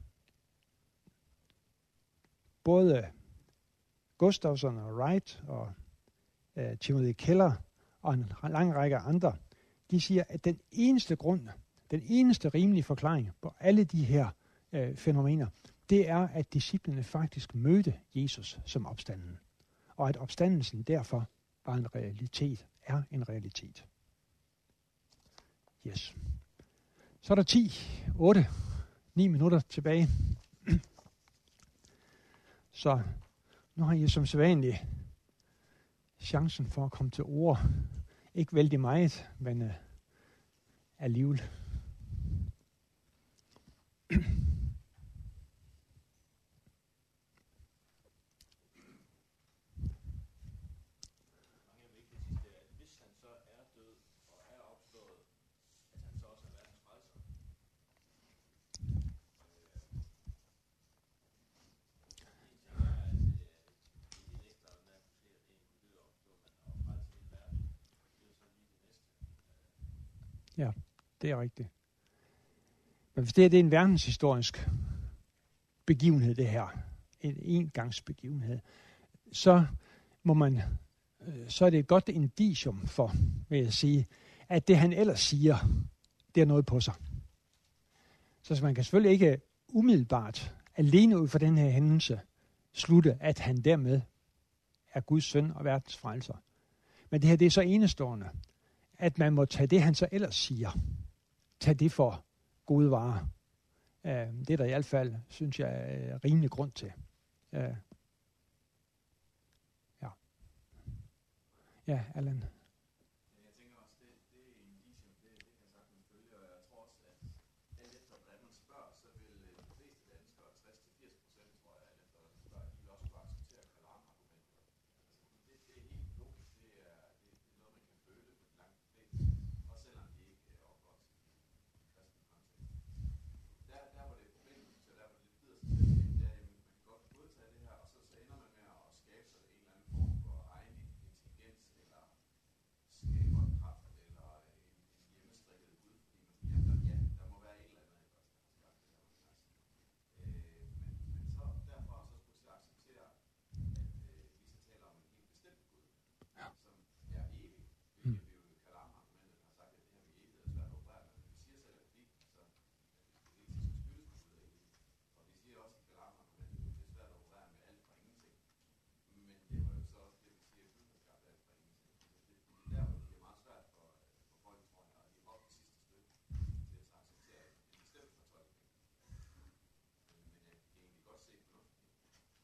både 2.65 3.07
Gustafsson 4.19 4.79
og 4.79 4.95
Wright 4.95 5.43
og 5.49 5.73
øh, 6.57 6.79
Timothy 6.79 7.13
Keller 7.13 7.53
og 8.03 8.15
en 8.15 8.33
lang 8.43 8.75
række 8.75 8.97
andre, 8.97 9.37
de 9.91 10.01
siger, 10.01 10.25
at 10.29 10.45
den 10.45 10.61
eneste 10.71 11.17
grund, 11.17 11.49
den 11.91 12.03
eneste 12.07 12.49
rimelige 12.49 12.85
forklaring 12.85 13.31
på 13.43 13.55
alle 13.61 13.85
de 13.85 14.05
her 14.05 14.31
øh, 14.73 14.97
fænomener, 14.97 15.47
det 15.91 16.09
er, 16.09 16.29
at 16.29 16.53
disciplene 16.53 17.03
faktisk 17.03 17.55
mødte 17.55 17.95
Jesus 18.15 18.59
som 18.65 18.87
opstanden. 18.87 19.39
Og 19.97 20.09
at 20.09 20.17
opstandelsen 20.17 20.83
derfor 20.83 21.29
var 21.67 21.75
en 21.75 21.95
realitet, 21.95 22.67
er 22.83 23.03
en 23.11 23.29
realitet. 23.29 23.85
Yes. 25.87 26.15
Så 27.21 27.33
er 27.33 27.35
der 27.35 27.43
10, 27.43 27.73
8, 28.19 28.47
9 29.15 29.29
minutter 29.29 29.61
tilbage. 29.61 30.09
Så 32.71 33.03
nu 33.75 33.85
har 33.85 33.93
I 33.93 34.09
som 34.09 34.27
sædvanligt 34.27 34.77
chancen 36.21 36.67
for 36.67 36.85
at 36.85 36.91
komme 36.91 37.11
til 37.11 37.25
ord. 37.25 37.61
Ikke 38.35 38.55
vældig 38.55 38.81
meget, 38.81 39.31
men 39.39 39.63
uh, 39.63 39.71
alligevel. 40.99 41.43
Ja, 70.63 70.73
det 71.23 71.31
er 71.31 71.41
rigtigt. 71.41 71.69
Men 73.15 73.25
hvis 73.25 73.33
det, 73.33 73.45
er, 73.45 73.49
det 73.49 73.57
er 73.57 73.65
en 73.65 73.71
verdenshistorisk 73.71 74.69
begivenhed, 75.87 76.35
det 76.35 76.49
her, 76.49 76.67
en 77.21 77.37
engangsbegivenhed, 77.43 78.59
så 79.33 79.67
må 80.23 80.35
man, 80.35 80.63
øh, 81.21 81.49
så 81.49 81.67
er 81.67 81.71
det 81.71 81.79
et 81.79 81.87
godt 81.87 82.09
indicium 82.09 82.87
for, 82.87 83.13
vil 83.49 83.63
jeg 83.63 83.73
sige, 83.73 84.07
at 84.49 84.69
det 84.69 84.77
han 84.77 84.93
ellers 84.93 85.21
siger, 85.21 85.57
det 86.35 86.41
er 86.41 86.47
noget 86.47 86.67
på 86.67 86.81
sig. 86.81 86.95
Så 88.43 88.61
man 88.63 88.75
kan 88.75 88.85
selvfølgelig 88.85 89.13
ikke 89.13 89.41
umiddelbart, 89.69 90.55
alene 90.77 91.19
ud 91.19 91.29
fra 91.29 91.39
den 91.39 91.59
her 91.59 91.71
hændelse, 91.71 92.21
slutte, 92.73 93.17
at 93.21 93.39
han 93.39 93.57
dermed 93.57 94.01
er 94.93 95.01
Guds 95.01 95.25
søn 95.25 95.51
og 95.51 95.65
verdens 95.65 95.97
frelser. 95.97 96.35
Men 97.11 97.23
det 97.23 97.31
her 97.31 97.37
det 97.37 97.47
er 97.47 97.51
så 97.51 97.61
enestående, 97.61 98.29
at 99.03 99.19
man 99.19 99.33
må 99.33 99.45
tage 99.45 99.67
det, 99.67 99.83
han 99.83 99.95
så 99.95 100.09
ellers 100.13 100.35
siger, 100.35 100.71
tage 101.61 101.75
det 101.75 101.93
for 101.93 102.25
gode 102.67 102.91
varer. 102.91 103.27
Øh, 104.05 104.13
det 104.39 104.51
er 104.51 104.57
der 104.57 104.65
i 104.65 104.69
hvert 104.69 104.85
fald, 104.85 105.15
synes 105.29 105.61
jeg, 105.61 105.99
øh, 105.99 106.21
rimelig 106.25 106.51
grund 106.51 106.73
til. 106.73 106.93
Øh. 107.53 107.75
ja. 110.03 110.09
Ja, 111.87 112.05
Allan. 112.15 112.45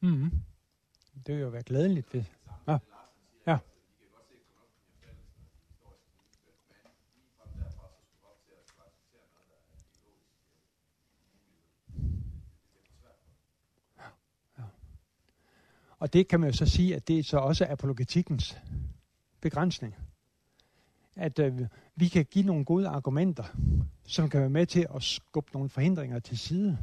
Mm. 0.09 0.31
Det 1.27 1.35
vil 1.35 1.41
jo 1.41 1.49
være 1.49 1.63
glædeligt. 1.63 2.13
Ved. 2.13 2.23
Ja. 2.67 2.77
ja. 3.47 3.57
Og 15.99 16.13
det 16.13 16.27
kan 16.27 16.39
man 16.39 16.49
jo 16.49 16.55
så 16.55 16.65
sige, 16.65 16.95
at 16.95 17.07
det 17.07 17.19
er 17.19 17.23
så 17.23 17.37
også 17.37 17.65
apologetikkens 17.69 18.57
begrænsning. 19.41 19.95
At 21.15 21.39
øh, 21.39 21.59
vi 21.95 22.07
kan 22.07 22.25
give 22.25 22.45
nogle 22.45 22.65
gode 22.65 22.87
argumenter, 22.87 23.43
som 24.07 24.29
kan 24.29 24.41
være 24.41 24.49
med 24.49 24.65
til 24.65 24.87
at 24.95 25.03
skubbe 25.03 25.51
nogle 25.53 25.69
forhindringer 25.69 26.19
til 26.19 26.37
side. 26.37 26.77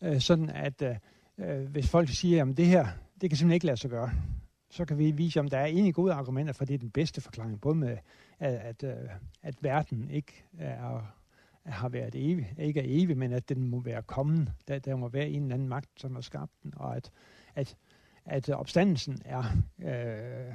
Øh, 0.00 0.20
sådan 0.20 0.50
at 0.50 0.82
øh, 0.82 0.96
øh, 1.38 1.70
hvis 1.70 1.90
folk 1.90 2.08
siger, 2.08 2.44
at 2.44 2.56
det 2.56 2.66
her, 2.66 2.86
det 3.20 3.30
kan 3.30 3.36
simpelthen 3.36 3.52
ikke 3.52 3.66
lade 3.66 3.76
sig 3.76 3.90
gøre, 3.90 4.10
så 4.70 4.84
kan 4.84 4.98
vi 4.98 5.10
vise, 5.10 5.40
om 5.40 5.48
der 5.48 5.58
er 5.58 5.66
egentlig 5.66 5.94
gode 5.94 6.12
argumenter 6.12 6.52
for, 6.52 6.64
det 6.64 6.74
er 6.74 6.78
den 6.78 6.90
bedste 6.90 7.20
forklaring. 7.20 7.60
Både 7.60 7.74
med, 7.74 7.96
at, 8.38 8.54
at, 8.54 8.84
øh, 8.84 9.10
at 9.42 9.54
verden 9.60 10.10
ikke 10.10 10.44
er, 10.58 11.14
har 11.64 11.88
været 11.88 12.14
evig, 12.14 12.54
ikke 12.58 12.80
er 12.80 12.84
evig, 12.86 13.18
men 13.18 13.32
at 13.32 13.48
den 13.48 13.66
må 13.68 13.80
være 13.80 14.02
kommet. 14.02 14.52
Der, 14.68 14.78
der 14.78 14.96
må 14.96 15.08
være 15.08 15.28
en 15.28 15.42
eller 15.42 15.54
anden 15.54 15.68
magt, 15.68 15.88
som 15.96 16.14
har 16.14 16.22
skabt 16.22 16.52
den, 16.62 16.72
og 16.76 16.96
at, 16.96 17.10
at, 17.54 17.76
at 18.24 18.50
opstandelsen 18.50 19.18
er, 19.24 19.44
øh, 19.78 20.54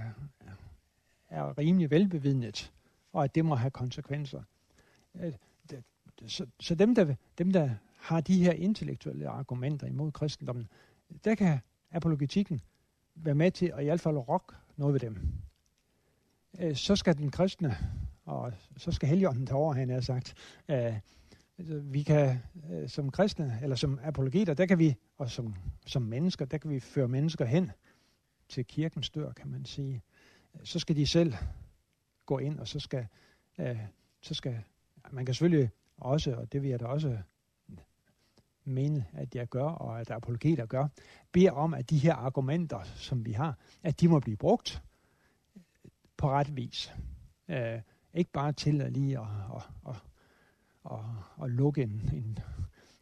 er 1.29 1.57
rimelig 1.57 1.91
velbevidnet, 1.91 2.73
og 3.13 3.23
at 3.23 3.35
det 3.35 3.45
må 3.45 3.55
have 3.55 3.71
konsekvenser. 3.71 4.41
Øh, 5.15 5.33
så, 6.27 6.45
så 6.59 6.75
dem, 6.75 6.95
der, 6.95 7.15
dem, 7.37 7.51
der 7.51 7.69
har 8.07 8.21
de 8.21 8.43
her 8.43 8.51
intellektuelle 8.51 9.27
argumenter 9.27 9.87
imod 9.87 10.11
kristendommen, 10.11 10.67
der 11.23 11.35
kan 11.35 11.59
apologetikken 11.91 12.61
være 13.15 13.35
med 13.35 13.51
til 13.51 13.71
at 13.75 13.81
i 13.81 13.85
hvert 13.85 13.99
fald 13.99 14.17
rokke 14.17 14.55
noget 14.77 14.93
ved 14.93 14.99
dem. 14.99 15.17
Øh, 16.59 16.75
så 16.75 16.95
skal 16.95 17.17
den 17.17 17.31
kristne, 17.31 17.77
og 18.25 18.53
så 18.77 18.91
skal 18.91 19.09
heligånden 19.09 19.45
tage 19.45 19.57
over, 19.57 19.73
han 19.73 19.89
har 19.89 20.01
sagt. 20.01 20.33
Øh, 20.69 20.99
altså, 21.57 21.79
vi 21.79 22.03
kan 22.03 22.39
øh, 22.71 22.89
som 22.89 23.11
kristne, 23.11 23.59
eller 23.63 23.75
som 23.75 23.99
apologeter, 24.03 24.53
der 24.53 24.65
kan 24.65 24.79
vi, 24.79 24.95
og 25.17 25.29
som, 25.29 25.55
som 25.85 26.01
mennesker, 26.01 26.45
der 26.45 26.57
kan 26.57 26.69
vi 26.69 26.79
føre 26.79 27.07
mennesker 27.07 27.45
hen 27.45 27.71
til 28.49 28.65
kirkens 28.65 29.09
dør, 29.09 29.31
kan 29.31 29.47
man 29.47 29.65
sige. 29.65 30.03
Øh, 30.55 30.61
så 30.63 30.79
skal 30.79 30.95
de 30.95 31.07
selv 31.07 31.33
gå 32.25 32.37
ind, 32.37 32.59
og 32.59 32.67
så 32.67 32.79
skal, 32.79 33.07
øh, 33.59 33.79
så 34.21 34.33
skal 34.33 34.63
man 35.11 35.25
kan 35.25 35.35
selvfølgelig 35.35 35.69
også, 35.97 36.35
og 36.35 36.51
det 36.51 36.61
vil 36.61 36.69
jeg 36.69 36.79
da 36.79 36.85
også 36.85 37.17
mene, 38.67 39.05
at 39.13 39.35
jeg 39.35 39.47
gør, 39.47 39.69
og 39.69 39.99
at 39.99 40.11
apologeter 40.11 40.65
gør, 40.65 40.87
beder 41.31 41.51
om, 41.51 41.73
at 41.73 41.89
de 41.89 41.97
her 41.97 42.13
argumenter, 42.13 42.83
som 42.83 43.25
vi 43.25 43.31
har, 43.31 43.57
at 43.83 44.01
de 44.01 44.07
må 44.07 44.19
blive 44.19 44.37
brugt 44.37 44.83
på 46.17 46.29
ret 46.29 46.55
vis. 46.55 46.93
Øh, 47.47 47.81
ikke 48.13 48.31
bare 48.31 48.53
til 48.53 48.81
at 48.81 48.91
lige 48.91 49.19
at, 49.19 49.25
at, 49.55 49.63
at, 49.87 49.95
at, 50.91 50.99
at 51.43 51.49
lukke 51.49 51.83
en, 51.83 52.09
en, 52.13 52.39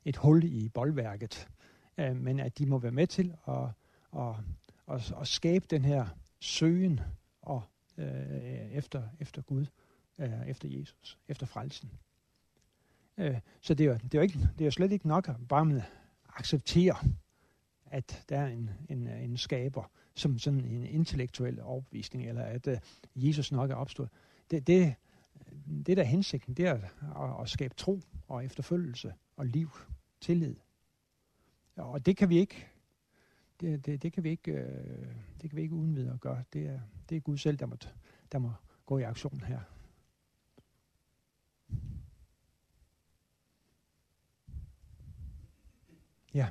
et 0.06 0.18
hul 0.18 0.44
i 0.44 0.70
boldværket, 0.70 1.48
øh, 1.98 2.16
men 2.16 2.40
at 2.40 2.58
de 2.58 2.66
må 2.66 2.78
være 2.78 2.92
med 2.92 3.08
til 3.08 3.36
at, 3.48 3.68
at, 4.18 4.36
at, 4.92 5.14
at 5.22 5.28
skabe 5.28 5.66
den 5.70 5.86
her 5.86 6.08
søgen 6.40 7.00
og, 7.42 7.64
øh, 7.98 8.72
efter, 8.72 9.04
efter 9.20 9.42
Gud, 9.42 9.66
øh, 10.20 10.48
efter 10.48 10.70
Jesus, 10.70 11.20
efter 11.28 11.46
frelsen. 11.46 11.92
Øh, 13.18 13.40
så 13.62 13.74
det 13.74 13.84
er, 13.84 13.88
jo, 13.90 13.94
det, 13.94 14.14
er 14.14 14.20
jo 14.20 14.22
ikke, 14.22 14.40
det 14.40 14.62
er 14.62 14.66
jo 14.66 14.72
slet 14.72 14.92
ikke 14.92 15.08
nok 15.08 15.30
at 15.30 15.36
bare 15.50 15.84
acceptere, 16.36 16.96
at 17.86 18.24
der 18.30 18.40
er 18.40 18.48
en, 18.48 18.70
en, 18.90 19.08
en 19.08 19.38
skaber, 19.38 19.92
som 20.16 20.38
sådan 20.38 20.66
en 20.66 20.86
intellektuel 20.86 21.62
overbevisning, 21.62 22.28
eller 22.28 22.42
at 22.42 22.68
øh, 22.68 22.78
Jesus 23.16 23.52
nok 23.52 23.72
er 23.72 23.76
opstået. 23.76 24.10
Det, 24.52 24.68
det, 24.68 24.96
det 25.86 25.98
der 25.98 26.04
er 26.04 26.08
hensigten, 26.08 26.54
det 26.54 26.68
er 26.68 26.74
at, 26.74 27.42
at 27.42 27.50
skabe 27.50 27.74
tro 27.76 28.02
og 28.28 28.46
efterfølgelse 28.46 29.14
og 29.38 29.46
liv, 29.46 29.70
tillid. 30.22 30.56
Og 31.76 32.06
det 32.06 32.18
kan 32.18 32.30
vi 32.30 32.38
ikke, 32.38 32.68
det, 33.62 33.86
det, 33.86 34.04
det 34.04 34.14
kan 34.14 34.24
vi 34.24 34.30
ikke, 34.30 34.52
øh, 34.52 35.08
det 35.42 35.50
kan 35.50 35.58
vi 35.58 35.62
ikke 35.62 35.76
uden 35.76 35.96
videre 35.96 36.18
gøre. 36.18 36.44
Det 36.54 36.66
er, 36.66 36.80
det 37.10 37.16
er 37.16 37.20
Gud 37.22 37.38
selv, 37.38 37.58
der 37.58 37.66
må, 37.66 37.76
der 38.32 38.40
må 38.40 38.52
gå 38.86 38.98
i 38.98 39.04
aktion 39.04 39.44
her. 39.48 39.60
Yeah. 46.36 46.50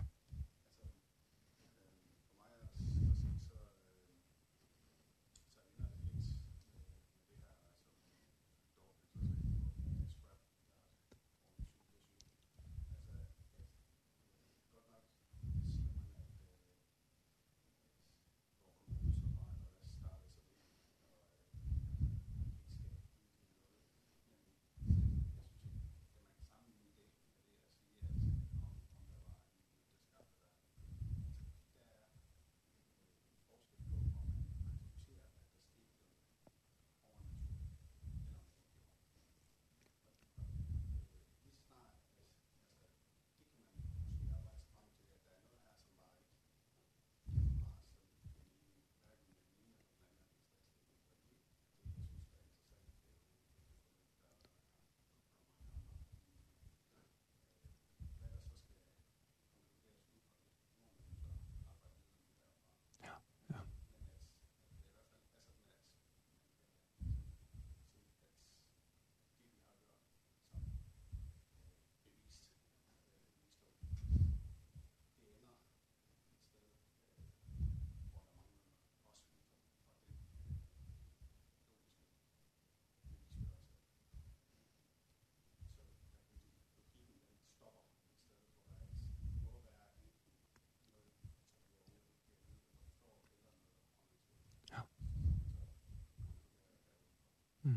Ja. 97.65 97.71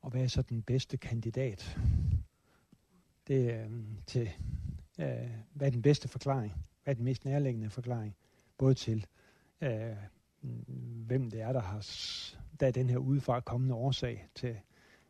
Og 0.00 0.10
hvad 0.10 0.22
er 0.22 0.28
så 0.28 0.42
den 0.42 0.62
bedste 0.62 0.96
kandidat 0.96 1.78
det, 3.26 3.54
øh, 3.54 3.70
til, 4.06 4.30
øh, 4.98 5.30
hvad 5.52 5.66
er 5.66 5.70
den 5.70 5.82
bedste 5.82 6.08
forklaring? 6.08 6.52
Hvad 6.84 6.94
er 6.94 6.96
den 6.96 7.04
mest 7.04 7.24
nærliggende 7.24 7.70
forklaring? 7.70 8.16
Både 8.58 8.74
til, 8.74 9.06
øh, 9.60 9.96
hvem 11.06 11.30
det 11.30 11.40
er, 11.40 11.52
der 11.52 11.60
har 11.60 11.86
der 12.60 12.66
er 12.66 12.70
den 12.70 12.90
her 12.90 12.98
udefra 12.98 13.40
kommende 13.40 13.74
årsag 13.74 14.28
til, 14.34 14.56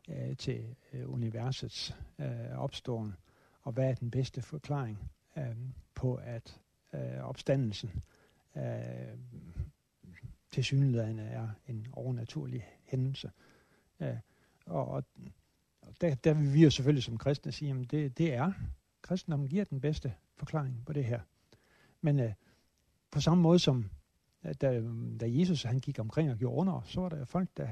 øh, 0.09 0.37
til 0.37 0.75
øh, 0.93 1.13
universets 1.13 1.95
øh, 2.19 2.57
opståen, 2.57 3.13
og 3.61 3.71
hvad 3.71 3.89
er 3.89 3.95
den 3.95 4.11
bedste 4.11 4.41
forklaring 4.41 5.11
øh, 5.37 5.55
på, 5.95 6.15
at 6.15 6.59
øh, 6.93 7.23
opstandelsen 7.23 8.03
øh, 8.57 9.17
til 10.51 10.63
synligheden 10.63 11.19
er 11.19 11.49
en 11.67 11.87
overnaturlig 11.93 12.67
hændelse. 12.83 13.31
Øh, 13.99 14.17
og, 14.65 14.87
og 14.87 15.03
der, 16.01 16.15
der 16.15 16.33
vil 16.33 16.53
vi 16.53 16.63
jo 16.63 16.69
selvfølgelig 16.69 17.03
som 17.03 17.17
kristne 17.17 17.51
sige, 17.51 17.71
at 17.71 17.91
det, 17.91 18.17
det 18.17 18.33
er, 18.33 18.53
kristendommen 19.01 19.49
giver 19.49 19.63
den 19.63 19.81
bedste 19.81 20.13
forklaring 20.35 20.85
på 20.85 20.93
det 20.93 21.05
her. 21.05 21.19
Men 22.01 22.19
øh, 22.19 22.33
på 23.11 23.21
samme 23.21 23.41
måde 23.41 23.59
som 23.59 23.89
øh, 24.45 24.53
da, 24.53 24.83
da 25.19 25.25
Jesus 25.29 25.63
han 25.63 25.79
gik 25.79 25.99
omkring 25.99 26.31
og 26.31 26.37
gjorde 26.37 26.57
under, 26.57 26.81
så 26.85 27.01
var 27.01 27.09
der 27.09 27.25
folk, 27.25 27.49
der, 27.57 27.67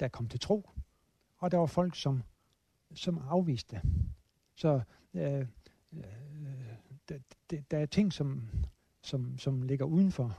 der 0.00 0.08
kom 0.08 0.28
til 0.28 0.40
tro, 0.40 0.70
og 1.38 1.50
der 1.50 1.58
var 1.58 1.66
folk, 1.66 1.96
som, 1.96 2.22
som 2.94 3.18
afviste. 3.28 3.80
Så 4.54 4.80
øh, 5.14 5.46
øh, 5.92 6.04
der, 7.08 7.18
der, 7.70 7.78
er 7.78 7.86
ting, 7.86 8.12
som, 8.12 8.48
som, 9.02 9.38
som 9.38 9.62
ligger 9.62 9.84
uden 9.84 10.12
for, 10.12 10.38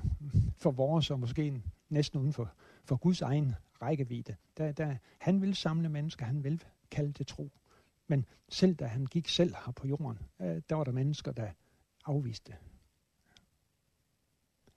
for 0.57 0.71
vores, 0.71 1.11
og 1.11 1.19
måske 1.19 1.61
næsten 1.89 2.19
uden 2.19 2.33
for, 2.33 2.53
for 2.83 2.95
Guds 2.95 3.21
egen 3.21 3.55
rækkevidde. 3.81 4.35
Der, 4.57 4.71
der, 4.71 4.95
han 5.17 5.41
vil 5.41 5.55
samle 5.55 5.89
mennesker, 5.89 6.25
han 6.25 6.43
vil 6.43 6.63
kalde 6.91 7.11
det 7.11 7.27
tro. 7.27 7.51
Men 8.07 8.25
selv 8.49 8.75
da 8.75 8.85
han 8.85 9.05
gik 9.05 9.27
selv 9.27 9.55
her 9.65 9.71
på 9.71 9.87
jorden, 9.87 10.19
øh, 10.39 10.61
der 10.69 10.75
var 10.75 10.83
der 10.83 10.91
mennesker, 10.91 11.31
der 11.31 11.49
afviste. 12.05 12.55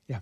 Ja. 0.09 0.19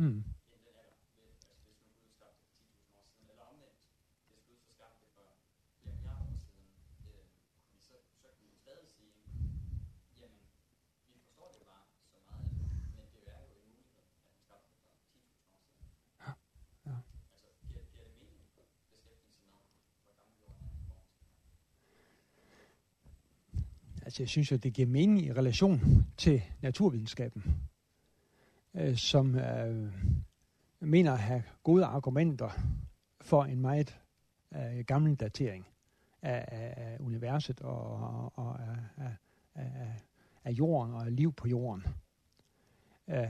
Mm. 0.00 0.24
Altså, 24.02 24.22
jeg 24.22 24.28
synes 24.28 24.50
jo, 24.50 24.56
det 24.56 24.72
giver 24.72 24.88
mening 24.88 25.26
i 25.26 25.32
relation 25.32 26.06
til 26.16 26.42
naturvidenskaben 26.62 27.69
øh, 28.74 28.96
som 28.96 29.34
øh, 29.34 29.92
mener 30.80 31.12
at 31.12 31.18
have 31.18 31.42
gode 31.62 31.84
argumenter 31.84 32.50
for 33.20 33.44
en 33.44 33.60
meget 33.60 34.00
øh, 34.54 34.84
gammel 34.86 35.14
datering 35.14 35.66
af, 36.22 36.44
af, 36.48 36.74
af 36.76 36.96
universet 37.00 37.60
og, 37.60 37.82
og, 37.82 38.32
og 38.34 38.60
af, 38.60 38.76
af, 38.96 39.14
af, 39.54 40.00
af 40.44 40.52
jorden 40.52 40.94
og 40.94 41.06
af 41.06 41.16
liv 41.16 41.32
på 41.32 41.48
jorden. 41.48 41.84
Øh, 43.08 43.28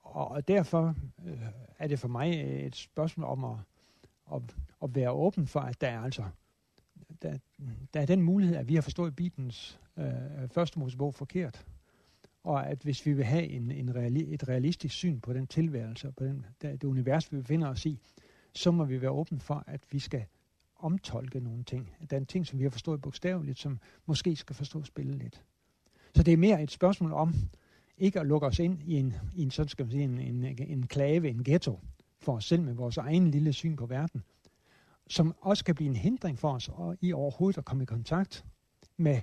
og 0.00 0.48
derfor 0.48 0.94
øh, 1.26 1.46
er 1.78 1.86
det 1.88 1.98
for 1.98 2.08
mig 2.08 2.60
et 2.66 2.76
spørgsmål 2.76 3.26
om 3.26 3.44
at, 3.44 3.58
at, 4.34 4.56
at 4.82 4.94
være 4.94 5.10
åben 5.10 5.46
for, 5.46 5.60
at 5.60 5.80
der 5.80 5.88
er 5.88 6.00
altså 6.00 6.24
der, 7.22 7.38
der 7.94 8.00
er 8.00 8.06
den 8.06 8.22
mulighed, 8.22 8.56
at 8.56 8.68
vi 8.68 8.74
har 8.74 8.82
forstået 8.82 9.16
Bibelens 9.16 9.80
øh, 9.96 10.48
første 10.50 10.78
Mosebog 10.78 11.14
forkert 11.14 11.66
og 12.46 12.66
at 12.66 12.78
hvis 12.82 13.06
vi 13.06 13.12
vil 13.12 13.24
have 13.24 13.44
en, 13.44 13.70
en 13.70 13.94
reali, 13.94 14.34
et 14.34 14.48
realistisk 14.48 14.94
syn 14.94 15.20
på 15.20 15.32
den 15.32 15.46
tilværelse, 15.46 16.12
på 16.16 16.24
den, 16.24 16.46
det 16.62 16.84
univers, 16.84 17.32
vi 17.32 17.36
befinder 17.36 17.68
os 17.68 17.86
i, 17.86 17.98
så 18.52 18.70
må 18.70 18.84
vi 18.84 19.00
være 19.00 19.10
åbne 19.10 19.40
for, 19.40 19.64
at 19.66 19.80
vi 19.90 19.98
skal 19.98 20.24
omtolke 20.76 21.40
nogle 21.40 21.64
ting. 21.64 21.90
At 22.00 22.10
der 22.10 22.16
er 22.16 22.20
en 22.20 22.26
ting, 22.26 22.46
som 22.46 22.58
vi 22.58 22.64
har 22.64 22.70
forstået 22.70 23.02
bogstaveligt, 23.02 23.58
som 23.58 23.78
måske 24.06 24.36
skal 24.36 24.56
forstås 24.56 24.92
lidt. 24.96 25.42
Så 26.14 26.22
det 26.22 26.32
er 26.32 26.36
mere 26.36 26.62
et 26.62 26.70
spørgsmål 26.70 27.12
om 27.12 27.34
ikke 27.98 28.20
at 28.20 28.26
lukke 28.26 28.46
os 28.46 28.58
ind 28.58 28.82
i 28.82 28.94
en, 28.94 29.14
i 29.34 29.42
en 29.42 29.50
sådan 29.50 29.68
skal 29.68 29.84
man 29.84 29.90
sige, 29.90 30.04
en, 30.04 30.18
en, 30.18 30.44
en 30.58 30.86
klave, 30.86 31.28
en 31.28 31.44
ghetto, 31.44 31.80
for 32.20 32.36
os 32.36 32.44
selv 32.44 32.62
med 32.62 32.74
vores 32.74 32.96
egen 32.96 33.30
lille 33.30 33.52
syn 33.52 33.76
på 33.76 33.86
verden, 33.86 34.22
som 35.06 35.34
også 35.40 35.64
kan 35.64 35.74
blive 35.74 35.88
en 35.90 35.96
hindring 35.96 36.38
for 36.38 36.52
os 36.52 36.68
og 36.72 36.96
i 37.00 37.12
overhovedet 37.12 37.58
at 37.58 37.64
komme 37.64 37.82
i 37.82 37.86
kontakt 37.86 38.44
med 38.96 39.20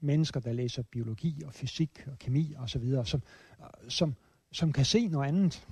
mennesker, 0.00 0.40
der 0.40 0.52
læser 0.52 0.82
biologi 0.82 1.42
og 1.46 1.54
fysik 1.54 2.04
og 2.06 2.18
kemi 2.18 2.54
og 2.56 2.70
så 2.70 2.78
videre, 2.78 3.06
som, 3.06 3.22
som, 3.88 4.14
som 4.52 4.72
kan 4.72 4.84
se 4.84 5.08
noget 5.08 5.28
andet. 5.28 5.66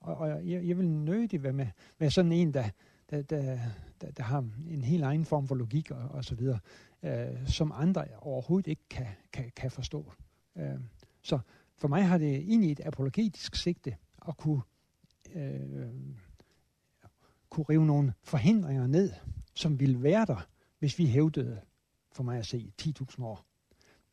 Og, 0.00 0.16
og 0.16 0.48
jeg, 0.50 0.66
jeg 0.66 0.78
vil 0.78 0.88
nødigt 0.88 1.42
være 1.42 1.52
med, 1.52 1.66
være 1.98 2.10
sådan 2.10 2.32
en, 2.32 2.54
der, 2.54 2.70
der, 3.10 3.22
der, 3.22 3.58
der, 4.00 4.10
der 4.10 4.22
har 4.22 4.48
en 4.70 4.84
helt 4.84 5.04
egen 5.04 5.24
form 5.24 5.48
for 5.48 5.54
logik 5.54 5.90
og, 5.90 6.08
og 6.08 6.24
så 6.24 6.34
videre, 6.34 6.58
øh, 7.02 7.48
som 7.48 7.72
andre 7.74 8.04
overhovedet 8.18 8.70
ikke 8.70 8.88
kan, 8.90 9.06
kan, 9.32 9.52
kan 9.56 9.70
forstå. 9.70 10.12
Øh, 10.56 10.80
så 11.22 11.38
for 11.78 11.88
mig 11.88 12.04
har 12.04 12.18
det 12.18 12.36
egentlig 12.36 12.72
et 12.72 12.80
apologetisk 12.84 13.56
sigte 13.56 13.96
at 14.28 14.36
kunne, 14.36 14.60
øh, 15.34 15.88
kunne 17.50 17.64
rive 17.68 17.86
nogle 17.86 18.12
forhindringer 18.22 18.86
ned, 18.86 19.12
som 19.54 19.80
ville 19.80 20.02
være 20.02 20.26
der, 20.26 20.48
hvis 20.78 20.98
vi 20.98 21.06
hævdede, 21.06 21.60
for 22.16 22.22
mig 22.22 22.38
at 22.38 22.46
se 22.46 22.72
10.000 22.82 23.24
år. 23.24 23.44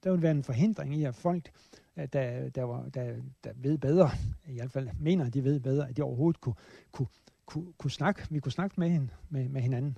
Der 0.03 0.11
ville 0.11 0.23
være 0.23 0.31
en 0.31 0.43
forhindring 0.43 0.95
i, 0.95 1.03
at 1.03 1.15
folk, 1.15 1.51
der, 1.95 2.49
der, 2.49 2.63
var, 2.63 2.89
der, 2.89 3.15
der 3.43 3.51
ved 3.55 3.77
bedre, 3.77 4.11
i 4.47 4.53
hvert 4.53 4.71
fald 4.71 4.89
mener, 4.99 5.25
at 5.25 5.33
de 5.33 5.43
ved 5.43 5.59
bedre, 5.59 5.89
at 5.89 5.97
de 5.97 6.01
overhovedet 6.01 6.41
kunne, 6.41 6.55
kunne, 6.91 7.07
kunne, 7.45 7.73
kunne 7.77 7.91
snakke, 7.91 8.27
vi 8.29 8.39
kunne 8.39 8.51
snakke 8.51 8.79
med, 8.79 8.89
hin, 8.89 9.11
med, 9.29 9.49
med 9.49 9.61
hinanden. 9.61 9.97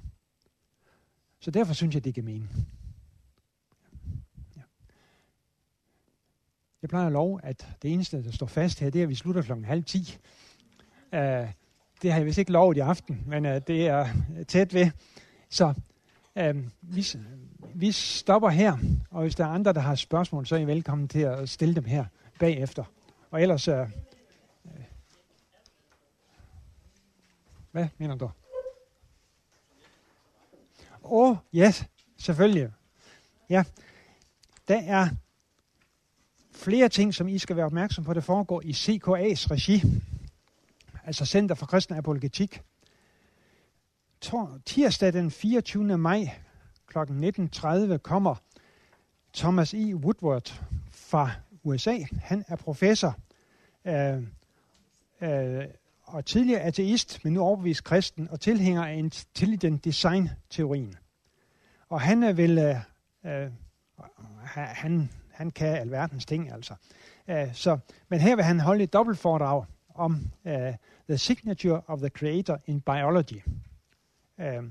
Så 1.40 1.52
derfor 1.52 1.74
synes 1.74 1.96
jeg, 1.96 2.04
det 2.04 2.14
giver 2.14 2.26
mening. 2.26 2.50
Ja. 4.58 4.62
Jeg 6.82 6.90
plejer 6.90 7.06
at 7.06 7.12
lov, 7.12 7.40
at 7.44 7.68
det 7.82 7.94
eneste, 7.94 8.24
der 8.24 8.32
står 8.32 8.48
fast 8.48 8.80
her, 8.80 8.90
det 8.90 9.00
er, 9.00 9.04
at 9.04 9.10
vi 9.10 9.16
slutter 9.16 9.42
klokken 9.42 9.66
halv 9.66 9.84
ti. 9.84 10.18
Uh, 11.14 11.20
det 12.02 12.12
har 12.12 12.18
jeg 12.18 12.26
vist 12.26 12.38
ikke 12.38 12.52
lovet 12.52 12.78
i 12.78 12.80
aften, 12.80 13.24
men 13.28 13.46
uh, 13.46 13.52
det 13.52 13.88
er 13.88 14.08
tæt 14.48 14.74
ved. 14.74 14.92
Så 15.50 15.74
Øh, 16.38 16.56
vi, 16.82 17.06
vi 17.74 17.92
stopper 17.92 18.50
her, 18.50 18.78
og 19.12 19.22
hvis 19.22 19.36
der 19.36 19.46
er 19.46 19.50
andre, 19.50 19.74
der 19.74 19.80
har 19.80 19.96
spørgsmål, 19.96 20.46
så 20.46 20.56
er 20.56 20.60
I 20.60 20.68
velkommen 20.68 21.08
til 21.08 21.20
at 21.20 21.50
stille 21.50 21.76
dem 21.76 21.86
her 21.86 22.06
bagefter. 22.40 22.84
Og 23.32 23.42
ellers... 23.42 23.68
Øh, 23.68 23.80
øh 24.66 24.84
hvad 27.72 27.88
mener 27.98 28.16
du? 28.16 28.30
Åh, 31.04 31.30
oh, 31.30 31.38
yes, 31.56 31.86
selvfølgelig. 32.18 32.72
Ja, 33.50 33.64
der 34.68 34.82
er 34.82 35.10
flere 36.52 36.90
ting, 36.90 37.14
som 37.14 37.28
I 37.28 37.38
skal 37.38 37.56
være 37.56 37.66
opmærksom 37.66 38.04
på, 38.04 38.14
der 38.14 38.22
foregår 38.22 38.62
i 38.62 38.72
CKA's 38.72 39.52
regi, 39.52 39.82
altså 41.04 41.26
Center 41.26 41.56
for 41.56 41.66
Kristen 41.66 41.96
Apologetik. 41.98 42.62
Tirsdag 44.66 45.14
den 45.14 45.32
24. 45.32 45.98
maj 45.98 46.30
kl. 46.88 46.98
19.30 46.98 47.98
kommer 47.98 48.36
Thomas 49.34 49.74
E. 49.74 49.96
Woodward 49.96 50.62
fra 50.92 51.32
USA. 51.64 51.98
Han 52.24 52.46
er 52.48 52.56
professor 52.56 53.16
øh, 53.86 54.24
øh, 55.22 55.66
og 56.04 56.26
tidligere 56.26 56.62
ateist, 56.62 57.24
men 57.24 57.34
nu 57.34 57.42
overbevist 57.42 57.84
kristen 57.84 58.30
og 58.30 58.40
tilhænger 58.40 58.86
af 58.86 58.96
intelligent 58.96 59.86
design-teorien. 59.86 60.96
Og 61.90 62.02
han 62.02 62.38
vil, 62.38 62.58
øh, 62.58 62.76
øh, 63.26 63.52
han, 64.56 65.10
han 65.32 65.52
kan 65.52 65.78
alverdens 65.78 66.26
ting 66.26 66.52
altså. 66.52 66.74
Uh, 67.28 67.54
så, 67.54 67.78
men 68.10 68.20
her 68.20 68.36
vil 68.36 68.46
han 68.46 68.60
holde 68.60 68.84
et 68.84 68.94
dobbelt 68.94 69.20
foredrag 69.20 69.66
om 69.96 70.32
uh, 70.46 70.52
The 71.10 71.18
Signature 71.18 71.82
of 71.88 72.00
the 72.00 72.10
Creator 72.10 72.60
in 72.66 72.82
Biology 72.82 73.42
øh, 74.40 74.64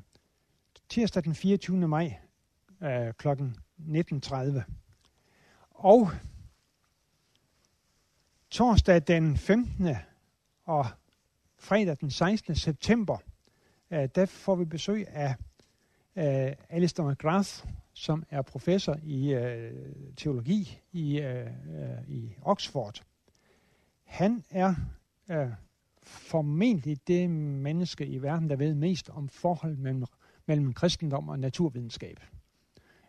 tirsdag 0.88 1.24
den 1.24 1.34
24. 1.34 1.88
maj 1.88 2.18
øh, 2.82 3.12
kl. 3.14 3.28
19.30. 3.28 4.62
Og 5.70 6.10
torsdag 8.50 9.02
den 9.06 9.36
15. 9.36 9.88
og 10.64 10.86
fredag 11.58 11.96
den 12.00 12.10
16. 12.10 12.54
september, 12.54 13.18
øh, 13.90 14.08
der 14.14 14.26
får 14.26 14.54
vi 14.54 14.64
besøg 14.64 15.08
af 15.08 15.34
øh, 16.16 16.52
Alistair 16.68 17.10
McGrath, 17.10 17.66
som 17.92 18.24
er 18.30 18.42
professor 18.42 18.96
i 19.02 19.34
øh, 19.34 19.72
teologi 20.16 20.80
i, 20.92 21.20
øh, 21.20 21.46
øh 21.46 22.08
i 22.08 22.36
Oxford. 22.42 23.02
Han 24.04 24.44
er 24.50 24.74
øh, 25.30 25.48
formentlig 26.04 26.98
det 27.06 27.30
menneske 27.30 28.06
i 28.06 28.22
verden, 28.22 28.50
der 28.50 28.56
ved 28.56 28.74
mest 28.74 29.10
om 29.10 29.28
forhold 29.28 29.76
mellem, 29.76 30.04
mellem 30.46 30.72
kristendom 30.72 31.28
og 31.28 31.38
naturvidenskab. 31.38 32.20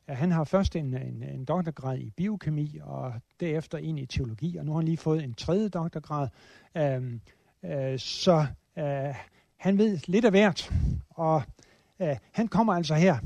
Han 0.07 0.31
har 0.31 0.43
først 0.43 0.75
en, 0.75 0.93
en, 0.93 1.23
en 1.23 1.45
doktorgrad 1.45 1.97
i 1.97 2.09
biokemi, 2.09 2.79
og 2.83 3.13
derefter 3.39 3.77
en 3.77 3.97
i 3.97 4.05
teologi, 4.05 4.57
og 4.57 4.65
nu 4.65 4.71
har 4.71 4.79
han 4.79 4.85
lige 4.85 4.97
fået 4.97 5.23
en 5.23 5.33
tredje 5.33 5.69
doktorgrad. 5.69 6.27
Uh, 6.75 6.81
øh, 7.71 7.99
så 7.99 8.45
øh, 8.77 9.15
han 9.57 9.77
ved 9.77 9.99
lidt 10.07 10.25
af 10.25 10.31
hvert, 10.31 10.73
og 11.09 11.43
øh, 12.01 12.15
han 12.31 12.47
kommer 12.47 12.73
altså 12.73 12.95
her 12.95 13.17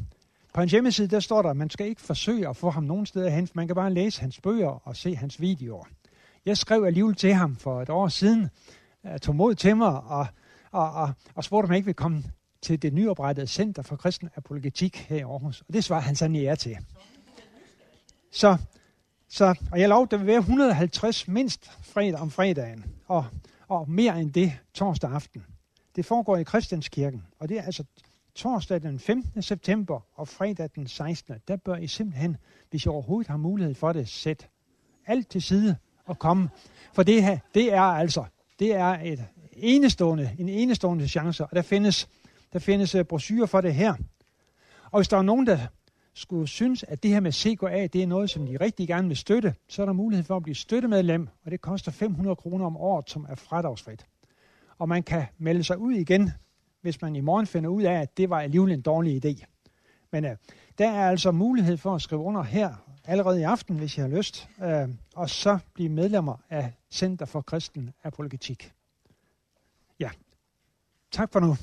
på 0.53 0.59
hans 0.59 0.71
hjemmeside, 0.71 1.07
der 1.07 1.19
står 1.19 1.41
der, 1.41 1.49
at 1.49 1.57
man 1.57 1.69
skal 1.69 1.87
ikke 1.87 2.01
forsøge 2.01 2.49
at 2.49 2.57
få 2.57 2.69
ham 2.69 2.83
nogen 2.83 3.05
steder 3.05 3.29
hen, 3.29 3.47
for 3.47 3.53
man 3.55 3.67
kan 3.67 3.75
bare 3.75 3.93
læse 3.93 4.21
hans 4.21 4.41
bøger 4.41 4.87
og 4.87 4.95
se 4.95 5.15
hans 5.15 5.41
videoer. 5.41 5.85
Jeg 6.45 6.57
skrev 6.57 6.83
alligevel 6.83 7.15
til 7.15 7.33
ham 7.33 7.55
for 7.55 7.81
et 7.81 7.89
år 7.89 8.07
siden, 8.07 8.49
jeg 9.03 9.21
tog 9.21 9.35
mod 9.35 9.55
til 9.55 9.77
mig 9.77 9.87
og, 9.87 10.27
og, 10.71 10.91
og, 10.91 11.11
og 11.35 11.43
spurgte, 11.43 11.65
om 11.65 11.71
jeg 11.71 11.77
ikke 11.77 11.85
ville 11.85 11.93
komme 11.93 12.23
til 12.61 12.81
det 12.81 12.93
nyoprettede 12.93 13.47
Center 13.47 13.81
for 13.81 13.95
Kristen 13.95 14.29
Apologetik 14.35 14.97
her 14.97 15.17
i 15.17 15.19
Aarhus. 15.19 15.61
Og 15.61 15.73
det 15.73 15.83
svarede 15.83 16.05
han 16.05 16.15
sådan 16.15 16.35
ja 16.35 16.55
til. 16.55 16.77
Så, 18.31 18.57
så, 19.29 19.55
og 19.71 19.79
jeg 19.79 19.89
lovede, 19.89 20.11
der 20.11 20.17
vil 20.17 20.27
være 20.27 20.37
150 20.37 21.27
mindst 21.27 21.71
fredag 21.81 22.19
om 22.19 22.31
fredagen, 22.31 22.85
og, 23.07 23.25
og 23.67 23.89
mere 23.89 24.21
end 24.21 24.33
det 24.33 24.53
torsdag 24.73 25.11
aften. 25.11 25.45
Det 25.95 26.05
foregår 26.05 26.37
i 26.37 26.43
Christianskirken, 26.43 27.23
og 27.39 27.49
det 27.49 27.57
er 27.57 27.61
altså 27.61 27.83
torsdag 28.35 28.81
den 28.81 28.99
15. 28.99 29.41
september 29.41 29.99
og 30.13 30.27
fredag 30.27 30.69
den 30.75 30.87
16. 30.87 31.35
Der 31.47 31.55
bør 31.55 31.75
I 31.75 31.87
simpelthen, 31.87 32.37
hvis 32.69 32.85
I 32.85 32.87
overhovedet 32.87 33.27
har 33.27 33.37
mulighed 33.37 33.75
for 33.75 33.93
det, 33.93 34.09
sætte 34.09 34.45
alt 35.05 35.29
til 35.29 35.41
side 35.41 35.75
og 36.05 36.19
komme. 36.19 36.49
For 36.93 37.03
det 37.03 37.23
her, 37.23 37.37
det 37.53 37.73
er 37.73 37.81
altså, 37.81 38.25
det 38.59 38.75
er 38.75 38.99
et 39.03 39.25
enestående, 39.53 40.35
en 40.39 40.49
enestående 40.49 41.07
chance, 41.07 41.45
og 41.45 41.55
der 41.55 41.61
findes, 41.61 42.09
der 42.53 42.59
findes 42.59 42.95
øh, 42.95 43.05
brosyrer 43.05 43.45
for 43.45 43.61
det 43.61 43.73
her. 43.73 43.93
Og 44.91 44.99
hvis 44.99 45.07
der 45.07 45.17
er 45.17 45.21
nogen, 45.21 45.47
der 45.47 45.59
skulle 46.13 46.47
synes, 46.47 46.83
at 46.83 47.03
det 47.03 47.11
her 47.11 47.19
med 47.19 47.31
CKA, 47.31 47.87
det 47.87 48.03
er 48.03 48.07
noget, 48.07 48.29
som 48.29 48.45
de 48.45 48.57
rigtig 48.57 48.87
gerne 48.87 49.07
vil 49.07 49.17
støtte, 49.17 49.53
så 49.67 49.81
er 49.81 49.85
der 49.85 49.93
mulighed 49.93 50.23
for 50.23 50.35
at 50.35 50.43
blive 50.43 50.55
støttemedlem, 50.55 51.27
og 51.45 51.51
det 51.51 51.61
koster 51.61 51.91
500 51.91 52.35
kroner 52.35 52.65
om 52.65 52.77
året, 52.77 53.09
som 53.09 53.25
er 53.29 53.35
fradragsfrit. 53.35 54.05
Og 54.77 54.89
man 54.89 55.03
kan 55.03 55.25
melde 55.37 55.63
sig 55.63 55.77
ud 55.77 55.93
igen 55.93 56.31
hvis 56.81 57.01
man 57.01 57.15
i 57.15 57.21
morgen 57.21 57.47
finder 57.47 57.69
ud 57.69 57.83
af, 57.83 57.93
at 57.93 58.17
det 58.17 58.29
var 58.29 58.39
alligevel 58.39 58.71
en 58.71 58.81
dårlig 58.81 59.25
idé. 59.25 59.45
Men 60.11 60.25
uh, 60.25 60.31
der 60.77 60.89
er 60.89 61.09
altså 61.09 61.31
mulighed 61.31 61.77
for 61.77 61.95
at 61.95 62.01
skrive 62.01 62.21
under 62.21 62.43
her 62.43 62.88
allerede 63.09 63.39
i 63.39 63.43
aften, 63.43 63.77
hvis 63.77 63.97
I 63.97 64.01
har 64.01 64.07
lyst, 64.07 64.49
øh, 64.63 64.89
og 65.15 65.29
så 65.29 65.59
blive 65.73 65.89
medlemmer 65.89 66.37
af 66.49 66.73
Center 66.91 67.25
for 67.25 67.41
Kristen 67.41 67.93
Apologetik. 68.03 68.73
Ja, 69.99 70.09
tak 71.11 71.31
for 71.31 71.39
nu. 71.39 71.55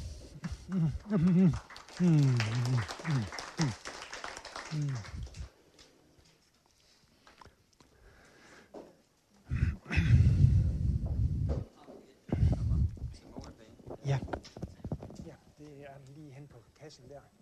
Ja. 14.06 14.18
ja, 15.26 15.34
det 15.58 15.68
er 15.82 16.14
lige 16.14 16.32
hen 16.32 16.46
på 16.46 16.58
kassen 16.80 17.04
der. 17.08 17.35